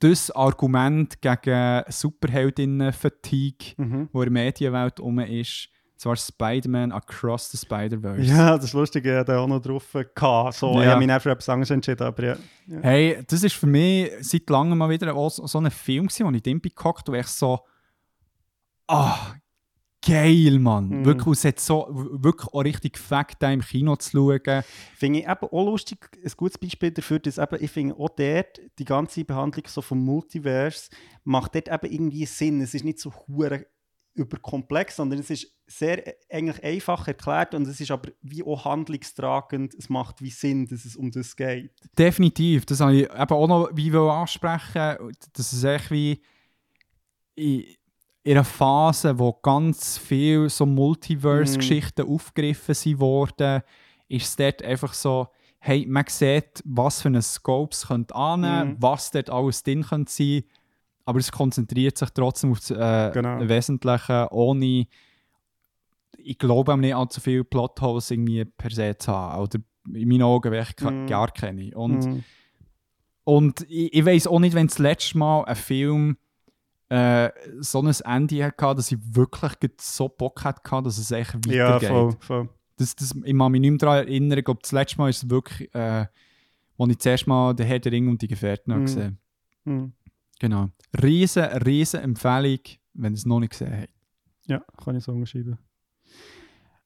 [0.00, 4.08] das Argument gegen Superheldinnen-Fatigue, Mhm.
[4.12, 5.68] wo in der Medienwelt rum ist.
[5.96, 8.22] Zwar Spider-Man Across the Spider-Verse.
[8.22, 10.54] Ja, das Lustige er auch noch drauf gehabt.
[10.54, 10.80] So, Ja.
[10.80, 12.36] Ich habe mich nicht für etwas anderes entschieden, aber ja.
[12.68, 12.78] ja.
[12.80, 16.42] Hey, das ist für mich seit langem mal wieder so, ein Film, gewesen, wo ich
[16.42, 17.60] drin bin gehockt und ich so,
[18.88, 19.34] ah,
[20.04, 20.88] geil, Mann.
[20.88, 21.04] Mhm.
[21.04, 24.62] Wirklich, es hat so, wirklich auch richtig gefällt, im Kino zu schauen.
[24.96, 28.60] Finde ich eben auch lustig, ein gutes Beispiel dafür, dass eben, ich finde auch dort,
[28.78, 30.90] die ganze Behandlung so vom Multiverse
[31.24, 32.60] macht dort eben irgendwie Sinn.
[32.60, 33.66] Es ist nicht so hure
[34.14, 38.64] überkomplex, sondern es ist sehr äh, eigentlich einfach erklärt und es ist aber wie auch
[38.64, 39.74] handlungstragend.
[39.74, 41.72] Es macht wie Sinn, dass es um das geht.
[41.96, 46.20] Definitiv, das habe ich eben auch noch wie ansprechen, dass es echt wie
[47.36, 47.64] in,
[48.22, 53.62] in einer Phase, wo ganz viel so Multiverse-Geschichten aufgegriffen sind worden,
[54.08, 55.28] ist es dort einfach so,
[55.60, 58.76] hey, man sieht, was für einen Scope es könnte annehmen, Mhm.
[58.82, 60.42] was dort alles drin könnte sein,
[61.04, 63.48] aber es konzentriert sich trotzdem auf das äh, Genau.
[63.48, 64.86] Wesentliche, ohne,
[66.18, 69.58] ich glaube auch nicht allzu viele Plotholes irgendwie per se zu haben, oder
[69.94, 71.06] in meinen Augen wirklich Mhm.
[71.06, 71.76] gar keine.
[71.76, 72.24] Und, Mhm.
[73.24, 76.16] und ich, ich weiß auch nicht, wenn das letzte Mal ein Film
[76.90, 77.30] äh,
[77.60, 81.88] so ein Ende hatte, dass ich wirklich so Bock hatte, dass es echt Ja, weitergeht.
[81.88, 82.48] voll, voll.
[82.76, 84.38] Das, das, ich kann mich nicht mehr daran erinnern.
[84.38, 86.06] Ich glaube, das letzte Mal ist es wirklich, äh,
[86.78, 88.84] als ich zuerst mal den Herr der Ring und die Gefährten Mhm.
[88.84, 89.18] gesehen
[89.64, 89.92] Mhm.
[90.38, 90.70] Genau.
[91.02, 92.58] Riesen, riesen Empfehlung,
[92.94, 93.90] wenn ihr es noch nicht gesehen habt.
[94.46, 95.58] Ja, kann ich so unterschreiben.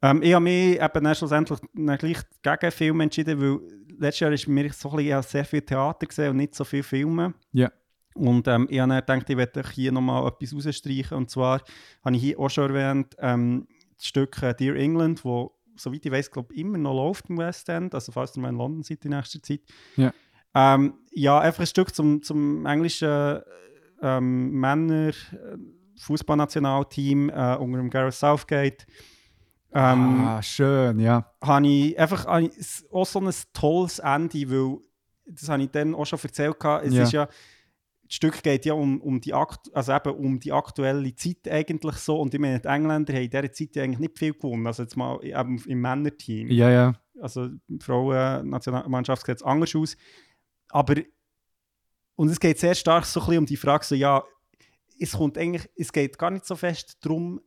[0.03, 3.61] Ähm, ich habe mich eben dann schlussendlich dann gleich gegen Film entschieden, weil
[3.99, 6.55] letztes Jahr ist mir so ein bisschen, ich habe sehr viel Theater gesehen und nicht
[6.55, 7.33] so viel Filme.
[7.53, 7.71] Ja.
[8.15, 11.17] Und ähm, ich habe dann gedacht, ich werde hier nochmal etwas rausstreichen.
[11.17, 11.63] Und zwar
[12.05, 13.67] habe ich hier auch schon erwähnt, ähm,
[13.97, 17.69] das Stück äh, Dear England, wo, soweit ich weiß, glaube immer noch läuft im West
[17.69, 17.95] End.
[17.95, 19.61] Also falls ihr mal in London seid in nächster Zeit.
[19.97, 20.13] Ja.
[20.55, 23.41] Ähm, ja, einfach ein Stück zum, zum englischen
[24.01, 25.13] ähm, Männer-
[25.97, 28.87] Fußballnationalteam äh, unter dem Gareth Southgate.
[29.73, 31.33] Ähm, ah, schön, ja.
[31.43, 34.79] habe ich einfach habe ich auch so ein tolles Ende, weil
[35.27, 36.57] das habe ich dann auch schon erzählt.
[36.83, 37.03] Es Ja.
[37.03, 37.29] ist ja
[38.07, 41.97] das Stück geht ja um, um, die Akt, also eben um die aktuelle Zeit eigentlich
[41.97, 42.21] so.
[42.21, 44.67] Und ich meine, die Engländer haben in dieser Zeit eigentlich nicht viel gewonnen.
[44.67, 46.51] Also jetzt mal eben im Männerteam.
[46.51, 46.93] Ja, ja.
[47.21, 47.49] Also
[47.81, 49.97] Frauen-Nationalmannschaft sieht es anders aus.
[50.69, 50.97] Aber
[52.17, 54.23] und es geht sehr stark so ein bisschen um die Frage, so, ja,
[55.01, 57.41] es kommt eigentlich, es geht gar nicht so fest darum,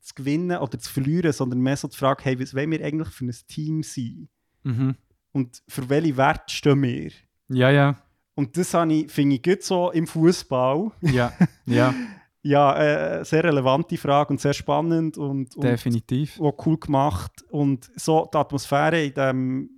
[0.00, 3.08] zu gewinnen oder zu verlieren, sondern mehr so die Frage, hey, was wollen wir eigentlich
[3.08, 4.28] für ein Team sein?
[4.62, 4.96] Mhm.
[5.32, 7.10] Und für welche Werte stehen wir?
[7.48, 8.02] Ja, ja.
[8.38, 10.92] Und das ich, finde ich gut so im Fußball.
[11.02, 11.32] Ja,
[11.66, 11.92] ja,
[12.42, 12.76] Ja,
[13.18, 16.40] äh, sehr relevante Frage und sehr spannend und, und definitiv.
[16.40, 17.32] auch cool gemacht.
[17.50, 19.70] Und so die Atmosphäre in dem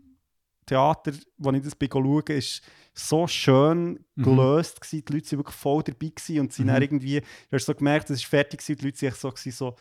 [0.66, 2.62] Theater, wo ich das bin schauen, ist
[2.92, 4.22] so schön Mhm.
[4.22, 5.04] gelöst gewesen.
[5.08, 6.70] Die Leute waren wirklich voll dabei gewesen und sind Mhm.
[6.72, 7.26] dann irgendwie, du
[7.56, 9.74] hast so gemerkt, es ist fertig gewesen die Leute waren so, gewesen, so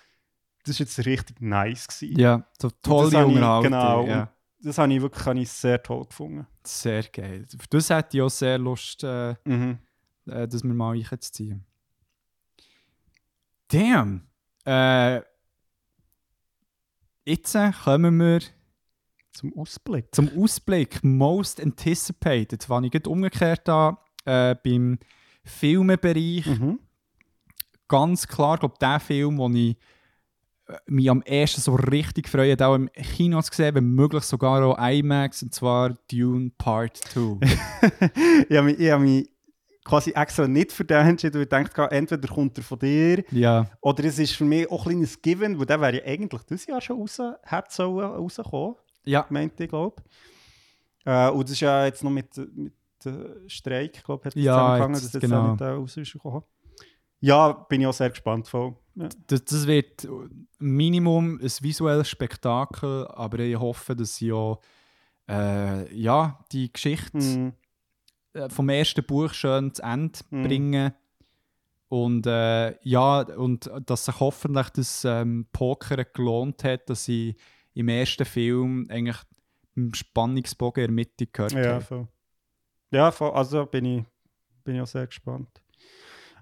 [0.63, 2.17] das ist jetzt richtig nice gewesen.
[2.17, 3.63] Ja, so tolle Unterhaltung.
[3.71, 4.07] genau.
[4.07, 4.33] Ja.
[4.61, 6.45] Das habe ich wirklich habe ich sehr toll gefunden.
[6.65, 7.47] Sehr geil.
[7.57, 9.77] Auf das hätte ich auch sehr Lust, äh, Mhm.
[10.27, 11.65] äh, das wir mal einzuziehen.
[13.69, 14.27] Damn!
[14.65, 15.21] Äh,
[17.25, 18.39] jetzt äh, kommen wir
[19.31, 20.13] Zum Ausblick.
[20.13, 21.03] zum Ausblick.
[21.03, 24.99] Most Anticipated, was ich gerade umgekehrt habe, äh, beim
[25.43, 26.45] Filmebereich.
[26.47, 26.79] Mhm.
[27.87, 29.77] Ganz klar, glaube der Film, wo ich
[30.85, 34.63] mich am ersten so richtig freue, hat auch im Kino zu sehen, wenn möglich sogar
[34.63, 37.37] auch IMAX, und zwar Dune Part 2.
[38.49, 39.29] ich habe mich, ich habe mich
[39.83, 43.65] quasi extra nicht für den entschieden, weil ich dachte, entweder kommt er von dir ja,
[43.81, 46.67] oder es ist für mich auch ein kleines Given, weil der wäre ja eigentlich dieses
[46.67, 48.75] Jahr schon raus, hat sollen rauskommen,
[49.05, 50.01] ja, meinte ich, glaube
[51.05, 52.73] äh, Und das ist ja jetzt noch mit, mit
[53.03, 55.45] dem Streik, glaube ich, hat das Ja, zusammengefangen, jetzt- dass jetzt genau.
[55.47, 56.43] auch nicht äh, raus ist gekommen.
[57.21, 58.75] Ja, bin ich auch sehr gespannt voll.
[58.99, 59.09] Ja.
[59.27, 60.07] das, das wird
[60.59, 64.59] Minimum ein visuelles Spektakel, aber ich hoffe, dass sie auch
[65.29, 67.53] äh, ja, die Geschichte Mhm.
[68.33, 70.43] äh, vom ersten Buch schön zu Ende Mhm.
[70.43, 70.93] bringen.
[71.87, 77.35] Und äh, ja, und dass sich hoffentlich das ähm, Pokern gelohnt hat, dass sie
[77.73, 79.17] im ersten Film eigentlich
[79.75, 81.81] im Spannungsbogen in der Mitte gehört Ja, haben.
[81.81, 82.07] voll.
[82.91, 83.31] Ja, voll.
[83.31, 84.03] also bin ich,
[84.63, 85.47] bin ich auch sehr gespannt.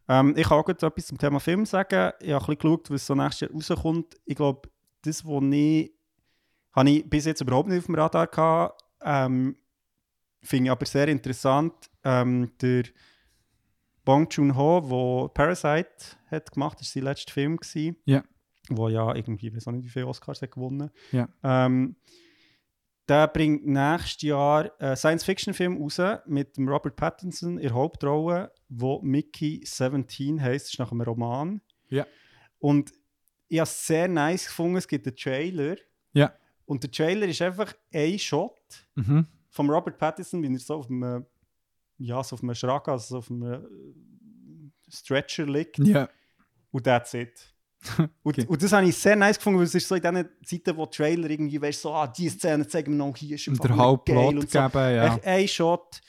[0.10, 2.14] Ähm, ich kann auch etwas zum Thema Film sagen.
[2.22, 4.16] Ich habe ein bisschen geschaut, was so nächstes Jahr rauskommt.
[4.26, 4.70] Ich glaube,
[5.02, 5.94] das, was ich,
[6.74, 8.82] habe ich bis jetzt überhaupt nicht auf dem Radar gehabt.
[9.02, 9.58] Ähm,
[10.42, 11.74] Finde ich aber sehr interessant.
[12.04, 12.84] Ähm, der
[14.06, 15.90] Bong Joon-ho, der Parasite
[16.28, 17.60] hat gemacht, das war sein letzter Film.
[18.06, 18.24] Ja.
[18.70, 21.28] Wo ja irgendwie, ich weiß auch nicht, wie viele Oscars hat gewonnen Ja.
[21.44, 21.96] ähm,
[23.08, 29.02] der bringt nächstes Jahr einen Science-Fiction-Film raus mit dem Robert Pattinson in der Hauptrolle, wo
[29.02, 30.66] Mickey 17 heißt.
[30.66, 31.62] Das ist nach einem Roman.
[31.90, 32.06] Ja.
[32.60, 32.92] Und
[33.48, 34.78] ich habe es sehr nice gefunden.
[34.78, 35.78] Es gibt einen Trailer.
[36.14, 36.34] Ja.
[36.66, 38.58] Und der Trailer ist einfach ein Shot
[38.96, 39.26] Mhm.
[39.50, 41.26] von Robert Pattinson, wie er so auf einem,
[41.98, 43.60] ja, so auf einem Schrack, also so auf einem äh,
[44.92, 45.78] Stretcher liegt.
[45.80, 46.10] Ja.
[46.72, 47.54] Und that's it.
[47.98, 48.46] Und, Okay.
[48.48, 50.86] und das habe ich sehr nice gefunden, weil es ist so in diesen Zeiten, wo
[50.86, 53.80] Trailer irgendwie, weißt so, ah, diese Szene zeigen wir noch, hier ist Und der nur
[53.86, 54.60] halbe geil Plot und so.
[54.62, 55.16] geben, ja.
[55.16, 56.02] Echt ein Shot,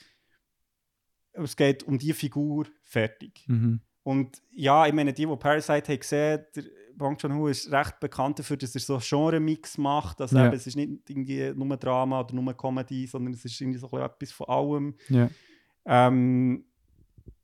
[1.33, 3.43] es geht um die Figur, fertig.
[3.47, 3.79] Mhm.
[4.03, 6.63] Und ja, ich meine, die, die Parasite haben gesehen, der
[6.95, 10.19] Bong Joon-ho ist recht bekannt dafür, dass er so Genre-Mix macht.
[10.19, 10.47] Also Ja.
[10.47, 13.87] eben, es ist nicht irgendwie nur Drama oder nur Comedy, sondern es ist irgendwie so
[13.87, 14.95] ein bisschen etwas von allem.
[15.09, 15.29] Ja.
[15.85, 16.65] Ähm,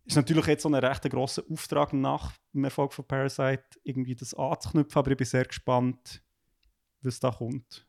[0.06, 4.34] ist natürlich jetzt so ein recht grosser Auftrag nach dem Erfolg von Parasite, irgendwie das
[4.34, 6.22] anzuknüpfen, aber ich bin sehr gespannt,
[7.02, 7.88] was da kommt.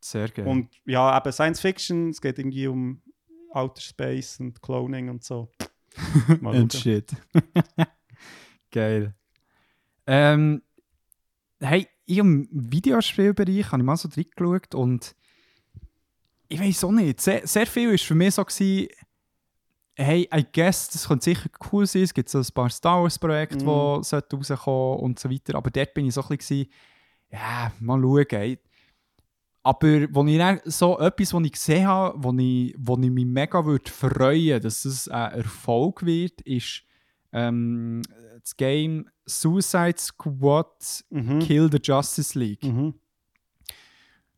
[0.00, 0.46] Sehr geil.
[0.46, 3.02] Und ja, eben Science Fiction, es geht irgendwie um
[3.50, 5.50] Outer Space und Cloning und so.
[6.40, 6.70] Mal schauen.
[6.70, 7.12] shit.
[10.06, 10.62] Ähm,
[11.60, 15.14] hey, ich im Videospielbereich habe ich mal so reingeschaut und
[16.48, 18.88] ich weiß auch nicht, sehr, sehr viel war für mich so, gewesen,
[19.96, 23.18] hey, I guess, das könnte sicher cool sein, es gibt so ein paar Star Wars
[23.18, 23.68] Projekte, die Mhm.
[23.70, 26.66] rauskommen und so weiter, aber dort bin ich so ein bisschen,
[27.30, 28.58] ja, mal schauen, ey.
[29.62, 33.24] Aber wo ich dann so etwas, was ich gesehen habe, wo ich, wo ich mich
[33.24, 36.82] mega würde freuen dass es ein Erfolg wird, ist
[37.32, 38.02] ähm,
[38.40, 41.38] das Game Suicide Squad Mhm.
[41.38, 42.62] Kill the Justice League.
[42.62, 42.94] Mhm.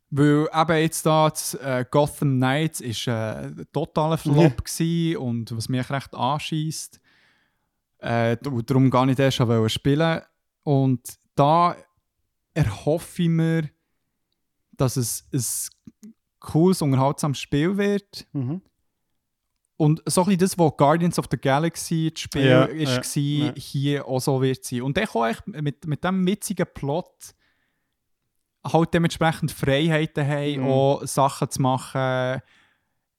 [0.09, 5.55] Weil eben jetzt da das, äh, Gotham Knights ist äh, ein totaler Flop gsi und
[5.55, 6.99] was mich recht anschießt.
[7.99, 9.39] Äh, darum gar nicht erst
[9.69, 10.21] spielen.
[10.63, 11.01] Und
[11.35, 11.75] da
[12.53, 13.69] erhoffe ich mir,
[14.77, 18.27] dass es ein cooles, unterhaltsames Spiel wird.
[18.31, 18.61] Mhm.
[19.75, 23.03] Und so ein bisschen das, was Guardians of the Galaxy das Spiel Ja, ist, ja,
[23.03, 23.53] war, ja.
[23.55, 24.81] hier auch so wird sein.
[24.81, 27.35] Und dann auch echt mit, mit diesem witzigen Plot
[28.65, 30.67] halt dementsprechend Freiheiten haben, Mhm.
[30.67, 32.41] auch Sachen zu machen.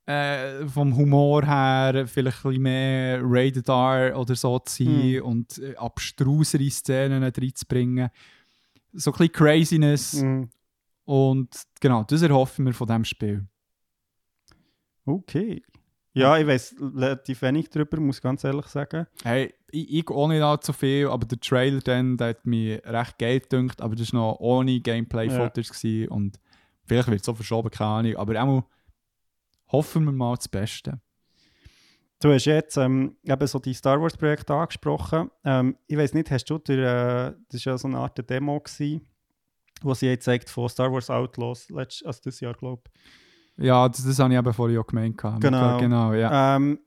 [0.06, 5.22] Äh, vom Humor her vielleicht ein bisschen mehr Rated R oder so zu sein Mhm.
[5.22, 8.08] und äh, abstrusere Szenen reinzubringen.
[8.94, 10.14] So ein bisschen Craziness.
[10.14, 10.48] Mhm.
[11.04, 11.48] Und
[11.80, 13.46] genau, das erhoffen wir von diesem Spiel.
[15.04, 15.62] Okay.
[16.18, 19.06] Ja, ich weiß relativ wenig darüber, muss ich ganz ehrlich sagen.
[19.22, 23.18] Hey, ich, ich auch nicht allzu viel, aber der Trailer dann, der hat mich recht
[23.18, 26.40] geil gedünkt, aber das war noch ohne Gameplay-Footage gewesen und
[26.84, 28.64] vielleicht wird es so verschoben, keine Ahnung, aber auch
[29.68, 31.00] hoffen wir mal das Beste.
[32.20, 35.30] Du hast jetzt ähm, eben so die Star Wars Projekte angesprochen.
[35.44, 38.58] Ähm, ich weiß nicht, hast du der, äh, das war ja so eine Art Demo
[38.58, 39.06] gewesen,
[39.82, 42.92] wo sie jetzt zeigt von Star Wars Outlaws, letzt, also das Jahr glaube ich.
[43.58, 45.18] Ja, das, das habe ich eben vorhin auch gemeint.
[45.18, 45.40] gehabt.
[45.40, 45.78] Genau.
[45.78, 46.56] Genau, ja.
[46.56, 46.78] Ähm,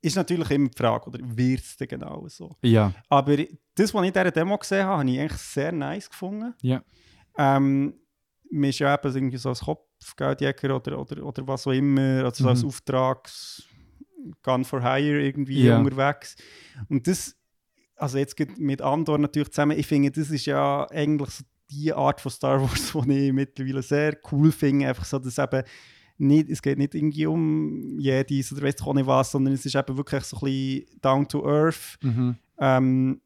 [0.00, 2.56] ist natürlich immer die Frage, oder wird es denn genau so?
[2.62, 6.10] Ja, Aber das, was ich in dieser Demo gesehen habe, habe ich eigentlich sehr nice
[6.10, 6.54] gefunden.
[6.62, 6.82] Ja.
[7.38, 7.94] Ähm,
[8.50, 12.42] man ist ja eben irgendwie so als Kopfgeldjäger oder, oder, oder was auch immer, also
[12.44, 12.68] so als Mhm.
[12.68, 13.62] Auftrags
[14.42, 15.78] Gun for Hire irgendwie Ja.
[15.78, 16.36] unterwegs.
[16.88, 17.36] Und das,
[17.96, 21.92] also jetzt geht mit Andor natürlich zusammen, ich finde, das ist ja eigentlich so die
[21.92, 24.88] Art von Star Wars, die ich mittlerweile sehr cool finde.
[24.88, 25.62] Einfach so, dass eben
[26.18, 29.66] nicht, es geht nicht irgendwie um Jedis oder weiss ich auch nicht was, sondern es
[29.66, 31.98] ist eben wirklich so ein bisschen down to earth.
[32.02, 32.36] mhm.
[32.58, 33.20] Ähm,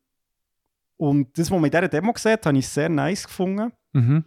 [0.99, 3.71] und das, was man in dieser Demo gesehen hat, habe ich sehr nice gefunden.
[3.93, 4.25] Mhm.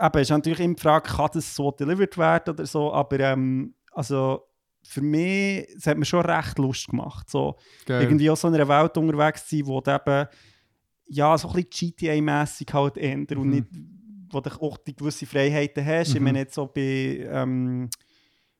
[0.00, 3.74] Eben, ist natürlich immer die Frage, kann das so delivered werden oder so, aber ähm,
[3.92, 4.46] also
[4.82, 8.02] für mich, es hat mir schon recht Lust gemacht, so Geil.
[8.02, 10.28] irgendwie auch so in einer Welt unterwegs zu sein, wo du eben
[11.12, 13.54] ja, so ein bisschen GTA-mässig halt ändert und Mhm.
[13.54, 13.66] nicht,
[14.30, 16.08] wo du auch die gewisse Freiheiten hast.
[16.10, 16.24] Ich Mhm.
[16.24, 17.90] meine, jetzt so bei ähm,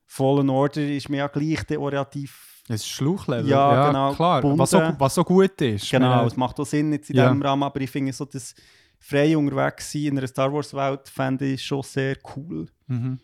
[0.05, 3.49] Fallen Order ist mir ja gleich der auch relativ Es ist Schluchlevel.
[3.49, 5.89] Ja, genau, Klar, was so, was so gut ist.
[5.89, 7.29] Genau, es macht auch Sinn jetzt in Ja.
[7.29, 8.53] diesem Rahmen, aber ich finde so das
[8.99, 12.67] frei unterwegs sein in einer Star Wars Welt fände ich schon sehr cool.
[12.87, 13.19] Mhm.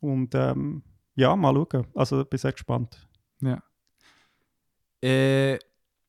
[0.00, 0.82] Und ähm,
[1.14, 1.86] ja, mal schauen.
[1.94, 3.06] Also bin sehr gespannt.
[3.42, 3.62] Ja.
[5.02, 5.58] Äh,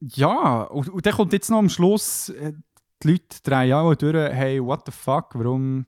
[0.02, 2.54] ja, und, und dann kommt jetzt noch am Schluss, äh,
[3.04, 5.86] die Leute drei Jahre durch, hey, what the fuck, warum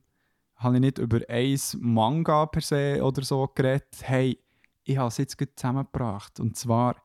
[0.56, 3.86] habe ich nicht über ein Manga per se oder so geredet?
[4.02, 4.38] Hey,
[4.84, 6.40] ich habe es jetzt gerade zusammengebracht.
[6.40, 6.96] Und zwar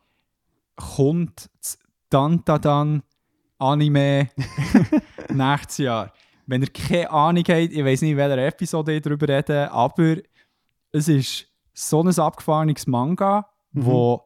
[0.76, 1.78] kommt das
[2.10, 3.04] Dantadan
[3.58, 4.30] Anime
[5.30, 6.14] nächstes Jahr.
[6.46, 10.18] Wenn ihr keine Ahnung habt, ich weiß nicht, in welcher Episode ich darüber rede, aber
[10.92, 13.86] es ist so ein abgefahrenes Manga, Mhm.
[13.86, 14.26] wo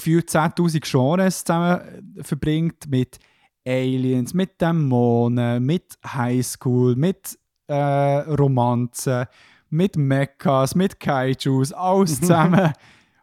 [0.00, 1.80] gefühlt 10.000 Genres zusammen
[2.16, 3.18] äh, verbringt mit
[3.66, 9.26] Aliens, mit Dämonen, mit Highschool, mit äh, Romanzen,
[9.68, 12.72] mit Mechas, mit Kaijus, alles zusammen.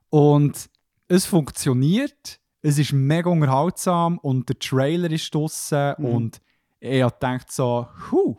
[0.10, 0.70] und
[1.08, 6.06] es funktioniert, es ist mega unterhaltsam und der Trailer ist draussen Mhm.
[6.06, 6.42] und
[6.80, 8.38] ich habe gedacht so, huh,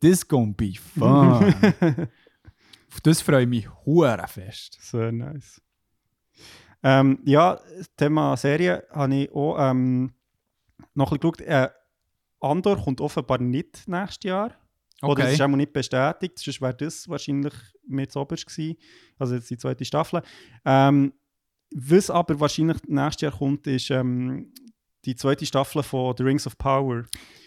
[0.00, 1.54] this gonna be fun.
[2.92, 4.76] Auf das freue ich mich hure fest.
[4.80, 5.60] Sehr nice.
[6.82, 10.12] Ähm, ja, das Thema Serie habe ich auch ähm,
[10.94, 11.48] noch ein bisschen geschaut.
[11.48, 11.68] Äh,
[12.40, 14.52] Andor kommt offenbar nicht nächstes Jahr.
[15.02, 17.54] Oder es ist auch nicht bestätigt, sonst wäre das wahrscheinlich
[17.86, 18.76] mit oberst gewesen.
[19.18, 20.22] Also jetzt die zweite Staffel.
[20.64, 21.14] Ähm,
[21.72, 24.52] was aber wahrscheinlich nächstes Jahr kommt, ist ähm,
[25.06, 27.04] die zweite Staffel von The Rings of Power.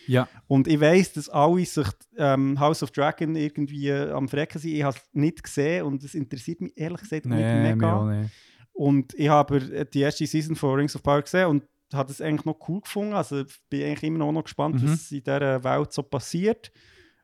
[0.08, 0.28] Ja.
[0.48, 1.88] Und ich weiß, dass alle sich
[2.18, 4.72] ähm, House of Dragon irgendwie am Frecken sind.
[4.74, 8.22] Ich habe es nicht gesehen und es interessiert mich ehrlich gesagt nicht Nee, auch mega.
[8.22, 8.32] nicht.
[8.74, 11.64] Und ich habe die erste Season von Rings of Power gesehen und
[11.94, 13.14] habe es eigentlich noch cool gefunden.
[13.14, 14.92] Also bin eigentlich immer noch, noch gespannt, Mhm.
[14.92, 16.72] was in dieser Welt so passiert.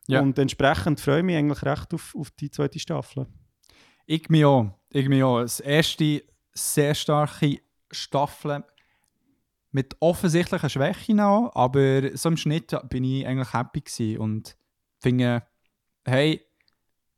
[0.06, 0.20] Ja.
[0.20, 3.26] Und entsprechend freue ich mich eigentlich recht auf, auf die zweite Staffel.
[4.06, 4.70] Ich mich auch.
[4.90, 5.40] Ich mich auch.
[5.40, 6.22] Das erste
[6.52, 7.58] sehr starke
[7.90, 8.64] Staffel
[9.72, 14.56] mit offensichtlichen Schwächen auch, aber so im Schnitt bin ich eigentlich happy gewesen und
[15.00, 15.44] finde,
[16.04, 16.44] hey,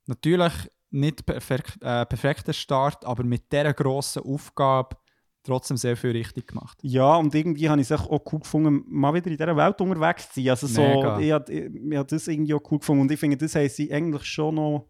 [0.06, 0.52] natürlich
[0.93, 4.97] nicht perfekt, äh, perfekter Start, aber mit dieser grossen Aufgabe
[5.43, 6.78] trotzdem sehr viel richtig gemacht.
[6.82, 10.31] Ja, und irgendwie habe ich es auch cool gefunden, mal wieder in dieser Welt unterwegs
[10.31, 10.51] zu sein.
[10.51, 11.19] Also so, Mega.
[11.19, 13.69] ich habe ich, ich habe das irgendwie auch cool gefunden und ich finde, das haben
[13.69, 14.89] sie eigentlich schon noch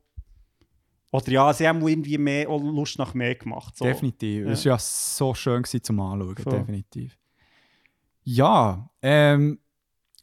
[1.10, 3.76] oder ja, sie haben irgendwie mehr auch Lust nach mehr gemacht.
[3.76, 3.84] So.
[3.84, 4.46] Definitiv.
[4.46, 6.58] Es war ja so schön gewesen zum Anschauen, Voll.
[6.58, 7.18] definitiv.
[8.24, 9.58] Ja, ähm,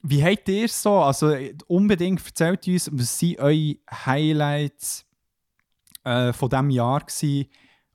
[0.02, 0.96] wie habt ihr es so?
[1.00, 1.36] Also
[1.68, 5.06] unbedingt erzählt uns, was sind eure Highlights
[6.04, 7.48] äh, von diesem Jahr gewesen?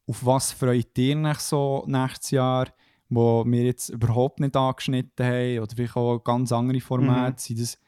[0.06, 2.68] Auf was freut ihr euch so nächstes Jahr,
[3.08, 5.58] wo wir jetzt überhaupt nicht angeschnitten haben?
[5.60, 7.32] Oder vielleicht auch ganz andere Formate?
[7.32, 7.38] Mhm.
[7.38, 7.78] Sind das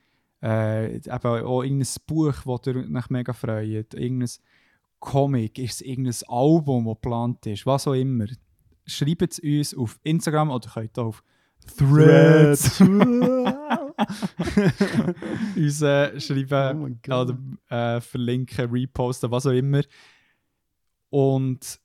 [0.43, 3.95] äh, eben auch irgendein Buch, das ihr euch mega freut?
[3.95, 4.31] Irgendein
[4.99, 5.59] Comic?
[5.59, 7.67] Ist es irgendein Album, das geplant ist?
[7.67, 8.27] Was auch immer.
[8.87, 11.25] Schreibt es uns auf Instagram oder könnt auch auf
[11.77, 12.81] Threads.
[15.57, 17.39] uns äh, Oh schreiben oder
[17.69, 19.83] äh, verlinken, reposten, was auch immer.
[21.11, 21.79] Und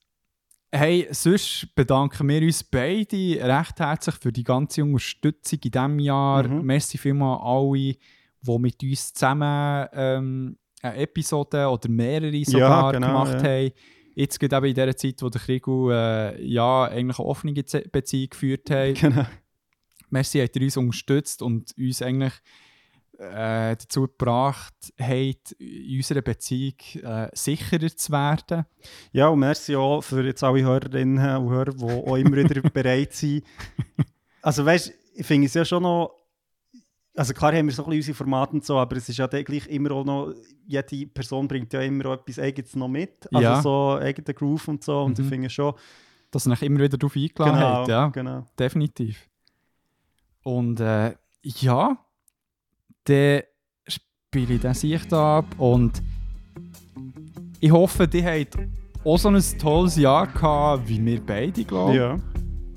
[0.72, 6.48] hey, sonst bedanken wir uns beide recht herzlich für die ganze Unterstützung in diesem Jahr.
[6.48, 6.66] Mhm.
[6.66, 7.96] Merci vielmals alle,
[8.42, 13.50] die mit uns zusammen ähm, eine Episode oder mehrere sogar genau, gemacht ja.
[13.50, 13.72] haben.
[14.16, 17.88] Jetzt geht eben in der Zeit, wo der Krigu äh, ja, eigentlich eine offene Ze-
[17.92, 18.96] Beziehung geführt hat.
[19.02, 19.26] Genau.
[20.12, 22.34] Merci, habt ihr uns unterstützt und uns eigentlich
[23.18, 28.66] äh, dazu gebracht habt, in unserer Beziehung äh, sicherer zu werden.
[29.12, 33.14] Ja, und merci auch für jetzt alle Hörerinnen und Hörer, die auch immer wieder bereit
[33.14, 33.44] sind.
[34.42, 36.16] Also weißt du, ich finde es ja schon noch.
[37.14, 39.28] Also klar haben wir so ein bisschen unsere Formate und so, aber es ist ja
[39.28, 40.34] gleich immer auch noch,
[40.66, 43.28] jede Person bringt ja immer auch etwas Eigenes noch mit.
[43.34, 43.62] Also Ja.
[43.62, 45.02] so eigenen Groove und so.
[45.04, 45.24] Und Mhm.
[45.26, 45.74] ich finde schon,
[46.32, 47.88] Dass ihr euch immer wieder darauf eingeladen genau, habt.
[47.90, 48.46] Ja, genau.
[48.58, 49.28] definitiv.
[50.44, 51.14] Und äh,
[51.44, 51.98] ja,
[53.06, 53.42] dann
[53.88, 56.02] spiele ich den Sicht ab und
[57.60, 58.58] ich hoffe, die habt
[59.04, 61.98] auch so ein tolles Jahr gehabt, wie wir beide, glaube ich.
[61.98, 62.20] Ja.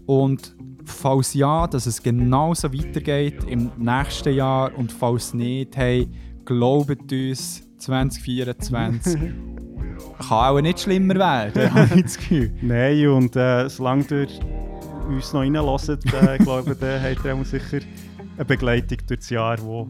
[0.07, 0.55] Und
[0.85, 6.09] falls ja, dass es genauso weitergeht im nächsten Jahr und falls nicht, hey,
[6.45, 9.15] glaubt uns, 2024
[10.29, 12.53] kann auch nicht schlimmer werden, habe ich das Gefühl.
[12.61, 14.29] Nein, und äh, solange ihr
[15.07, 17.81] uns noch reinlässt, äh, glaube dann habt ihr auch sicher
[18.37, 19.87] eine Begleitung durch das Jahr, die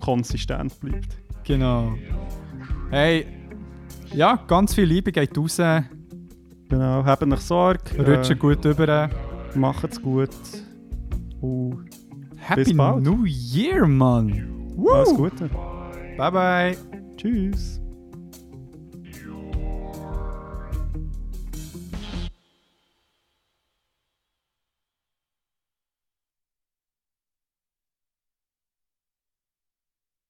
[0.00, 1.16] konsistent bleibt.
[1.44, 1.94] Genau.
[2.90, 3.26] Hey,
[4.12, 5.56] ja, ganz viel Liebe geht raus.
[5.56, 7.80] Genau, habt euch Sorge.
[7.98, 9.08] Rutschen gut über.
[9.54, 10.30] Macht's gut.
[11.40, 11.86] Und
[12.36, 13.02] Happy bald.
[13.02, 14.74] New Year, Mann!
[14.76, 15.14] alles!
[15.16, 15.48] Gute.
[16.16, 16.76] Bye bye!
[17.16, 17.80] Tschüss.